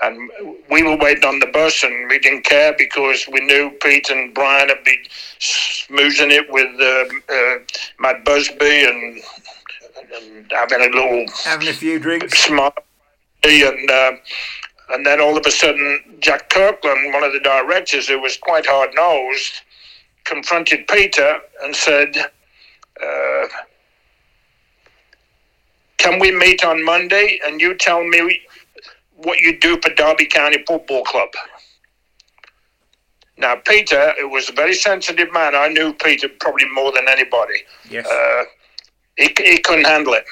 and 0.00 0.30
we 0.70 0.82
were 0.82 0.96
waiting 0.96 1.24
on 1.24 1.38
the 1.40 1.46
bus, 1.46 1.82
and 1.82 2.08
we 2.08 2.18
didn't 2.18 2.44
care 2.44 2.74
because 2.76 3.26
we 3.30 3.40
knew 3.40 3.70
Pete 3.80 4.10
and 4.10 4.34
Brian 4.34 4.68
had 4.68 4.84
been 4.84 5.02
smoozing 5.40 6.30
it 6.30 6.50
with 6.50 6.68
uh, 6.80 7.34
uh, 7.34 7.58
Matt 8.00 8.24
Busby 8.24 8.84
and, 8.84 9.20
and 10.14 10.52
having 10.52 10.80
a 10.80 10.94
little 10.94 11.26
having 11.44 11.68
a 11.68 11.72
few 11.72 11.98
drinks. 11.98 12.38
smart 12.38 12.74
and 13.44 13.90
uh, 13.90 14.12
and 14.90 15.04
then 15.04 15.20
all 15.20 15.36
of 15.36 15.46
a 15.46 15.50
sudden 15.50 16.00
Jack 16.20 16.48
Kirkland, 16.50 17.12
one 17.12 17.22
of 17.22 17.32
the 17.32 17.40
directors 17.40 18.08
who 18.08 18.20
was 18.20 18.36
quite 18.36 18.66
hard 18.66 18.90
nosed, 18.94 19.62
confronted 20.28 20.86
Peter 20.88 21.40
and 21.62 21.74
said, 21.74 22.16
uh, 23.02 23.46
"Can 25.96 26.18
we 26.18 26.30
meet 26.30 26.64
on 26.64 26.84
Monday 26.84 27.40
and 27.44 27.60
you 27.60 27.74
tell 27.74 28.04
me 28.04 28.40
what 29.14 29.40
you 29.40 29.58
do 29.58 29.80
for 29.80 29.92
Derby 29.94 30.26
County 30.26 30.62
Football 30.66 31.04
Club?" 31.04 31.30
Now 33.36 33.56
Peter, 33.56 34.14
who 34.18 34.28
was 34.28 34.48
a 34.48 34.52
very 34.52 34.74
sensitive 34.74 35.32
man, 35.32 35.54
I 35.54 35.68
knew 35.68 35.92
Peter 35.92 36.28
probably 36.40 36.68
more 36.70 36.90
than 36.92 37.08
anybody 37.08 37.62
Yes, 37.88 38.06
uh, 38.06 38.44
he, 39.16 39.34
he 39.38 39.58
couldn't 39.58 39.86
handle 39.86 40.14
it. 40.14 40.24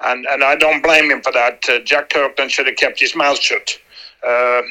And, 0.00 0.26
and 0.30 0.44
I 0.44 0.54
don't 0.54 0.82
blame 0.82 1.10
him 1.10 1.22
for 1.22 1.32
that. 1.32 1.68
Uh, 1.68 1.80
Jack 1.80 2.10
Kirkland 2.10 2.52
should 2.52 2.66
have 2.66 2.76
kept 2.76 3.00
his 3.00 3.16
mouth 3.16 3.40
shut. 3.40 3.78
Uh, 4.26 4.62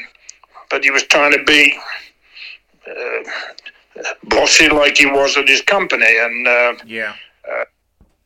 but 0.70 0.84
he 0.84 0.90
was 0.90 1.02
trying 1.04 1.32
to 1.32 1.42
be 1.44 1.78
uh, 2.86 3.30
bossy 4.24 4.68
like 4.68 4.98
he 4.98 5.06
was 5.06 5.36
at 5.36 5.48
his 5.48 5.62
company. 5.62 6.18
And, 6.18 6.48
uh, 6.48 6.74
yeah, 6.86 7.14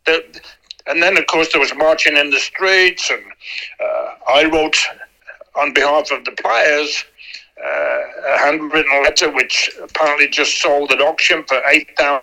the, 0.06 0.40
and 0.86 1.02
then, 1.02 1.16
of 1.16 1.26
course, 1.26 1.52
there 1.52 1.60
was 1.60 1.74
marching 1.74 2.16
in 2.16 2.30
the 2.30 2.40
streets. 2.40 3.10
And 3.10 3.22
uh, 3.80 4.14
I 4.28 4.44
wrote 4.44 4.76
on 5.56 5.72
behalf 5.72 6.10
of 6.10 6.24
the 6.24 6.32
players 6.32 7.04
uh, 7.62 8.00
a 8.34 8.38
handwritten 8.38 9.02
letter 9.02 9.30
which 9.30 9.70
apparently 9.82 10.28
just 10.28 10.60
sold 10.60 10.90
at 10.90 11.00
auction 11.00 11.44
for 11.46 11.60
£8,000. 11.60 12.22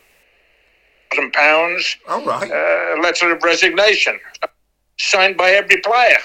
all 2.07 2.25
right. 2.25 2.51
uh, 2.51 3.01
letter 3.01 3.31
of 3.31 3.41
resignation 3.43 4.19
signed 4.97 5.37
by 5.37 5.51
every 5.51 5.77
player. 5.81 6.17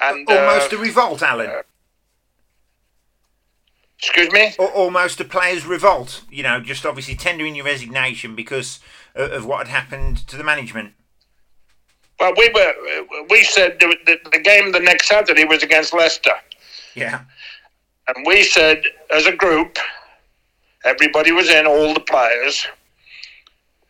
And 0.00 0.28
Almost 0.28 0.72
uh, 0.72 0.76
a 0.76 0.80
revolt, 0.80 1.22
Alan. 1.22 1.62
Excuse 3.98 4.30
me. 4.32 4.54
Al- 4.58 4.66
almost 4.66 5.20
a 5.20 5.24
player's 5.24 5.64
revolt. 5.66 6.22
You 6.30 6.42
know, 6.42 6.60
just 6.60 6.84
obviously 6.86 7.14
tendering 7.16 7.54
your 7.54 7.64
resignation 7.64 8.34
because 8.34 8.80
of, 9.14 9.32
of 9.32 9.46
what 9.46 9.66
had 9.66 9.68
happened 9.68 10.26
to 10.28 10.36
the 10.36 10.44
management. 10.44 10.92
Well, 12.20 12.32
we 12.36 12.48
were 12.54 12.74
we 13.28 13.42
said 13.44 13.78
the, 13.80 13.96
the, 14.06 14.18
the 14.30 14.38
game 14.38 14.72
the 14.72 14.80
next 14.80 15.08
Saturday 15.08 15.44
was 15.44 15.62
against 15.64 15.92
Leicester, 15.92 16.30
Yeah, 16.94 17.22
and 18.08 18.24
we 18.26 18.44
said 18.44 18.82
as 19.10 19.26
a 19.26 19.32
group, 19.34 19.78
everybody 20.84 21.32
was 21.32 21.50
in, 21.50 21.66
all 21.66 21.92
the 21.92 22.00
players. 22.00 22.66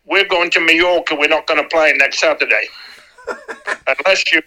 we're 0.06 0.24
going 0.26 0.50
to 0.52 0.60
Mallorca. 0.60 1.14
We're 1.14 1.28
not 1.28 1.46
going 1.46 1.62
to 1.62 1.68
play 1.68 1.92
next 1.98 2.18
Saturday 2.20 2.66
unless 3.86 4.32
you 4.32 4.40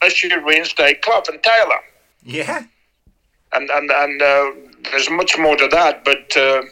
unless 0.00 0.22
you 0.22 0.44
reinstate 0.46 1.02
Clough 1.02 1.24
and 1.28 1.42
Taylor. 1.42 1.80
Yeah. 2.22 2.64
And 3.54 3.70
and 3.70 3.90
and 3.90 4.22
uh, 4.22 4.50
there's 4.90 5.10
much 5.10 5.38
more 5.38 5.56
to 5.56 5.68
that, 5.68 6.04
but 6.04 6.36
uh, 6.36 6.62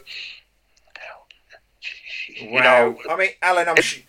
wow. 2.43 2.63
know, 2.63 2.99
I 3.11 3.17
mean, 3.17 3.31
Alan, 3.41 3.69
I'm 3.69 3.81
sh- 3.81 4.03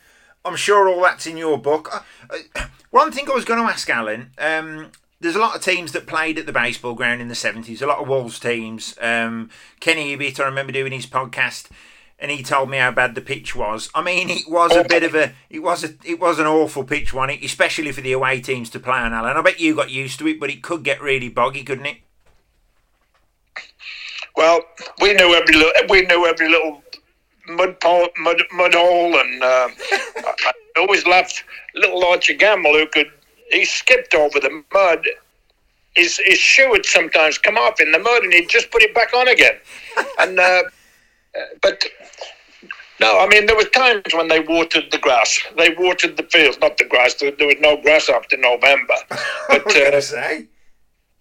I'm 0.45 0.55
sure 0.55 0.87
all 0.89 1.01
that's 1.01 1.27
in 1.27 1.37
your 1.37 1.57
book. 1.57 1.89
Uh, 1.93 2.37
uh, 2.55 2.65
one 2.89 3.11
thing 3.11 3.29
I 3.29 3.33
was 3.33 3.45
going 3.45 3.61
to 3.61 3.71
ask 3.71 3.89
Alan. 3.89 4.31
Um, 4.37 4.91
there's 5.19 5.35
a 5.35 5.39
lot 5.39 5.55
of 5.55 5.61
teams 5.61 5.93
that 5.93 6.05
played 6.05 6.37
at 6.37 6.45
the 6.45 6.51
baseball 6.51 6.95
ground 6.95 7.21
in 7.21 7.29
the 7.29 7.33
70s, 7.33 7.81
a 7.81 7.85
lot 7.85 7.99
of 7.99 8.09
Wolves 8.09 8.39
teams. 8.39 8.93
Um, 8.99 9.49
Kenny 9.79 10.15
Hibbitt, 10.15 10.37
I 10.39 10.43
remember 10.43 10.73
doing 10.73 10.91
his 10.91 11.05
podcast 11.05 11.69
and 12.19 12.29
he 12.29 12.43
told 12.43 12.69
me 12.69 12.77
how 12.77 12.91
bad 12.91 13.15
the 13.15 13.21
pitch 13.21 13.55
was. 13.55 13.89
I 13.95 14.01
mean, 14.01 14.29
it 14.29 14.49
was 14.49 14.75
a 14.75 14.83
bit 14.83 15.03
of 15.03 15.15
a, 15.15 15.33
it 15.49 15.59
was 15.59 15.83
a, 15.83 15.95
it 16.05 16.19
was 16.19 16.39
an 16.39 16.45
awful 16.45 16.83
pitch 16.83 17.13
one, 17.13 17.29
especially 17.29 17.91
for 17.91 18.01
the 18.01 18.11
away 18.11 18.41
teams 18.41 18.69
to 18.71 18.79
play 18.79 18.99
on. 18.99 19.13
Alan, 19.13 19.35
I 19.35 19.41
bet 19.41 19.59
you 19.59 19.75
got 19.75 19.89
used 19.89 20.19
to 20.19 20.27
it, 20.27 20.39
but 20.39 20.49
it 20.49 20.61
could 20.61 20.83
get 20.83 21.01
really 21.01 21.29
boggy, 21.29 21.63
couldn't 21.63 21.85
it? 21.85 21.97
Well, 24.35 24.61
we 25.01 25.13
knew 25.13 25.33
every 25.35 25.55
little, 25.55 25.71
we 25.89 26.05
knew 26.05 26.25
every 26.25 26.49
little 26.49 26.83
mud 27.47 27.77
mud, 28.17 28.41
mud 28.51 28.73
hole, 28.73 29.19
and 29.19 29.43
uh, 29.43 29.69
I 29.91 30.53
always 30.77 31.05
laughed. 31.05 31.43
Little 31.75 32.03
Archie 32.05 32.37
Gemmill, 32.37 32.79
who 32.79 32.87
could, 32.87 33.11
he 33.49 33.65
skipped 33.65 34.13
over 34.13 34.39
the 34.39 34.63
mud. 34.73 35.05
His 35.95 36.19
his 36.25 36.39
shoe 36.39 36.69
would 36.71 36.85
sometimes 36.85 37.37
come 37.37 37.57
off 37.57 37.79
in 37.79 37.91
the 37.91 37.99
mud, 37.99 38.23
and 38.23 38.33
he'd 38.33 38.49
just 38.49 38.71
put 38.71 38.81
it 38.81 38.95
back 38.95 39.13
on 39.13 39.27
again. 39.27 39.55
And 40.19 40.39
uh, 40.39 40.63
but 41.61 41.83
no, 42.99 43.19
I 43.19 43.27
mean, 43.27 43.45
there 43.45 43.55
were 43.55 43.63
times 43.63 44.13
when 44.13 44.27
they 44.27 44.39
watered 44.39 44.91
the 44.91 44.97
grass. 44.97 45.39
They 45.57 45.75
watered 45.77 46.17
the 46.17 46.23
fields, 46.23 46.57
not 46.59 46.77
the 46.77 46.85
grass. 46.85 47.15
There, 47.15 47.31
there 47.31 47.47
was 47.47 47.57
no 47.59 47.77
grass 47.81 48.09
after 48.09 48.37
November. 48.37 48.95
But 49.49 49.75
uh? 49.75 50.01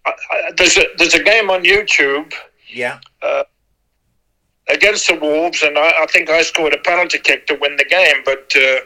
I, 0.05 0.11
I, 0.31 0.51
there's 0.57 0.77
a 0.77 0.85
there's 0.97 1.13
a 1.13 1.23
game 1.23 1.49
on 1.49 1.63
YouTube. 1.63 2.33
Yeah. 2.73 2.99
Uh, 3.21 3.43
against 4.69 5.07
the 5.07 5.15
Wolves, 5.15 5.61
and 5.61 5.77
I, 5.77 5.91
I, 6.01 6.05
think 6.07 6.29
I 6.29 6.41
scored 6.41 6.73
a 6.73 6.77
penalty 6.77 7.19
kick 7.19 7.47
to 7.47 7.55
win 7.55 7.75
the 7.77 7.85
game. 7.85 8.23
But 8.25 8.51
uh, 8.55 8.79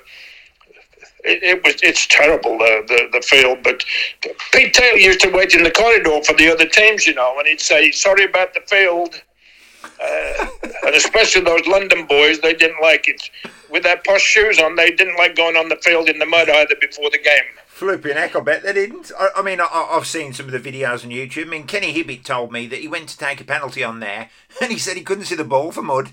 it, 1.24 1.64
was 1.64 1.76
it's 1.82 2.08
terrible 2.08 2.58
the, 2.58 2.84
the 2.88 3.20
the 3.20 3.22
field. 3.26 3.60
But 3.64 3.84
Pete 4.52 4.74
Taylor 4.74 4.98
used 4.98 5.22
to 5.22 5.30
wait 5.30 5.54
in 5.54 5.64
the 5.64 5.72
corridor 5.72 6.22
for 6.24 6.34
the 6.34 6.52
other 6.52 6.66
teams, 6.66 7.06
you 7.06 7.14
know, 7.14 7.36
and 7.38 7.48
he'd 7.48 7.62
say, 7.62 7.92
"Sorry 7.92 8.24
about 8.24 8.54
the 8.54 8.62
field." 8.62 9.22
Uh, 9.84 10.48
and 10.86 10.96
especially 10.96 11.42
those 11.42 11.66
London 11.66 12.06
boys, 12.06 12.40
they 12.42 12.54
didn't 12.54 12.82
like 12.82 13.08
it. 13.08 13.30
With 13.70 13.84
their 13.84 13.98
posh 13.98 14.22
shoes 14.22 14.60
on, 14.60 14.76
they 14.76 14.92
didn't 14.92 15.18
like 15.18 15.36
going 15.36 15.56
on 15.56 15.70
the 15.70 15.76
field 15.78 16.10
in 16.10 16.20
the 16.20 16.26
mud 16.26 16.50
either 16.50 16.76
before 16.80 17.10
the 17.10 17.18
game. 17.18 17.44
Flipping 17.78 18.16
heck, 18.16 18.36
I 18.36 18.40
bet 18.40 18.64
they 18.64 18.74
didn't. 18.74 19.12
I, 19.20 19.30
I 19.36 19.42
mean, 19.44 19.62
I, 19.62 19.68
have 19.92 20.08
seen 20.08 20.34
some 20.34 20.48
of 20.48 20.52
the 20.52 20.60
videos 20.60 21.06
on 21.06 21.12
YouTube. 21.12 21.46
I 21.46 21.50
mean, 21.50 21.68
Kenny 21.68 21.94
Hibbitt 21.94 22.24
told 22.24 22.52
me 22.52 22.66
that 22.66 22.80
he 22.80 22.88
went 22.88 23.08
to 23.10 23.18
take 23.20 23.40
a 23.40 23.44
penalty 23.44 23.84
on 23.84 24.00
there 24.00 24.32
and 24.62 24.72
he 24.72 24.80
said 24.80 24.98
he 24.98 25.04
couldn't 25.04 25.26
see 25.26 25.36
the 25.36 25.44
ball 25.44 25.72
for 25.72 25.84
mud. 25.84 26.10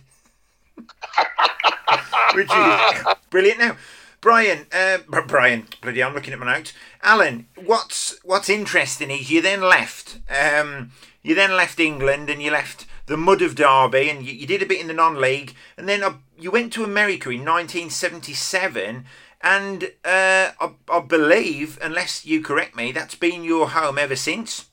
Which 2.35 2.51
is 2.55 3.05
brilliant. 3.31 3.61
Now, 3.61 3.79
Brian, 4.21 4.67
uh, 4.75 4.99
Brian, 5.27 5.67
bloody, 5.81 6.03
I'm 6.03 6.13
looking 6.13 6.35
at 6.35 6.39
my 6.39 6.53
notes. 6.55 6.75
Alan, 7.03 7.47
what's 7.57 8.19
what's 8.25 8.51
interesting 8.51 9.11
is 9.11 9.31
you 9.31 9.41
then 9.41 9.63
left. 9.63 10.19
Um, 10.29 10.91
you 11.23 11.35
then 11.35 11.57
left 11.57 11.81
England 11.81 12.29
and 12.29 12.43
you 12.43 12.51
left 12.51 12.85
the 13.07 13.17
mud 13.17 13.41
of 13.41 13.55
Derby, 13.55 14.11
and 14.11 14.23
you, 14.23 14.35
you 14.35 14.47
did 14.47 14.63
a 14.63 14.67
bit 14.67 14.83
in 14.83 14.87
the 14.87 14.93
non-league, 14.93 15.55
and 15.79 15.89
then 15.89 16.03
uh, 16.03 16.15
you 16.39 16.51
went 16.51 16.75
to 16.75 16.85
America 16.85 17.31
in 17.31 17.41
1977, 17.41 19.07
and 19.45 19.85
uh, 20.05 20.53
I, 20.59 20.71
I, 20.89 21.01
believe, 21.01 21.79
unless 21.83 22.25
you 22.25 22.41
correct 22.41 22.75
me, 22.75 22.93
that's 22.93 23.15
been 23.15 23.45
your 23.45 23.69
home 23.69 23.99
ever 23.99 24.17
since. 24.17 24.71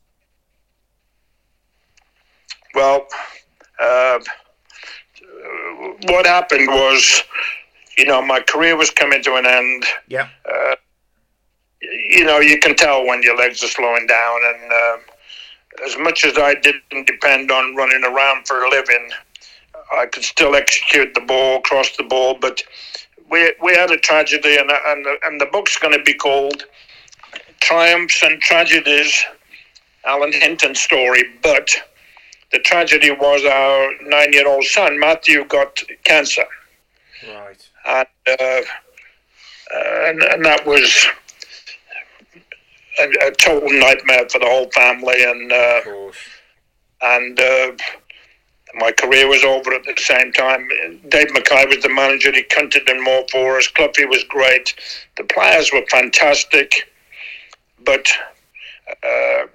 Well, 2.74 3.06
uh, 3.80 4.20
what 6.08 6.26
happened 6.26 6.70
was, 6.70 7.24
you 7.98 8.06
know, 8.06 8.22
my 8.22 8.40
career 8.40 8.78
was 8.78 8.90
coming 8.90 9.22
to 9.24 9.36
an 9.36 9.46
end. 9.46 9.84
Yeah. 10.08 10.30
Uh, 10.50 10.76
you 11.82 12.24
know, 12.24 12.40
you 12.40 12.58
can 12.58 12.76
tell 12.78 13.06
when 13.06 13.22
your 13.24 13.36
legs 13.36 13.62
are 13.66 13.68
slowing 13.68 14.08
down, 14.08 14.40
and 14.46 14.72
uh, 14.72 14.98
as 15.86 15.98
much 15.98 16.24
as 16.24 16.38
I 16.38 16.56
didn't 16.56 17.08
depend 17.08 17.52
on 17.52 17.76
running 17.76 18.06
around 18.06 18.48
for 18.48 18.64
a 18.64 18.70
living, 18.70 19.10
I 19.92 20.06
could 20.06 20.24
still 20.24 20.56
execute 20.56 21.14
the 21.14 21.22
ball, 21.22 21.60
cross 21.62 21.98
the 21.98 22.04
ball. 22.04 22.38
But 22.40 22.64
we 23.32 23.54
we 23.62 23.74
had 23.76 23.90
a 23.90 23.98
tragedy, 23.98 24.58
and 24.58 24.70
and 24.70 25.08
and 25.24 25.42
the 25.42 25.48
book's 25.48 25.78
going 25.78 25.98
to 25.98 26.04
be 26.04 26.14
called 26.14 26.66
"Triumphs 27.62 28.22
and 28.22 28.40
Tragedies." 28.42 29.24
Alan 30.04 30.32
Hinton 30.34 30.74
story, 30.74 31.24
but 31.44 31.70
the 32.52 32.60
tragedy 32.60 33.12
was 33.12 33.46
our 33.46 33.92
nine-year-old 34.02 34.64
son 34.64 35.00
Matthew 35.00 35.46
got 35.46 35.82
cancer. 36.04 36.46
Right. 37.28 37.70
And, 37.86 38.08
uh, 38.28 38.62
and, 39.74 40.24
and 40.24 40.46
that 40.46 40.66
was 40.66 41.08
a, 43.00 43.28
a, 43.28 43.32
total 43.32 43.70
nightmare 43.72 44.28
for 44.30 44.40
the 44.40 44.48
whole 44.48 44.70
family, 44.72 45.24
and 45.24 45.52
uh, 45.52 45.82
and 47.04 47.40
uh, 47.40 47.72
my 48.76 48.92
career 48.92 49.28
was 49.28 49.44
over 49.44 49.74
at 49.74 49.84
the 49.84 49.94
same 49.98 50.32
time. 50.32 50.68
Dave 51.10 51.34
Mackay 51.34 51.66
was 51.68 51.84
the 51.84 51.90
manager; 51.90 52.32
he 52.32 52.44
punted 52.44 52.90
and 52.90 53.04
more 53.04 53.26
for 53.32 53.58
us. 53.58 53.68
Cloughie 53.68 54.06
was 54.06 54.24
great. 54.26 54.74
The 55.18 55.24
players 55.24 55.72
were 55.72 55.86
fantastic, 55.90 56.90
but. 57.84 58.08
Uh, 59.04 59.48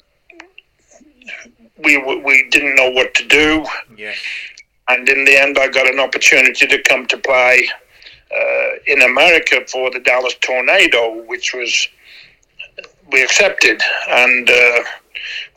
we 1.85 1.99
we 1.99 2.49
didn't 2.51 2.75
know 2.75 2.91
what 2.91 3.15
to 3.15 3.27
do, 3.27 3.65
yeah. 3.97 4.15
and 4.89 5.09
in 5.09 5.25
the 5.27 5.37
end, 5.39 5.59
I 5.59 5.69
got 5.69 5.87
an 5.87 6.01
opportunity 6.01 6.67
to 6.67 6.83
come 6.83 7.07
to 7.07 7.19
play 7.19 7.69
uh, 8.35 8.71
in 8.87 9.03
America 9.03 9.61
for 9.67 9.91
the 9.91 10.01
Dallas 10.01 10.35
Tornado, 10.41 11.23
which 11.25 11.55
was 11.55 11.89
we 13.13 13.23
accepted, 13.23 13.81
and 14.09 14.51
uh, 14.51 14.83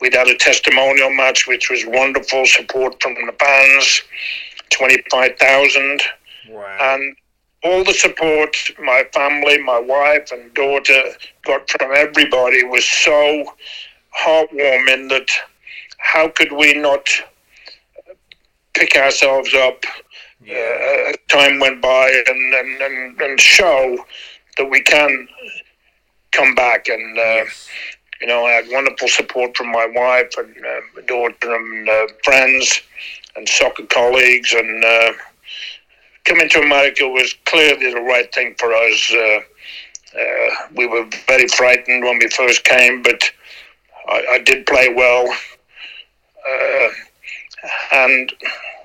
we'd 0.00 0.14
had 0.14 0.28
a 0.28 0.36
testimonial 0.36 1.10
match, 1.10 1.46
which 1.46 1.70
was 1.70 1.84
wonderful 1.86 2.46
support 2.46 3.02
from 3.02 3.14
the 3.14 3.34
fans, 3.38 4.02
twenty 4.70 5.02
five 5.10 5.36
thousand, 5.38 6.02
wow. 6.48 6.94
and 6.94 7.16
all 7.62 7.84
the 7.84 7.92
support 7.92 8.56
my 8.82 9.04
family, 9.12 9.58
my 9.58 9.78
wife, 9.78 10.30
and 10.32 10.52
daughter 10.54 11.02
got 11.44 11.68
from 11.70 11.92
everybody 11.94 12.64
was 12.64 12.84
so 12.84 13.44
heartwarming 14.18 15.08
that 15.10 15.28
how 15.98 16.28
could 16.28 16.52
we 16.52 16.74
not 16.74 17.08
pick 18.74 18.96
ourselves 18.96 19.52
up? 19.54 19.84
Yeah. 20.42 21.08
Uh, 21.08 21.12
time 21.28 21.60
went 21.60 21.82
by 21.82 22.10
and, 22.26 22.54
and, 22.54 22.82
and, 22.82 23.20
and 23.20 23.40
show 23.40 24.04
that 24.56 24.70
we 24.70 24.80
can 24.80 25.28
come 26.32 26.54
back. 26.54 26.88
And 26.88 27.18
uh, 27.18 27.22
yes. 27.22 27.68
You 28.20 28.26
know, 28.26 28.44
I 28.44 28.52
had 28.52 28.68
wonderful 28.70 29.08
support 29.08 29.56
from 29.56 29.72
my 29.72 29.86
wife 29.86 30.32
and 30.36 30.54
uh, 30.64 31.00
daughter 31.06 31.54
and 31.54 31.88
uh, 31.88 32.06
friends 32.22 32.80
and 33.36 33.48
soccer 33.48 33.86
colleagues. 33.86 34.52
And 34.52 34.84
uh, 34.84 35.12
coming 36.24 36.48
to 36.50 36.60
America 36.60 37.08
was 37.08 37.34
clearly 37.46 37.92
the 37.92 38.00
right 38.00 38.32
thing 38.32 38.54
for 38.58 38.74
us. 38.74 39.12
Uh, 39.12 39.40
uh, 40.18 40.50
we 40.74 40.86
were 40.86 41.08
very 41.26 41.48
frightened 41.48 42.04
when 42.04 42.18
we 42.18 42.28
first 42.28 42.64
came, 42.64 43.02
but 43.02 43.30
I, 44.08 44.26
I 44.32 44.38
did 44.40 44.66
play 44.66 44.92
well. 44.92 45.26
and 47.92 48.32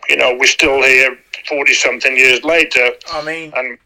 you 0.07 0.17
know, 0.17 0.35
we're 0.39 0.45
still 0.45 0.81
here 0.83 1.17
40 1.47 1.73
something 1.73 2.15
years 2.15 2.43
later. 2.43 2.91
I 3.11 3.23
mean, 3.23 3.51
and 3.55 3.77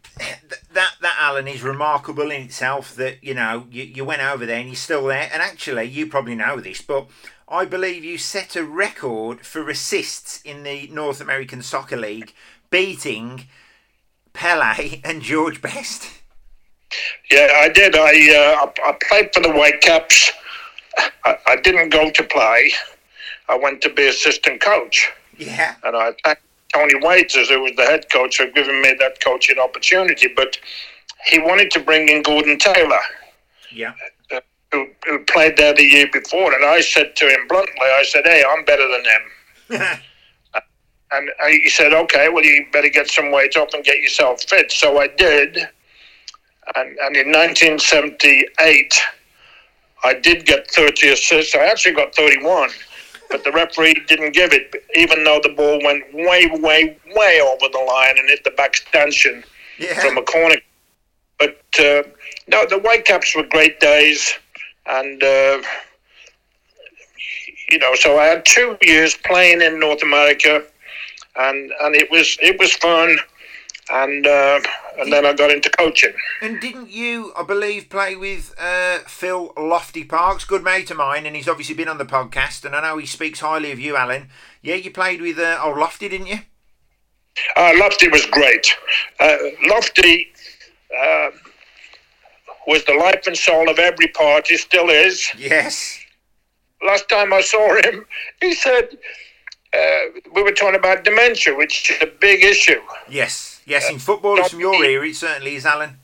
that 0.73 0.95
that 1.01 1.15
Alan 1.19 1.47
is 1.47 1.63
remarkable 1.63 2.31
in 2.31 2.41
itself. 2.43 2.95
That 2.95 3.23
you 3.23 3.33
know 3.33 3.67
you, 3.71 3.83
you 3.83 4.05
went 4.05 4.21
over 4.21 4.45
there 4.45 4.59
and 4.59 4.67
you're 4.67 4.75
still 4.75 5.05
there. 5.05 5.29
And 5.31 5.41
actually, 5.41 5.85
you 5.85 6.07
probably 6.07 6.35
know 6.35 6.59
this, 6.59 6.81
but 6.81 7.07
I 7.47 7.65
believe 7.65 8.03
you 8.03 8.17
set 8.17 8.55
a 8.55 8.63
record 8.63 9.45
for 9.45 9.67
assists 9.69 10.41
in 10.43 10.63
the 10.63 10.87
North 10.87 11.21
American 11.21 11.61
Soccer 11.61 11.97
League, 11.97 12.33
beating 12.69 13.47
Pele 14.33 15.01
and 15.03 15.21
George 15.21 15.61
Best. 15.61 16.11
Yeah, 17.31 17.47
I 17.55 17.69
did. 17.69 17.95
I 17.95 18.61
uh, 18.63 18.71
I 18.85 18.97
played 19.07 19.33
for 19.33 19.41
the 19.41 19.51
Whitecaps. 19.51 20.31
I, 21.25 21.37
I 21.47 21.55
didn't 21.57 21.89
go 21.89 22.09
to 22.09 22.23
play. 22.23 22.71
I 23.47 23.57
went 23.57 23.81
to 23.81 23.89
be 23.89 24.07
assistant 24.07 24.61
coach. 24.61 25.11
Yeah. 25.37 25.75
And 25.83 25.95
I 25.95 26.35
Tony 26.73 26.95
Waiters, 26.95 27.49
who 27.49 27.61
was 27.61 27.73
the 27.75 27.85
head 27.85 28.09
coach, 28.11 28.37
had 28.37 28.53
given 28.53 28.81
me 28.81 28.93
that 28.99 29.23
coaching 29.23 29.59
opportunity. 29.59 30.29
But 30.35 30.57
he 31.25 31.39
wanted 31.39 31.71
to 31.71 31.79
bring 31.79 32.09
in 32.09 32.21
Gordon 32.21 32.57
Taylor. 32.57 32.99
Yeah. 33.71 33.93
Uh, 34.31 34.41
who, 34.71 34.87
who, 35.05 35.19
played 35.25 35.57
there 35.57 35.73
the 35.73 35.83
year 35.83 36.07
before. 36.11 36.53
And 36.53 36.63
I 36.63 36.81
said 36.81 37.15
to 37.15 37.25
him 37.25 37.47
bluntly, 37.47 37.73
I 37.81 38.03
said, 38.03 38.25
hey, 38.25 38.43
I'm 38.49 38.63
better 38.65 38.87
than 38.87 39.81
him. 39.81 39.99
and 41.11 41.29
he 41.47 41.69
said, 41.69 41.93
"Okay, 41.93 42.29
well, 42.29 42.43
you 42.43 42.65
better 42.71 42.89
get 42.89 43.09
some 43.09 43.31
weight 43.31 43.57
off 43.57 43.73
and 43.73 43.83
get 43.83 43.99
yourself 43.99 44.43
fit." 44.43 44.71
So 44.71 44.99
I 44.99 45.07
did, 45.07 45.57
and, 46.75 46.97
and 46.99 47.15
in 47.15 47.31
1978, 47.31 49.01
I 50.03 50.13
did 50.13 50.45
get 50.45 50.69
30 50.71 51.09
assists. 51.09 51.55
I 51.55 51.65
actually 51.65 51.95
got 51.95 52.15
31, 52.15 52.69
but 53.29 53.43
the 53.43 53.51
referee 53.51 53.93
didn't 54.07 54.33
give 54.33 54.51
it, 54.53 54.73
even 54.95 55.23
though 55.23 55.39
the 55.41 55.49
ball 55.49 55.79
went 55.83 56.03
way, 56.13 56.47
way, 56.47 56.97
way 57.15 57.41
over 57.41 57.67
the 57.71 57.79
line 57.79 58.17
and 58.17 58.27
hit 58.29 58.43
the 58.43 58.51
back 58.51 58.75
stanchion 58.75 59.43
Yeah. 59.77 59.99
from 60.01 60.17
a 60.17 60.23
corner. 60.23 60.55
But 61.37 61.61
uh, 61.79 62.03
no, 62.47 62.65
the 62.65 62.79
Whitecaps 62.83 63.35
were 63.35 63.43
great 63.43 63.79
days, 63.79 64.33
and 64.87 65.23
uh, 65.23 65.61
you 67.69 67.77
know, 67.79 67.93
so 67.95 68.17
I 68.19 68.25
had 68.25 68.45
two 68.45 68.77
years 68.81 69.15
playing 69.25 69.61
in 69.61 69.79
North 69.79 70.03
America, 70.03 70.63
and 71.37 71.71
and 71.81 71.95
it 71.95 72.11
was 72.11 72.37
it 72.41 72.59
was 72.59 72.73
fun, 72.73 73.17
and 73.91 74.25
uh, 74.27 74.59
and 74.99 75.11
then 75.11 75.25
I 75.25 75.33
got 75.33 75.51
into 75.51 75.69
coaching. 75.69 76.13
And 76.41 76.59
didn't 76.59 76.89
you, 76.89 77.31
I 77.37 77.43
believe, 77.43 77.89
play 77.89 78.15
with 78.15 78.53
uh, 78.59 78.99
Phil 79.07 79.53
Lofty 79.57 80.03
Parkes, 80.03 80.45
good 80.45 80.63
mate 80.63 80.91
of 80.91 80.97
mine, 80.97 81.25
and 81.25 81.35
he's 81.35 81.47
obviously 81.47 81.75
been 81.75 81.87
on 81.87 81.97
the 81.97 82.05
podcast, 82.05 82.65
and 82.65 82.75
I 82.75 82.81
know 82.81 82.97
he 82.97 83.05
speaks 83.05 83.39
highly 83.39 83.71
of 83.71 83.79
you, 83.79 83.95
Alan. 83.95 84.29
Yeah, 84.61 84.75
you 84.75 84.91
played 84.91 85.21
with 85.21 85.39
uh, 85.39 85.59
old 85.63 85.77
Lofty, 85.77 86.09
didn't 86.09 86.27
you? 86.27 86.39
Uh, 87.55 87.73
Lofty 87.77 88.09
was 88.09 88.25
great. 88.25 88.75
Uh, 89.19 89.37
Lofty 89.67 90.27
uh, 90.97 91.29
was 92.67 92.83
the 92.85 92.93
life 92.93 93.25
and 93.27 93.37
soul 93.37 93.69
of 93.69 93.79
every 93.79 94.07
party, 94.07 94.57
still 94.57 94.89
is. 94.89 95.29
Yes. 95.37 95.99
Last 96.85 97.09
time 97.09 97.33
I 97.33 97.41
saw 97.41 97.75
him, 97.83 98.05
he 98.41 98.53
said 98.53 98.97
uh, 99.73 99.99
we 100.33 100.43
were 100.43 100.51
talking 100.51 100.79
about 100.79 101.03
dementia, 101.03 101.55
which 101.55 101.91
is 101.91 102.01
a 102.01 102.07
big 102.07 102.43
issue. 102.43 102.81
Yes. 103.09 103.48
Yes, 103.69 103.89
in 103.89 103.99
footballers 103.99 104.49
from 104.49 104.59
your 104.61 104.83
era, 104.83 105.07
it 105.07 105.15
certainly 105.15 105.55
is, 105.55 105.65
Alan. 105.65 105.99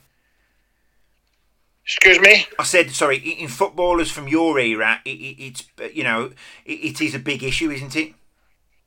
Excuse 1.84 2.20
me. 2.20 2.46
I 2.60 2.64
said, 2.64 2.92
sorry, 2.92 3.18
in 3.18 3.48
footballers 3.48 4.12
from 4.12 4.28
your 4.28 4.60
era, 4.60 5.02
it, 5.04 5.10
it, 5.10 5.44
it's, 5.44 5.64
uh, 5.80 5.86
you 5.86 6.04
know, 6.04 6.32
it, 6.66 6.74
it 6.74 7.02
is 7.02 7.16
a 7.16 7.20
big 7.20 7.44
issue, 7.44 7.72
isn't 7.72 7.96
it? 7.96 8.14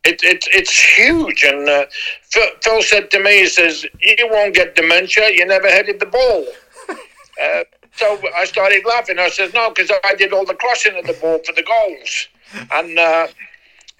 It, 0.05 0.23
it, 0.23 0.45
it's 0.53 0.97
huge. 0.97 1.43
And 1.45 1.69
uh, 1.69 1.87
Phil, 2.23 2.47
Phil 2.63 2.83
said 2.83 3.11
to 3.11 3.23
me, 3.23 3.41
he 3.41 3.47
says, 3.47 3.85
You 4.01 4.29
won't 4.31 4.55
get 4.55 4.77
dementia. 4.77 5.31
You 5.33 5.45
never 5.47 5.69
headed 5.69 5.99
the 6.01 6.07
ball. 6.07 6.47
uh, 6.89 7.65
so 7.97 8.21
I 8.37 8.45
started 8.45 8.85
laughing. 8.87 9.19
I 9.19 9.29
said, 9.29 9.53
No, 9.55 9.71
because 9.71 9.91
I 10.05 10.15
did 10.15 10.33
all 10.33 10.45
the 10.45 10.55
crossing 10.55 10.97
of 10.97 11.05
the 11.05 11.15
ball 11.15 11.41
for 11.45 11.53
the 11.53 11.63
goals. 11.63 12.29
And 12.73 12.99
uh, 12.99 13.27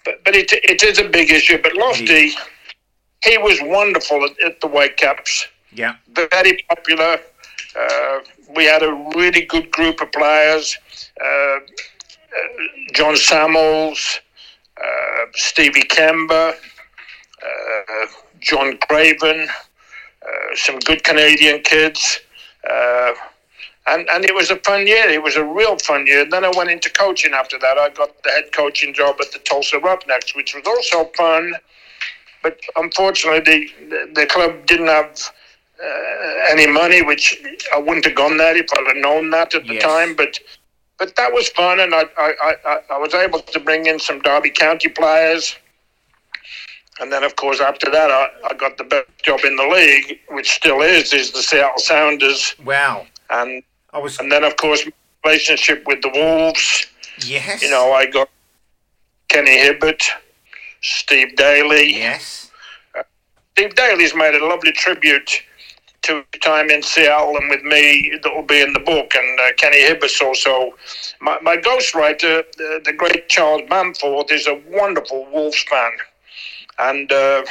But, 0.05 0.25
but 0.25 0.37
it, 0.37 0.53
it 0.53 0.83
is 0.83 0.99
a 0.99 1.09
big 1.09 1.31
issue. 1.31 1.61
But 1.63 1.75
Lofty, 1.75 2.33
he 3.25 3.39
was 3.39 3.59
wonderful 3.63 4.25
at, 4.25 4.41
at 4.43 4.61
the 4.61 4.69
Whitecaps. 4.69 5.49
Yeah. 5.73 5.97
Very 6.15 6.65
popular. 6.69 7.19
Uh, 7.79 8.19
we 8.55 8.65
had 8.65 8.83
a 8.83 8.93
really 9.15 9.43
good 9.43 9.71
group 9.71 10.01
of 10.01 10.11
players. 10.13 10.77
Uh, 11.23 11.59
John 12.93 13.17
Samuels, 13.17 14.21
uh, 14.77 15.25
Stevie 15.35 15.83
Kember, 15.83 16.55
uh, 17.43 18.07
John 18.41 18.79
Craven, 18.89 19.49
uh, 20.23 20.29
some 20.55 20.79
good 20.81 21.05
Canadian 21.05 21.61
kids. 21.63 22.21
Uh, 22.69 23.13
and, 23.87 24.09
and 24.11 24.25
it 24.25 24.35
was 24.35 24.51
a 24.51 24.57
fun 24.57 24.87
year. 24.87 25.09
It 25.09 25.23
was 25.23 25.37
a 25.37 25.45
real 25.45 25.79
fun 25.79 26.07
year. 26.07 26.29
Then 26.29 26.45
I 26.45 26.53
went 26.55 26.71
into 26.71 26.91
coaching 26.91 27.33
after 27.33 27.59
that. 27.59 27.79
I 27.79 27.89
got 27.91 28.23
the 28.23 28.31
head 28.31 28.53
coaching 28.53 28.93
job 28.93 29.17
at 29.21 29.33
the 29.33 29.39
Tulsa 29.39 29.79
Roughnecks, 29.79 30.35
which 30.35 30.55
was 30.55 30.65
also 30.67 31.11
fun. 31.17 31.55
But 32.43 32.61
unfortunately, 32.77 33.73
the, 33.89 34.11
the 34.15 34.27
club 34.27 34.67
didn't 34.67 34.87
have 34.89 35.19
uh, 35.83 35.87
any 36.51 36.67
money, 36.67 37.03
which 37.03 37.37
I 37.75 37.79
wouldn't 37.79 38.05
have 38.05 38.15
gone 38.15 38.37
there 38.37 38.57
if 38.57 38.67
I'd 38.77 38.87
have 38.87 38.97
known 38.97 39.31
that 39.31 39.55
at 39.55 39.67
the 39.67 39.75
Yes. 39.75 39.83
time. 39.83 40.15
But 40.15 40.39
but 40.99 41.15
that 41.15 41.33
was 41.33 41.49
fun, 41.51 41.79
and 41.79 41.95
I, 41.95 42.03
I, 42.19 42.33
I, 42.67 42.79
I- 42.91 42.99
was 42.99 43.15
able 43.15 43.39
to 43.41 43.61
bring 43.61 43.87
in 43.87 44.01
some 44.01 44.21
Derby 44.21 44.51
County 44.51 44.89
players. 44.89 45.57
And 47.01 47.13
then, 47.13 47.23
of 47.23 47.37
course, 47.37 47.61
after 47.61 47.89
that, 47.93 48.11
I, 48.11 48.29
I 48.51 48.55
got 48.55 48.77
the 48.79 48.83
best 48.83 49.07
job 49.23 49.41
in 49.45 49.55
the 49.55 49.63
league, 49.69 50.19
which 50.31 50.51
still 50.51 50.81
is, 50.83 51.13
is 51.13 51.31
the 51.31 51.41
Seattle 51.43 51.79
Sounders. 51.79 52.57
Wow. 52.65 53.07
And 53.31 53.63
I 53.93 53.99
was, 53.99 54.19
and 54.19 54.33
then, 54.33 54.43
of 54.43 54.57
course, 54.57 54.85
relationship 55.25 55.85
with 55.87 56.03
the 56.03 56.09
Wolves. 56.09 56.87
yes. 57.25 57.63
You 57.63 57.71
know, 57.71 57.93
I 57.93 58.07
got 58.07 58.29
Kenny 59.29 59.57
Hibbitt, 59.57 60.03
Steve 60.81 61.37
Daly. 61.37 61.95
Yes. 61.95 62.51
Steve 63.53 63.75
Daly's 63.75 64.15
made 64.15 64.35
a 64.35 64.47
lovely 64.47 64.73
tribute 64.73 65.43
to 66.03 66.25
time 66.41 66.71
in 66.71 66.83
Seattle 66.83 67.37
and 67.37 67.51
with 67.51 67.63
me 67.63 68.19
that 68.23 68.33
will 68.35 68.45
be 68.45 68.61
in 68.61 68.73
the 68.73 68.81
book. 68.81 69.15
And 69.15 69.41
uh, 69.41 69.53
Kenny 69.57 69.83
Hibbitt's 69.83 70.21
also 70.23 70.75
my, 71.21 71.39
my 71.43 71.57
ghostwriter, 71.57 72.41
uh, 72.41 72.79
the 72.85 72.95
great 72.97 73.29
Charles 73.29 73.63
Bamforth, 73.63 74.31
is 74.31 74.47
a 74.47 74.61
wonderful 74.71 75.27
Wolves 75.33 75.63
fan. 75.65 75.91
And 76.79 77.11
uh, 77.11 77.43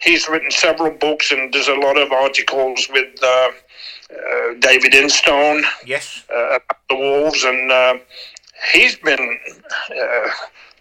he's 0.00 0.28
written 0.28 0.50
several 0.50 0.90
books, 0.90 1.30
and 1.30 1.52
there's 1.54 1.68
a 1.68 1.74
lot 1.74 1.96
of 1.96 2.10
articles 2.10 2.88
with 2.92 3.14
uh, 3.22 3.26
uh, 3.26 4.54
David 4.58 4.94
Instone 4.94 5.62
Yes. 5.86 6.24
uh, 6.34 6.56
about 6.56 6.80
the 6.88 6.96
Wolves, 6.96 7.44
and 7.44 7.70
uh, 7.70 7.94
he's 8.72 8.96
been 8.96 9.38
uh, 9.90 10.28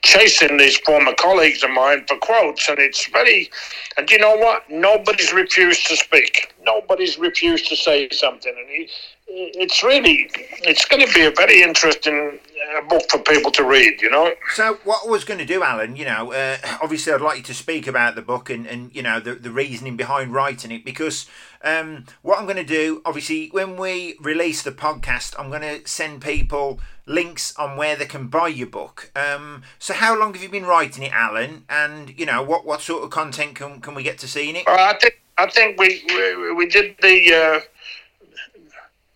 chasing 0.06 0.58
these 0.58 0.78
former 0.78 1.14
colleagues 1.16 1.64
of 1.64 1.72
mine 1.72 2.06
for 2.08 2.18
quotes, 2.18 2.70
and 2.70 2.80
it's 2.80 3.08
very. 3.10 3.50
And 3.98 4.10
you 4.10 4.20
know 4.20 4.36
what? 4.36 4.70
Nobody's 4.70 5.34
refused 5.34 5.88
to 5.88 5.98
speak. 5.98 6.54
Nobody's 6.64 7.18
refused 7.18 7.68
to 7.70 7.76
say 7.76 8.08
something, 8.10 8.54
and 8.58 8.70
he, 8.70 8.90
it's 9.28 9.84
really. 9.84 10.30
It's 10.64 10.86
going 10.86 11.06
to 11.06 11.14
be 11.14 11.26
a 11.26 11.32
very 11.32 11.62
interesting 11.62 12.40
uh, 12.78 12.82
book 12.88 13.04
for 13.10 13.20
people 13.20 13.52
to 13.52 13.64
read. 13.64 14.02
You 14.02 14.12
know. 14.12 14.34
So 14.54 14.80
what 14.84 15.02
I 15.06 15.10
was 15.10 15.26
going 15.26 15.40
to 15.40 15.46
do, 15.46 15.64
Alan, 15.64 15.96
you 15.96 16.06
know, 16.06 16.32
uh, 16.32 16.58
obviously 16.82 17.12
I'd 17.12 17.22
like 17.22 17.38
you 17.38 17.44
to 17.44 17.54
speak 17.54 17.88
about 17.88 18.16
the 18.16 18.22
book 18.22 18.50
and, 18.50 18.68
and 18.68 18.96
you 18.96 19.02
know 19.02 19.20
the, 19.20 19.34
the 19.36 19.52
reasoning 19.52 19.98
behind 19.98 20.34
writing 20.34 20.72
it 20.72 20.86
because 20.86 21.26
um, 21.64 22.06
what 22.22 22.38
I'm 22.38 22.46
going 22.46 22.58
to 22.58 22.64
do, 22.64 23.02
obviously, 23.06 23.50
when 23.50 23.76
we 23.76 24.16
release 24.22 24.62
the 24.62 24.72
podcast, 24.72 25.34
I'm 25.40 25.50
going 25.50 25.64
to 25.64 25.88
send 25.88 26.22
people 26.22 26.80
links 27.06 27.56
on 27.58 27.78
where 27.78 27.96
they 27.96 28.06
can 28.06 28.28
buy 28.28 28.48
your 28.48 28.68
book. 28.68 29.12
Um, 29.16 29.64
so 29.80 29.94
how 29.94 30.18
long 30.18 30.34
have 30.34 30.42
you 30.42 30.50
been 30.50 30.66
writing 30.66 31.04
it, 31.04 31.12
Alan? 31.14 31.66
And 31.70 32.18
you 32.20 32.26
know 32.26 32.42
what 32.44 32.66
what 32.66 32.82
sort 32.82 33.04
of 33.04 33.10
content 33.10 33.56
can 33.56 33.82
can 33.82 33.96
we 33.96 34.04
get 34.04 34.18
to 34.20 34.28
see 34.28 34.50
in 34.50 34.56
it? 34.58 34.68
Uh, 34.68 34.72
I 34.72 34.98
think 35.00 35.22
I 35.38 35.50
think 35.50 35.80
we 35.80 36.04
we, 36.10 36.54
we 36.54 36.68
did 36.68 36.96
the. 37.02 37.34
Uh, 37.34 37.60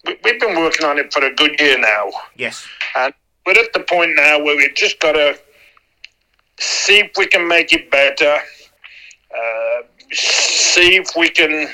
we, 0.06 0.18
we've 0.24 0.40
been 0.40 0.58
working 0.58 0.86
on 0.86 0.98
it 0.98 1.12
for 1.12 1.24
a 1.24 1.34
good 1.34 1.60
year 1.60 1.78
now. 1.78 2.10
Yes. 2.36 2.68
And 2.96 3.14
we're 3.46 3.60
at 3.60 3.74
the 3.74 3.82
point 3.82 4.12
now 4.16 4.42
where 4.42 4.56
we've 4.56 4.76
just 4.76 5.00
got 5.00 5.14
to 5.14 5.38
see 6.60 7.00
if 7.00 7.12
we 7.18 7.26
can 7.28 7.48
make 7.48 7.74
it 7.74 7.90
better, 7.90 8.38
uh, 9.36 9.82
see 10.12 10.96
if 10.96 11.10
we 11.18 11.30
can 11.30 11.68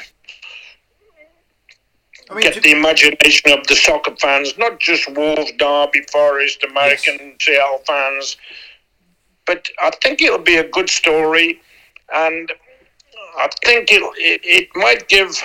I 2.30 2.34
mean, 2.34 2.44
get 2.44 2.64
the 2.64 2.72
imagination 2.72 3.52
of 3.52 3.68
the 3.68 3.76
soccer 3.76 4.16
fans, 4.20 4.58
not 4.58 4.80
just 4.80 5.08
Wolves, 5.16 5.52
Derby, 5.58 6.02
Forest, 6.12 6.64
American 6.64 7.36
Seattle 7.40 7.82
fans. 7.86 8.38
But 9.46 9.68
I 9.82 9.92
think 10.02 10.22
it'll 10.22 10.40
be 10.40 10.58
a 10.58 10.68
good 10.68 10.90
story, 10.90 11.62
and 12.14 12.52
I 13.38 13.48
think 13.64 13.90
it, 13.92 14.02
it 14.18 14.70
might 14.76 15.08
give 15.08 15.40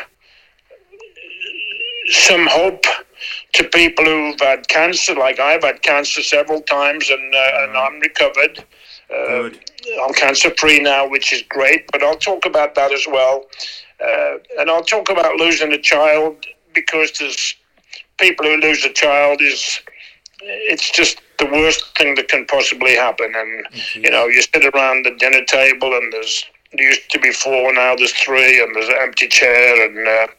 some 2.09 2.47
hope 2.47 2.85
to 3.53 3.65
people 3.65 4.05
who've 4.05 4.41
had 4.41 4.67
cancer, 4.69 5.15
like 5.15 5.39
I've 5.39 5.63
had 5.63 5.83
cancer 5.83 6.23
several 6.23 6.63
times, 6.63 7.11
and 7.11 7.35
uh, 7.35 7.51
and 7.59 7.77
I'm 7.77 8.01
recovered. 8.01 8.65
Uh, 9.13 9.51
I'm 10.03 10.15
cancer 10.15 10.51
free 10.57 10.81
now, 10.81 11.07
which 11.07 11.33
is 11.33 11.43
great. 11.43 11.91
But 11.93 12.03
I'll 12.03 12.17
talk 12.17 12.47
about 12.47 12.75
that 12.77 12.91
as 12.91 13.07
well, 13.07 13.45
uh, 14.03 14.37
and 14.59 14.71
I'll 14.71 14.85
talk 14.85 15.11
about 15.11 15.37
losing 15.37 15.73
a 15.73 15.79
child 15.79 16.47
because 16.75 17.13
there's 17.19 17.55
people 18.19 18.47
who 18.47 18.57
lose 18.57 18.85
a 18.85 18.93
child 18.93 19.41
is 19.41 19.81
it's 20.43 20.91
just 20.91 21.21
the 21.39 21.47
worst 21.47 21.97
thing 21.97 22.15
that 22.15 22.29
can 22.29 22.47
possibly 22.47 22.95
happen. 22.95 23.33
And 23.35 23.67
you 23.95 24.11
know, 24.11 24.27
you 24.27 24.43
sit 24.43 24.65
around 24.65 25.05
the 25.05 25.15
dinner 25.19 25.45
table, 25.45 25.93
and 25.95 26.13
there's 26.13 26.45
there 26.73 26.87
used 26.87 27.11
to 27.11 27.19
be 27.19 27.33
four, 27.33 27.73
now 27.73 27.97
there's 27.97 28.13
three, 28.13 28.63
and 28.63 28.75
there's 28.75 28.89
an 28.89 28.97
empty 29.01 29.27
chair, 29.27 29.89
and 29.89 30.07
uh, 30.07 30.33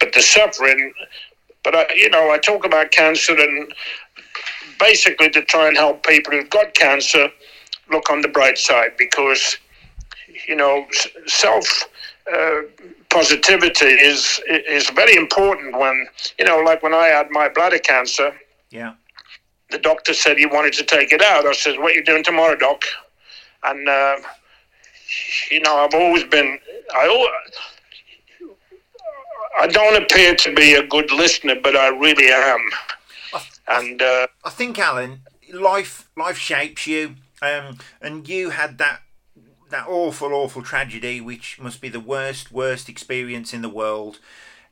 but 0.00 0.12
the 0.12 0.22
suffering. 0.22 0.92
But 1.62 1.74
I, 1.74 1.86
you 1.94 2.10
know, 2.10 2.30
I 2.30 2.38
talk 2.38 2.64
about 2.64 2.90
cancer 2.90 3.38
and 3.38 3.72
basically 4.78 5.28
to 5.30 5.42
try 5.42 5.68
and 5.68 5.76
help 5.76 6.06
people 6.06 6.32
who've 6.32 6.50
got 6.50 6.74
cancer 6.74 7.28
look 7.90 8.10
on 8.10 8.20
the 8.22 8.28
bright 8.28 8.58
side 8.58 8.92
because 8.96 9.56
you 10.46 10.54
know 10.54 10.86
self 11.26 11.84
uh, 12.32 12.60
positivity 13.10 13.86
is 13.86 14.40
is 14.48 14.90
very 14.90 15.16
important 15.16 15.78
when 15.78 16.06
you 16.38 16.44
know 16.44 16.58
like 16.58 16.82
when 16.82 16.94
I 16.94 17.06
had 17.06 17.30
my 17.30 17.48
bladder 17.48 17.78
cancer 17.78 18.32
yeah. 18.70 18.94
the 19.70 19.78
doctor 19.78 20.12
said 20.12 20.36
he 20.36 20.46
wanted 20.46 20.74
to 20.74 20.84
take 20.84 21.12
it 21.12 21.22
out 21.22 21.46
I 21.46 21.52
said 21.52 21.78
what 21.78 21.92
are 21.92 21.94
you 21.94 22.04
doing 22.04 22.22
tomorrow 22.22 22.56
doc 22.56 22.84
and 23.64 23.88
uh, 23.88 24.16
you 25.50 25.60
know, 25.60 25.76
I've 25.76 25.94
always 25.94 26.24
been. 26.24 26.58
I 26.92 27.28
I 29.60 29.66
don't 29.66 30.00
appear 30.02 30.34
to 30.36 30.54
be 30.54 30.74
a 30.74 30.86
good 30.86 31.10
listener, 31.10 31.56
but 31.60 31.76
I 31.76 31.88
really 31.88 32.30
am. 32.30 32.60
And 33.66 34.00
uh, 34.00 34.28
I 34.44 34.50
think, 34.50 34.78
Alan, 34.78 35.20
life 35.52 36.08
life 36.16 36.38
shapes 36.38 36.86
you, 36.86 37.16
um, 37.42 37.78
and 38.00 38.28
you 38.28 38.50
had 38.50 38.78
that 38.78 39.00
that 39.70 39.86
awful, 39.88 40.32
awful 40.32 40.62
tragedy, 40.62 41.20
which 41.20 41.58
must 41.60 41.80
be 41.80 41.88
the 41.88 42.00
worst, 42.00 42.52
worst 42.52 42.88
experience 42.88 43.52
in 43.52 43.62
the 43.62 43.68
world, 43.68 44.18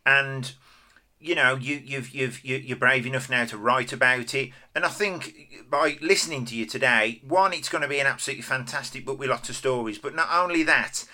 and 0.04 0.52
you 1.18 1.34
know 1.34 1.56
you 1.56 1.80
you've 1.84 2.10
you've 2.14 2.44
you're 2.44 2.76
brave 2.76 3.06
enough 3.06 3.30
now 3.30 3.44
to 3.44 3.56
write 3.56 3.92
about 3.92 4.34
it. 4.34 4.50
And 4.74 4.84
i 4.84 4.88
think 4.88 5.64
by 5.68 5.98
listening 6.00 6.44
to 6.46 6.56
you 6.56 6.66
today 6.66 7.22
one 7.26 7.52
it's 7.52 7.68
going 7.68 7.82
to 7.82 7.88
be 7.88 7.98
an 7.98 8.06
absolutely 8.06 8.42
fantastic 8.42 9.04
book 9.04 9.18
with 9.18 9.30
lots 9.30 9.48
of 9.48 9.56
stories. 9.56 9.98
But 9.98 10.14
not 10.14 10.28
only 10.30 10.62
that 10.64 11.04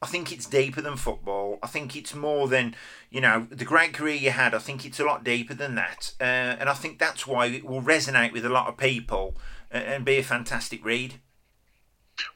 i 0.00 0.06
think 0.06 0.32
it's 0.32 0.46
deeper 0.46 0.80
than 0.80 0.96
football. 0.96 1.58
I 1.62 1.68
think 1.68 1.94
it's 1.94 2.14
more 2.14 2.48
than 2.48 2.74
you 3.10 3.20
know 3.20 3.46
the 3.50 3.64
great 3.64 3.94
career 3.94 4.16
you 4.16 4.30
had. 4.30 4.54
I 4.54 4.58
think 4.58 4.84
it's 4.84 5.00
a 5.00 5.04
lot 5.04 5.24
deeper 5.24 5.54
than 5.54 5.76
that. 5.76 6.12
Uh, 6.20 6.58
and 6.58 6.68
i 6.68 6.74
think 6.74 6.98
that's 6.98 7.26
why 7.26 7.46
it 7.46 7.64
will 7.64 7.82
resonate 7.82 8.32
with 8.32 8.44
a 8.44 8.50
lot 8.50 8.68
of 8.68 8.76
people 8.76 9.36
and 9.70 10.04
be 10.04 10.18
a 10.18 10.22
fantastic 10.22 10.84
read 10.84 11.14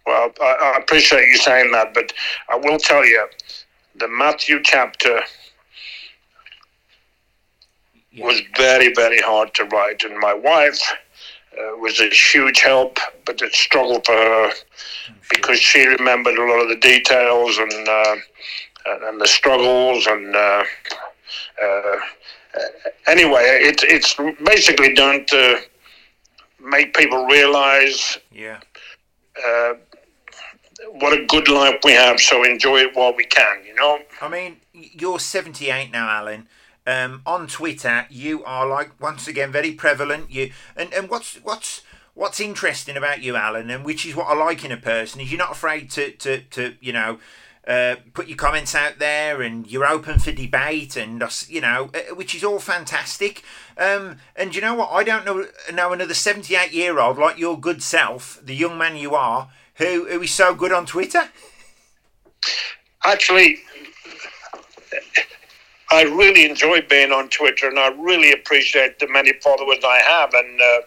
well 0.07 0.30
I, 0.41 0.74
I 0.74 0.78
appreciate 0.78 1.28
you 1.28 1.39
saying 1.39 1.72
that 1.72 1.95
but 1.95 2.12
i 2.49 2.57
will 2.57 2.78
tell 2.78 3.05
you 3.05 3.26
the 3.97 4.09
matthew 4.09 4.61
chapter 4.62 5.20
was 8.18 8.41
very, 8.57 8.93
very 8.95 9.20
hard 9.20 9.55
to 9.55 9.64
write. 9.66 10.03
And 10.03 10.18
my 10.18 10.34
wife 10.34 10.80
uh, 11.53 11.76
was 11.78 12.01
a 12.01 12.09
huge 12.09 12.61
help, 12.61 12.99
but 13.24 13.41
it 13.43 13.53
struggled 13.53 14.07
for 14.07 14.12
her 14.12 14.53
because 15.30 15.59
she 15.59 15.87
remembered 15.87 16.37
a 16.37 16.45
lot 16.45 16.62
of 16.62 16.68
the 16.68 16.76
details 16.76 17.59
and 17.59 17.89
uh, 17.89 18.16
and 18.87 19.20
the 19.20 19.26
struggles 19.26 20.07
and. 20.07 20.34
Uh, 20.34 20.64
uh 21.62 21.97
anyway, 23.07 23.43
it, 23.43 23.82
it's 23.82 24.14
basically 24.45 24.95
done 24.95 25.26
to 25.26 25.61
make 26.61 26.95
people 26.95 27.26
realize 27.26 28.18
yeah. 28.32 28.59
Uh, 29.45 29.74
what 30.93 31.12
a 31.12 31.24
good 31.26 31.49
life 31.49 31.80
we 31.84 31.93
have. 31.93 32.20
So 32.20 32.45
enjoy 32.45 32.78
it 32.78 32.95
while 32.95 33.14
we 33.14 33.24
can. 33.24 33.64
You 33.64 33.74
know. 33.74 33.99
I 34.20 34.28
mean, 34.28 34.59
you're 34.72 35.18
78 35.18 35.91
now, 35.91 36.09
Alan 36.09 36.49
um, 36.87 37.22
on 37.26 37.47
Twitter, 37.47 38.07
you 38.11 38.45
are 38.45 38.66
like 38.66 39.01
once 39.01 39.26
again 39.26 39.51
very 39.51 39.72
prevalent. 39.72 40.30
You 40.30 40.53
and, 40.76 40.93
and 40.95 41.09
what's 41.11 41.37
what's 41.37 41.82
what's 42.14 42.41
interesting 42.41 42.97
about 42.97 43.22
you, 43.22 43.37
Alan, 43.37 43.70
and 43.70 43.84
which 43.84 44.07
is 44.07 44.14
what 44.14 44.28
I 44.28 44.34
like 44.34 44.64
in 44.64 44.72
a 44.72 44.76
person 44.76 45.20
is 45.20 45.30
you're 45.30 45.39
not 45.39 45.53
afraid 45.53 45.91
to 45.93 46.12
to, 46.12 46.41
to 46.41 46.74
you 46.80 46.93
know. 46.93 47.18
Uh, 47.66 47.96
put 48.14 48.28
your 48.28 48.36
comments 48.36 48.76
out 48.76 49.00
there 49.00 49.42
and 49.42 49.66
you're 49.66 49.84
open 49.84 50.20
for 50.20 50.30
debate 50.30 50.96
and 50.96 51.20
you 51.48 51.60
know 51.60 51.90
uh, 51.94 52.14
which 52.14 52.32
is 52.32 52.44
all 52.44 52.60
fantastic 52.60 53.42
um, 53.76 54.18
and 54.36 54.54
you 54.54 54.60
know 54.60 54.72
what 54.72 54.90
I 54.92 55.02
don't 55.02 55.26
know 55.26 55.46
know 55.74 55.92
another 55.92 56.14
78 56.14 56.72
year 56.72 57.00
old 57.00 57.18
like 57.18 57.38
your 57.38 57.58
good 57.58 57.82
self 57.82 58.40
the 58.40 58.54
young 58.54 58.78
man 58.78 58.94
you 58.94 59.16
are 59.16 59.50
who, 59.78 60.06
who 60.06 60.22
is 60.22 60.30
so 60.30 60.54
good 60.54 60.70
on 60.70 60.86
Twitter 60.86 61.28
actually 63.04 63.58
I 65.90 66.02
really 66.02 66.44
enjoy 66.44 66.82
being 66.82 67.12
on 67.12 67.28
Twitter, 67.28 67.68
and 67.68 67.78
I 67.78 67.88
really 67.88 68.32
appreciate 68.32 68.98
the 68.98 69.08
many 69.08 69.32
followers 69.42 69.78
I 69.84 69.98
have. 69.98 70.34
And 70.34 70.60
uh, 70.60 70.78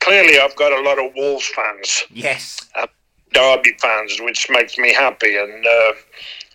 clearly, 0.00 0.38
I've 0.38 0.54
got 0.56 0.72
a 0.72 0.82
lot 0.82 0.98
of 0.98 1.12
Wolves 1.16 1.46
fans. 1.48 2.04
Yes. 2.10 2.68
Uh, 2.74 2.86
Derby 3.34 3.74
fans, 3.80 4.20
which 4.20 4.48
makes 4.48 4.78
me 4.78 4.92
happy. 4.92 5.36
And 5.36 5.66
uh, 5.66 5.92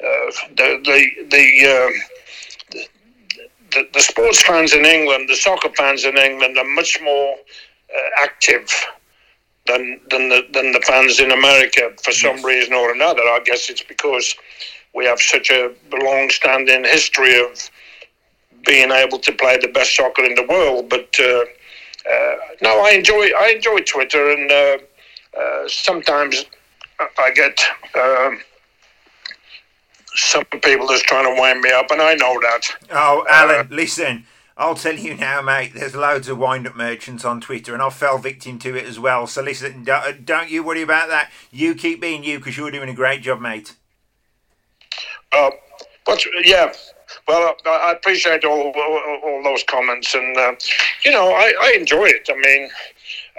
uh 0.03 0.31
the 0.55 0.67
the 0.83 0.99
the, 1.29 1.45
um, 1.75 2.83
the, 3.71 3.87
the 3.93 4.01
sports 4.01 4.41
fans 4.41 4.73
in 4.73 4.85
England, 4.85 5.29
the 5.29 5.35
soccer 5.35 5.69
fans 5.77 6.05
in 6.05 6.17
England, 6.17 6.57
are 6.57 6.65
much 6.65 6.99
more 7.01 7.35
uh, 7.95 8.09
active 8.23 8.67
than 9.67 9.99
than 10.09 10.29
the 10.29 10.41
than 10.51 10.71
the 10.71 10.81
fans 10.81 11.19
in 11.19 11.31
America 11.31 11.91
for 12.03 12.11
some 12.11 12.37
yes. 12.37 12.45
reason 12.45 12.73
or 12.73 12.91
another. 12.91 13.21
I 13.21 13.39
guess 13.45 13.69
it's 13.69 13.83
because 13.83 14.35
we 14.93 15.05
have 15.05 15.21
such 15.21 15.51
a 15.51 15.71
long-standing 15.91 16.83
history 16.83 17.39
of 17.39 17.69
being 18.65 18.91
able 18.91 19.19
to 19.19 19.31
play 19.31 19.57
the 19.57 19.67
best 19.67 19.95
soccer 19.95 20.23
in 20.23 20.35
the 20.35 20.45
world. 20.49 20.89
But 20.89 21.15
uh, 21.19 21.43
uh, 22.11 22.35
no, 22.61 22.81
I 22.83 22.91
enjoy 22.91 23.29
I 23.37 23.53
enjoy 23.55 23.79
Twitter, 23.81 24.31
and 24.31 24.51
uh, 24.51 24.77
uh 25.39 25.67
sometimes 25.67 26.45
I 27.17 27.31
get 27.31 27.59
um, 27.95 28.41
some 30.15 30.45
people 30.45 30.87
that's 30.87 31.03
trying 31.03 31.33
to 31.33 31.39
wind 31.39 31.61
me 31.61 31.71
up, 31.71 31.91
and 31.91 32.01
I 32.01 32.15
know 32.15 32.39
that. 32.41 32.61
Oh, 32.91 33.25
Alan, 33.29 33.67
listen. 33.69 34.25
I'll 34.57 34.75
tell 34.75 34.95
you 34.95 35.15
now, 35.15 35.41
mate. 35.41 35.71
There's 35.73 35.95
loads 35.95 36.27
of 36.27 36.37
wind-up 36.37 36.75
merchants 36.75 37.23
on 37.23 37.39
Twitter, 37.39 37.73
and 37.73 37.81
I 37.81 37.89
fell 37.89 38.17
victim 38.17 38.59
to 38.59 38.75
it 38.75 38.85
as 38.85 38.99
well. 38.99 39.25
So 39.25 39.41
listen, 39.41 39.85
don't, 39.85 40.25
don't 40.25 40.49
you 40.49 40.63
worry 40.63 40.81
about 40.81 41.07
that. 41.07 41.31
You 41.49 41.73
keep 41.73 42.01
being 42.01 42.25
you 42.25 42.39
because 42.39 42.57
you're 42.57 42.69
doing 42.69 42.89
a 42.89 42.93
great 42.93 43.21
job, 43.21 43.39
mate. 43.39 43.77
Uh, 45.31 45.51
but 46.05 46.21
yeah, 46.43 46.73
well, 47.25 47.55
I 47.65 47.93
appreciate 47.93 48.43
all 48.43 48.73
all, 48.75 49.19
all 49.23 49.43
those 49.43 49.63
comments, 49.63 50.13
and 50.13 50.35
uh, 50.35 50.53
you 51.05 51.11
know, 51.11 51.31
I, 51.31 51.53
I 51.61 51.77
enjoy 51.79 52.07
it. 52.07 52.27
I 52.29 52.35
mean, 52.35 52.69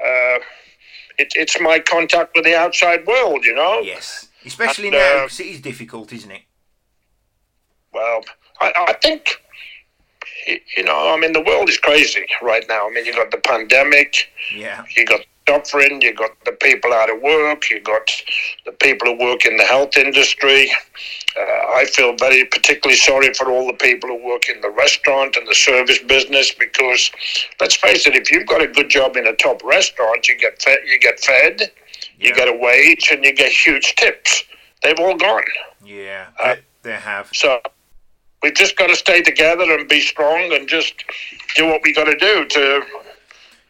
uh, 0.03 0.39
it, 1.21 1.33
it's 1.35 1.61
my 1.61 1.79
contact 1.79 2.33
with 2.35 2.45
the 2.45 2.57
outside 2.57 3.07
world. 3.07 3.45
You 3.45 3.55
know. 3.55 3.81
Yes, 3.81 4.29
especially 4.45 4.89
and, 4.89 4.97
now 4.97 5.23
uh, 5.23 5.27
it 5.27 5.41
is 5.41 5.61
difficult, 5.61 6.12
isn't 6.12 6.31
it? 6.31 6.43
Well, 7.93 8.23
I, 8.61 8.73
I 8.89 8.93
think 8.95 9.41
you 10.77 10.85
know, 10.85 11.12
I 11.12 11.18
mean, 11.18 11.33
the 11.33 11.43
world 11.43 11.68
is 11.68 11.79
crazy 11.79 12.27
right 12.43 12.64
now. 12.68 12.89
I 12.89 12.91
mean, 12.91 13.05
you 13.05 13.14
got 13.14 13.31
the 13.31 13.39
pandemic. 13.39 14.31
Yeah. 14.55 14.85
You 14.97 15.05
got 15.05 15.21
suffering. 15.51 16.01
You 16.03 16.15
got 16.15 16.33
the 16.45 16.53
people 16.53 16.93
out 16.93 17.11
of 17.11 17.21
work. 17.23 17.71
You 17.71 17.81
got 17.81 18.09
the 18.65 18.73
people 18.73 19.09
who 19.09 19.25
work 19.25 19.45
in 19.47 19.57
the 19.57 19.65
health 19.65 19.97
industry. 19.97 20.71
Uh, 21.39 21.43
I 21.81 21.85
feel 21.93 22.15
very 22.17 22.45
particularly 22.45 22.97
sorry 22.97 23.33
for 23.35 23.51
all 23.51 23.67
the 23.67 23.79
people 23.79 24.09
who 24.11 24.27
work 24.27 24.49
in 24.49 24.61
the 24.61 24.71
restaurant 24.71 25.37
and 25.37 25.47
the 25.47 25.55
service 25.55 25.99
business 25.99 26.53
because, 26.53 27.11
let's 27.61 27.77
face 27.77 28.07
it, 28.07 28.15
if 28.17 28.31
you've 28.31 28.47
got 28.47 28.63
a 28.63 28.67
good 28.67 28.89
job 28.89 29.17
in 29.17 29.27
a 29.27 29.35
top 29.37 29.63
restaurant, 29.65 30.29
you 30.29 30.37
get 30.39 30.61
fed, 30.63 30.79
you 30.87 30.99
get 30.99 31.21
fed, 31.21 31.71
you 32.19 32.35
get 32.35 32.49
a 32.49 32.53
wage, 32.53 33.09
and 33.11 33.25
you 33.25 33.33
get 33.33 33.53
huge 33.53 33.95
tips. 33.97 34.45
They've 34.83 34.99
all 34.99 35.17
gone. 35.17 35.45
Yeah, 35.85 36.27
uh, 36.43 36.57
they, 36.83 36.91
they 36.91 36.97
have. 36.97 37.29
So 37.33 37.61
we've 38.43 38.55
just 38.55 38.77
got 38.77 38.89
to 38.89 38.97
stay 38.97 39.23
together 39.23 39.73
and 39.77 39.89
be 39.89 40.01
strong 40.01 40.53
and 40.53 40.69
just 40.69 40.95
do 41.57 41.67
what 41.67 41.81
we 41.85 41.93
got 41.93 42.05
to 42.05 42.17
do 42.17 42.47
to 42.47 42.83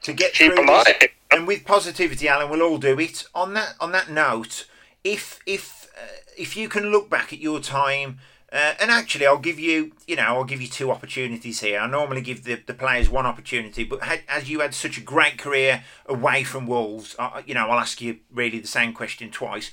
to 0.02 0.12
get 0.12 0.32
keep 0.32 0.56
alive. 0.56 0.86
This 0.86 1.10
and 1.30 1.46
with 1.46 1.64
positivity, 1.64 2.28
Alan, 2.28 2.50
we'll 2.50 2.62
all 2.62 2.78
do 2.78 2.98
it. 2.98 3.24
On 3.34 3.54
that 3.54 3.74
on 3.80 3.92
that 3.92 4.10
note, 4.10 4.66
if 5.04 5.40
if 5.46 5.88
uh, 5.96 6.06
if 6.36 6.56
you 6.56 6.68
can 6.68 6.90
look 6.90 7.08
back 7.08 7.32
at 7.32 7.38
your 7.38 7.60
time. 7.60 8.18
Uh, 8.52 8.74
and 8.80 8.90
actually, 8.90 9.24
I'll 9.24 9.38
give 9.38 9.60
you, 9.60 9.92
you 10.08 10.16
know, 10.16 10.24
I'll 10.24 10.42
give 10.42 10.60
you 10.60 10.66
two 10.66 10.90
opportunities 10.90 11.60
here. 11.60 11.78
I 11.78 11.86
normally 11.86 12.20
give 12.20 12.42
the, 12.42 12.56
the 12.56 12.74
players 12.74 13.08
one 13.08 13.24
opportunity, 13.24 13.84
but 13.84 14.02
had, 14.02 14.22
as 14.28 14.50
you 14.50 14.58
had 14.58 14.74
such 14.74 14.98
a 14.98 15.00
great 15.00 15.38
career 15.38 15.84
away 16.06 16.42
from 16.42 16.66
Wolves, 16.66 17.14
uh, 17.16 17.42
you 17.46 17.54
know, 17.54 17.68
I'll 17.68 17.78
ask 17.78 18.00
you 18.00 18.18
really 18.32 18.58
the 18.58 18.66
same 18.66 18.92
question 18.92 19.30
twice. 19.30 19.70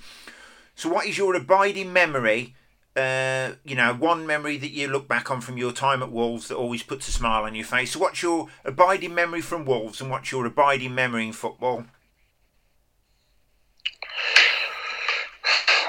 So, 0.75 0.89
what 0.89 1.07
is 1.07 1.17
your 1.17 1.33
abiding 1.33 1.91
memory 1.91 2.53
uh, 2.97 3.53
you 3.63 3.75
know, 3.75 3.93
one 3.93 4.25
memory 4.25 4.57
that 4.57 4.71
you 4.71 4.87
look 4.87 5.07
back 5.07 5.29
on 5.29 5.39
from 5.39 5.57
your 5.57 5.71
time 5.71 6.01
at 6.01 6.11
Wolves 6.11 6.47
that 6.47 6.55
always 6.55 6.81
puts 6.81 7.07
a 7.07 7.11
smile 7.11 7.43
on 7.43 7.53
your 7.53 7.65
face. 7.65 7.91
So, 7.91 7.99
what's 7.99 8.23
your 8.23 8.47
abiding 8.65 9.13
memory 9.13 9.41
from 9.41 9.65
Wolves, 9.65 10.01
and 10.01 10.09
what's 10.09 10.31
your 10.31 10.45
abiding 10.47 10.95
memory 10.95 11.27
in 11.27 11.33
football? 11.33 11.85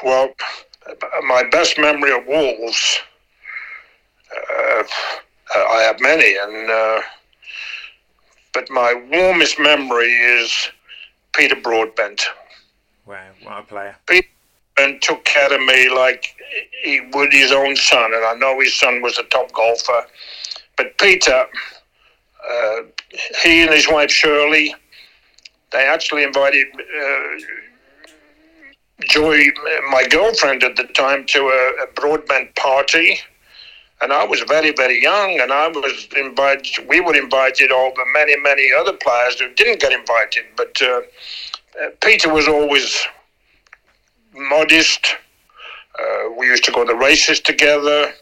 Well, 0.05 0.29
my 1.27 1.45
best 1.51 1.79
memory 1.79 2.13
of 2.13 2.27
Wolves, 2.27 3.01
uh, 4.31 4.83
I 5.57 5.83
have 5.83 6.01
many, 6.01 6.37
and 6.37 6.71
uh, 6.71 7.01
but 8.53 8.71
my 8.71 8.93
warmest 9.11 9.59
memory 9.59 10.13
is 10.13 10.69
Peter 11.35 11.57
Broadbent. 11.57 12.27
Wow, 13.07 13.31
what 13.43 13.61
a 13.61 13.63
player! 13.63 13.97
Peter 14.07 14.29
and 14.79 15.01
took 15.03 15.25
care 15.25 15.53
of 15.53 15.61
me 15.61 15.89
like 15.89 16.35
he 16.83 17.01
would 17.13 17.33
his 17.33 17.53
own 17.53 17.77
son. 17.77 18.15
And 18.15 18.25
I 18.25 18.35
know 18.35 18.61
his 18.61 18.75
son 18.75 19.03
was 19.03 19.19
a 19.19 19.25
top 19.25 19.53
golfer. 19.53 20.07
But 20.77 20.97
Peter, 20.99 21.47
uh, 22.49 22.77
he 23.43 23.63
and 23.63 23.73
his 23.73 23.89
wife 23.89 24.11
Shirley, 24.11 24.75
they 25.73 25.85
actually 25.85 26.23
invited 26.23 26.67
uh, 26.75 27.29
Joy, 29.03 29.45
my 29.91 30.05
girlfriend 30.09 30.63
at 30.65 30.77
the 30.77 30.85
time, 30.85 31.25
to 31.27 31.41
a, 31.41 31.85
a 31.85 31.87
Broadbent 31.95 32.55
party. 32.57 33.19
And 34.01 34.13
I 34.13 34.25
was 34.25 34.41
very, 34.43 34.73
very 34.73 35.03
young, 35.03 35.41
and 35.41 35.53
I 35.53 35.67
was 35.69 36.07
invited. 36.17 36.89
We 36.89 37.01
were 37.01 37.17
invited 37.17 37.73
over 37.73 38.01
many, 38.13 38.37
many 38.37 38.71
other 38.73 38.93
players 38.93 39.41
who 39.41 39.53
didn't 39.55 39.81
get 39.81 39.93
invited. 39.93 40.45
But 40.57 40.81
uh, 40.81 41.01
uh 41.83 41.91
Peter 42.01 42.33
was 42.33 42.47
always 42.47 43.07
modest, 44.39 45.17
Uh, 45.99 46.31
we 46.39 46.47
used 46.47 46.65
to 46.65 46.71
go 46.71 46.85
to 46.85 46.95
races 46.95 47.41
together. 47.41 48.13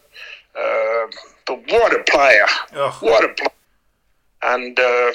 Uh, 0.55 1.05
but 1.45 1.59
what 1.69 1.93
a 1.93 2.03
player! 2.11 2.47
Oh. 2.73 2.97
What 3.01 3.23
a 3.23 3.29
player! 3.29 3.49
And 4.41 4.79
uh, 4.79 5.11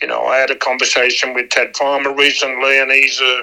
you 0.00 0.08
know, 0.08 0.26
I 0.26 0.38
had 0.38 0.50
a 0.50 0.56
conversation 0.56 1.34
with 1.34 1.50
Ted 1.50 1.76
Farmer 1.76 2.14
recently, 2.14 2.78
and 2.78 2.90
he's 2.90 3.20
uh, 3.20 3.42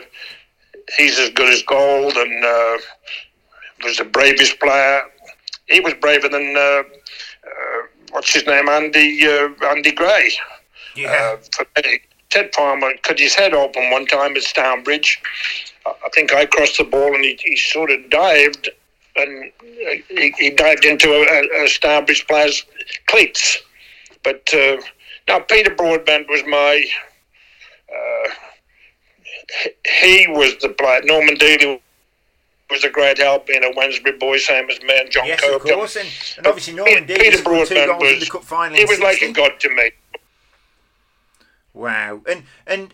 he's 0.97 1.19
as 1.19 1.29
good 1.31 1.53
as 1.53 1.61
gold, 1.63 2.17
and 2.17 2.43
uh, 2.43 2.77
was 3.83 3.97
the 3.97 4.05
bravest 4.05 4.59
player. 4.59 5.01
He 5.67 5.79
was 5.79 5.93
braver 5.93 6.29
than 6.29 6.55
uh, 6.57 6.59
uh, 6.59 7.79
what's 8.11 8.33
his 8.33 8.45
name, 8.47 8.67
Andy 8.67 9.27
uh, 9.27 9.49
Andy 9.67 9.91
Gray. 9.91 10.31
Yeah. 10.95 11.11
Uh, 11.11 11.37
for 11.51 11.67
me, 11.83 11.99
Ted 12.35 12.53
Farmer 12.53 12.91
cut 13.01 13.17
his 13.17 13.33
head 13.33 13.53
open 13.53 13.89
one 13.91 14.05
time 14.05 14.35
at 14.35 14.43
Stourbridge. 14.43 15.21
I 15.85 16.09
think 16.13 16.33
I 16.33 16.45
crossed 16.45 16.77
the 16.77 16.83
ball 16.83 17.15
and 17.15 17.23
he, 17.23 17.39
he 17.41 17.55
sort 17.55 17.91
of 17.91 18.09
dived 18.09 18.69
and 19.15 19.45
uh, 19.45 19.91
he, 20.09 20.33
he 20.37 20.49
dived 20.49 20.83
into 20.83 21.07
a, 21.13 21.63
a, 21.63 22.25
player's 22.27 22.65
cleats. 23.07 23.59
But 24.21 24.53
uh, 24.53 24.81
now 25.29 25.39
Peter 25.39 25.73
Broadbent 25.73 26.27
was 26.27 26.43
my. 26.45 26.83
Uh, 27.89 28.29
he- 30.01 30.27
was 30.27 30.57
the 30.57 30.69
player. 30.69 31.01
Norman 31.03 31.37
Deeley 31.37 31.79
was 32.69 32.83
a 32.83 32.89
great 32.89 33.19
help 33.19 33.47
being 33.47 33.63
a 33.63 33.71
Wednesbury 33.79 34.19
boy, 34.19 34.37
same 34.37 34.69
as 34.69 34.81
me 34.81 34.99
and 34.99 35.09
John 35.09 35.27
yes, 35.27 35.39
Cope. 35.39 35.61
of 35.61 35.61
course. 35.61 35.95
And, 35.95 36.09
and 36.37 36.47
obviously, 36.47 36.73
Norman 36.73 37.05
Peter 37.05 37.21
Deeley 37.21 37.37
scored 37.37 37.67
two 37.67 37.75
Broadbent 37.75 37.99
goals 37.99 38.11
in 38.11 38.19
was- 38.19 38.25
the 38.25 38.31
cup 38.31 38.43
final. 38.43 38.77
He 38.77 38.85
was 38.85 38.99
like 38.99 39.21
a 39.21 39.31
god 39.31 39.59
to 39.59 39.69
me. 39.69 39.91
Wow, 41.75 42.21
and 42.25 42.43
and 42.65 42.93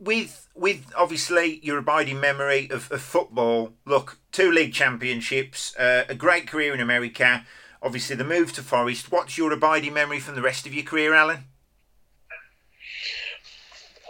with 0.00 0.48
with 0.54 0.86
obviously 0.96 1.60
your 1.62 1.76
abiding 1.76 2.18
memory 2.18 2.66
of, 2.70 2.90
of 2.90 3.02
football. 3.02 3.74
Look, 3.84 4.18
two 4.32 4.50
league 4.50 4.72
championships, 4.72 5.76
uh, 5.76 6.04
a 6.08 6.14
great 6.14 6.46
career 6.46 6.72
in 6.72 6.80
America. 6.80 7.44
Obviously, 7.82 8.16
the 8.16 8.24
move 8.24 8.54
to 8.54 8.62
Forest. 8.62 9.12
What's 9.12 9.36
your 9.36 9.52
abiding 9.52 9.92
memory 9.92 10.18
from 10.18 10.34
the 10.34 10.40
rest 10.40 10.66
of 10.66 10.72
your 10.72 10.84
career, 10.84 11.12
Alan? 11.14 11.44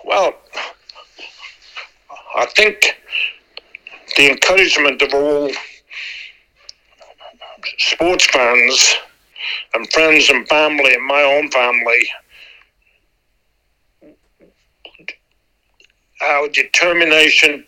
Well, 0.04 0.34
I 2.36 2.46
think 2.46 2.96
the 4.16 4.30
encouragement 4.30 5.02
of 5.02 5.14
all 5.14 5.50
sports 7.78 8.26
fans 8.26 8.94
and 9.74 9.90
friends 9.90 10.30
and 10.30 10.46
family 10.48 10.94
and 10.94 11.06
my 11.06 11.22
own 11.22 11.50
family, 11.50 12.08
our 16.22 16.48
determination 16.48 17.66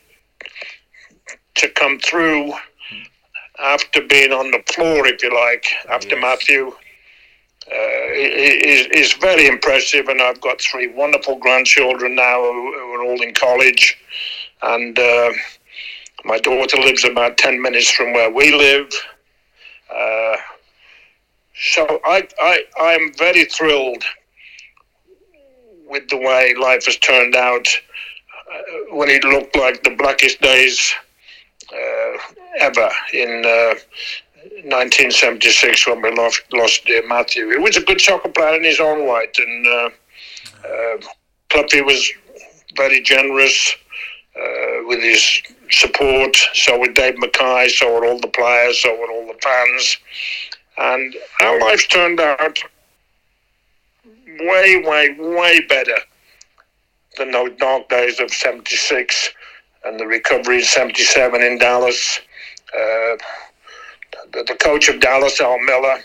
to 1.56 1.68
come 1.70 1.98
through 1.98 2.52
after 3.60 4.02
being 4.02 4.32
on 4.32 4.50
the 4.50 4.62
floor, 4.72 5.06
if 5.06 5.22
you 5.22 5.32
like, 5.34 5.66
after 5.88 6.16
Yes. 6.16 6.22
Matthew, 6.22 6.72
uh, 7.72 8.12
is, 8.12 8.86
is 8.88 9.12
very 9.14 9.46
impressive. 9.46 10.08
And 10.08 10.20
I've 10.20 10.40
got 10.40 10.60
three 10.60 10.88
wonderful 10.88 11.36
grandchildren 11.36 12.14
now 12.14 12.42
who, 12.42 12.72
who 12.72 12.94
are 12.94 13.04
all 13.04 13.22
in 13.22 13.32
college. 13.32 13.96
And 14.62 14.98
uh, 14.98 15.32
my 16.24 16.38
daughter 16.38 16.76
lives 16.78 17.04
about 17.04 17.38
10 17.38 17.60
minutes 17.62 17.90
from 17.90 18.12
where 18.12 18.30
we 18.30 18.54
live. 18.54 18.90
Uh, 19.94 20.36
so 21.56 22.00
I, 22.04 22.26
I, 22.40 22.64
I'm 22.80 23.14
very 23.14 23.44
thrilled 23.44 24.02
with 25.86 26.08
the 26.08 26.16
way 26.16 26.54
life 26.60 26.86
has 26.86 26.96
turned 26.96 27.36
out 27.36 27.68
when 28.90 29.08
it 29.08 29.24
looked 29.24 29.56
like 29.56 29.82
the 29.82 29.94
blackest 29.96 30.40
days 30.40 30.94
uh, 31.72 32.18
ever 32.60 32.90
in 33.12 33.42
uh, 33.44 33.74
1976 34.64 35.86
when 35.86 36.02
we 36.02 36.10
lost, 36.12 36.42
lost 36.52 36.84
dear 36.84 37.06
Matthew. 37.06 37.50
He 37.50 37.56
was 37.56 37.76
a 37.76 37.82
good 37.82 38.00
soccer 38.00 38.28
player 38.28 38.56
in 38.56 38.64
his 38.64 38.80
own 38.80 39.06
right, 39.06 39.34
and 39.38 39.66
uh, 39.66 39.90
uh, 40.66 40.96
Cloughie 41.50 41.82
was 41.82 42.10
very 42.76 43.00
generous 43.02 43.74
uh, 44.36 44.84
with 44.86 45.00
his 45.02 45.42
support. 45.70 46.36
So 46.54 46.78
were 46.78 46.92
Dave 46.92 47.18
Mackay, 47.18 47.68
so 47.68 47.92
were 47.92 48.06
all 48.06 48.20
the 48.20 48.28
players, 48.28 48.82
so 48.82 48.98
were 48.98 49.10
all 49.10 49.26
the 49.26 49.38
fans. 49.42 49.98
And 50.76 51.14
our 51.40 51.60
lives 51.60 51.86
turned 51.86 52.20
out 52.20 52.58
way, 54.40 54.82
way, 54.84 55.16
way 55.18 55.60
better 55.68 55.96
those 57.16 57.50
dark 57.58 57.88
days 57.88 58.20
of 58.20 58.30
76 58.30 59.30
and 59.84 60.00
the 60.00 60.06
recovery 60.06 60.58
in 60.58 60.64
77 60.64 61.42
in 61.42 61.58
Dallas. 61.58 62.20
Uh, 62.74 63.16
the, 64.32 64.44
the 64.46 64.56
coach 64.60 64.88
of 64.88 65.00
Dallas, 65.00 65.40
Al 65.40 65.58
Miller, 65.60 65.98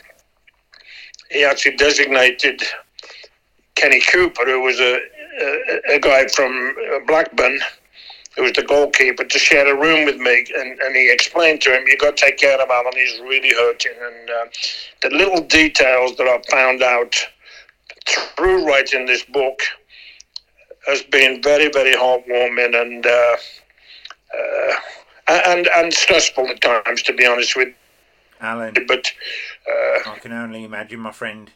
he 1.32 1.44
actually 1.44 1.76
designated 1.78 2.62
Kenny 3.76 4.02
Cooper, 4.02 4.46
who 4.46 4.62
was 4.62 4.80
a, 4.80 5.00
a, 5.42 5.96
a 5.96 6.00
guy 6.00 6.28
from 6.28 6.76
uh, 6.94 7.00
Blackburn, 7.08 7.60
who 8.36 8.44
was 8.44 8.54
the 8.54 8.64
goalkeeper, 8.64 9.24
to 9.24 9.40
share 9.40 9.72
a 9.72 9.80
room 9.80 10.06
with 10.06 10.18
me. 10.18 10.46
And, 10.56 10.80
and 10.80 10.96
he 10.96 11.12
explained 11.12 11.62
to 11.62 11.76
him, 11.76 11.84
you've 11.88 12.00
got 12.00 12.18
to 12.18 12.26
take 12.26 12.38
care 12.38 12.60
of 12.62 12.70
Alan, 12.70 12.94
he's 12.94 13.20
really 13.22 13.54
hurting. 13.54 13.94
And 14.02 14.30
uh, 14.30 14.46
the 15.04 15.10
little 15.16 15.42
details 15.42 16.16
that 16.18 16.28
I 16.28 16.42
found 16.52 16.84
out 16.84 17.16
through 18.36 18.68
writing 18.68 19.06
this 19.06 19.24
book 19.24 19.60
has 20.88 21.04
been 21.04 21.42
very, 21.42 21.70
very 21.70 21.96
heartwarming 21.96 22.80
and 22.82 23.06
uh, 23.06 23.36
uh, 24.36 25.42
and 25.46 25.68
and 25.76 25.94
stressful 25.94 26.48
at 26.48 26.62
times, 26.62 27.04
to 27.04 27.14
be 27.14 27.26
honest 27.26 27.56
with 27.56 27.74
Alan. 28.40 28.74
But 28.88 29.12
uh, 29.70 30.10
I 30.10 30.20
can 30.20 30.32
only 30.32 30.64
imagine, 30.64 31.00
my 31.00 31.12
friend. 31.12 31.52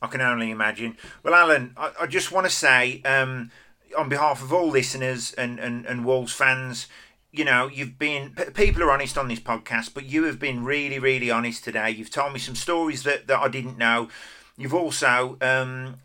I 0.00 0.06
can 0.08 0.20
only 0.20 0.50
imagine. 0.50 0.96
Well, 1.22 1.34
Alan, 1.34 1.72
I, 1.76 1.92
I 2.02 2.06
just 2.06 2.30
want 2.30 2.46
to 2.46 2.52
say, 2.52 3.02
um, 3.04 3.50
on 3.96 4.08
behalf 4.08 4.42
of 4.42 4.52
all 4.52 4.68
listeners 4.68 5.32
and, 5.32 5.58
and, 5.58 5.86
and 5.86 6.04
Wolves 6.04 6.32
fans, 6.32 6.86
you 7.32 7.44
know, 7.44 7.66
you've 7.66 7.98
been, 7.98 8.32
p- 8.36 8.50
people 8.50 8.82
are 8.82 8.90
honest 8.90 9.16
on 9.16 9.28
this 9.28 9.40
podcast, 9.40 9.94
but 9.94 10.04
you 10.04 10.24
have 10.24 10.38
been 10.38 10.64
really, 10.64 10.98
really 10.98 11.30
honest 11.30 11.64
today. 11.64 11.90
You've 11.90 12.10
told 12.10 12.32
me 12.32 12.38
some 12.38 12.54
stories 12.54 13.02
that, 13.04 13.26
that 13.26 13.38
I 13.38 13.48
didn't 13.48 13.78
know. 13.78 14.08
You've 14.56 14.74
also 14.74 15.38
um, 15.40 15.96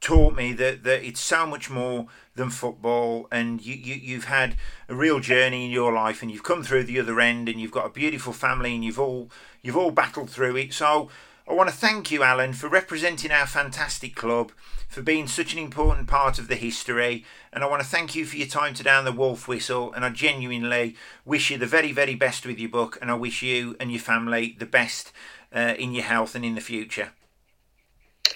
taught 0.00 0.34
me 0.34 0.52
that, 0.52 0.84
that 0.84 1.04
it's 1.04 1.20
so 1.20 1.46
much 1.46 1.70
more 1.70 2.06
than 2.34 2.50
football 2.50 3.26
and 3.32 3.64
you, 3.64 3.74
you, 3.74 3.94
you've 3.94 4.26
had 4.26 4.56
a 4.88 4.94
real 4.94 5.20
journey 5.20 5.64
in 5.64 5.70
your 5.70 5.92
life 5.92 6.22
and 6.22 6.30
you've 6.30 6.42
come 6.42 6.62
through 6.62 6.84
the 6.84 7.00
other 7.00 7.20
end 7.20 7.48
and 7.48 7.60
you've 7.60 7.70
got 7.70 7.86
a 7.86 7.90
beautiful 7.90 8.32
family 8.32 8.74
and 8.74 8.84
you've 8.84 9.00
all 9.00 9.30
you've 9.62 9.76
all 9.76 9.90
battled 9.90 10.30
through 10.30 10.56
it. 10.56 10.72
So 10.72 11.08
I 11.48 11.54
want 11.54 11.70
to 11.70 11.74
thank 11.74 12.10
you 12.10 12.22
Alan 12.22 12.52
for 12.52 12.68
representing 12.68 13.30
our 13.30 13.46
fantastic 13.46 14.14
club 14.14 14.52
for 14.88 15.02
being 15.02 15.26
such 15.26 15.52
an 15.52 15.58
important 15.58 16.06
part 16.06 16.38
of 16.38 16.48
the 16.48 16.54
history 16.54 17.24
and 17.52 17.64
I 17.64 17.66
want 17.66 17.82
to 17.82 17.88
thank 17.88 18.14
you 18.14 18.26
for 18.26 18.36
your 18.36 18.46
time 18.46 18.74
today 18.74 18.90
on 18.90 19.04
the 19.04 19.12
Wolf 19.12 19.48
Whistle 19.48 19.92
and 19.92 20.04
I 20.04 20.10
genuinely 20.10 20.94
wish 21.24 21.50
you 21.50 21.58
the 21.58 21.66
very 21.66 21.92
very 21.92 22.14
best 22.14 22.46
with 22.46 22.58
your 22.58 22.70
book 22.70 22.98
and 23.00 23.10
I 23.10 23.14
wish 23.14 23.42
you 23.42 23.76
and 23.80 23.90
your 23.90 24.00
family 24.00 24.56
the 24.58 24.66
best 24.66 25.12
uh, 25.54 25.74
in 25.78 25.92
your 25.92 26.04
health 26.04 26.34
and 26.34 26.44
in 26.44 26.54
the 26.54 26.60
future. 26.60 27.10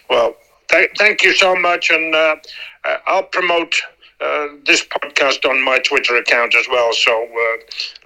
Well, 0.09 0.34
th- 0.70 0.90
thank 0.98 1.22
you 1.22 1.34
so 1.34 1.54
much, 1.54 1.90
and 1.90 2.14
uh, 2.14 2.36
uh, 2.84 2.96
I'll 3.06 3.24
promote 3.24 3.74
uh, 4.20 4.48
this 4.66 4.84
podcast 4.84 5.48
on 5.48 5.62
my 5.64 5.78
Twitter 5.78 6.16
account 6.16 6.54
as 6.54 6.66
well. 6.70 6.92
So 6.92 7.24
uh, 7.24 7.56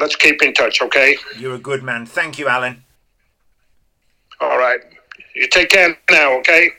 let's 0.00 0.16
keep 0.16 0.42
in 0.42 0.54
touch, 0.54 0.80
okay? 0.82 1.16
you're 1.38 1.54
a 1.54 1.58
good 1.58 1.82
man 1.82 2.06
thank 2.06 2.38
you 2.38 2.48
Alan 2.48 2.84
All 4.40 4.58
right. 4.58 4.80
You 5.34 5.48
take 5.48 5.70
care 5.70 5.96
now, 6.10 6.38
okay? 6.38 6.70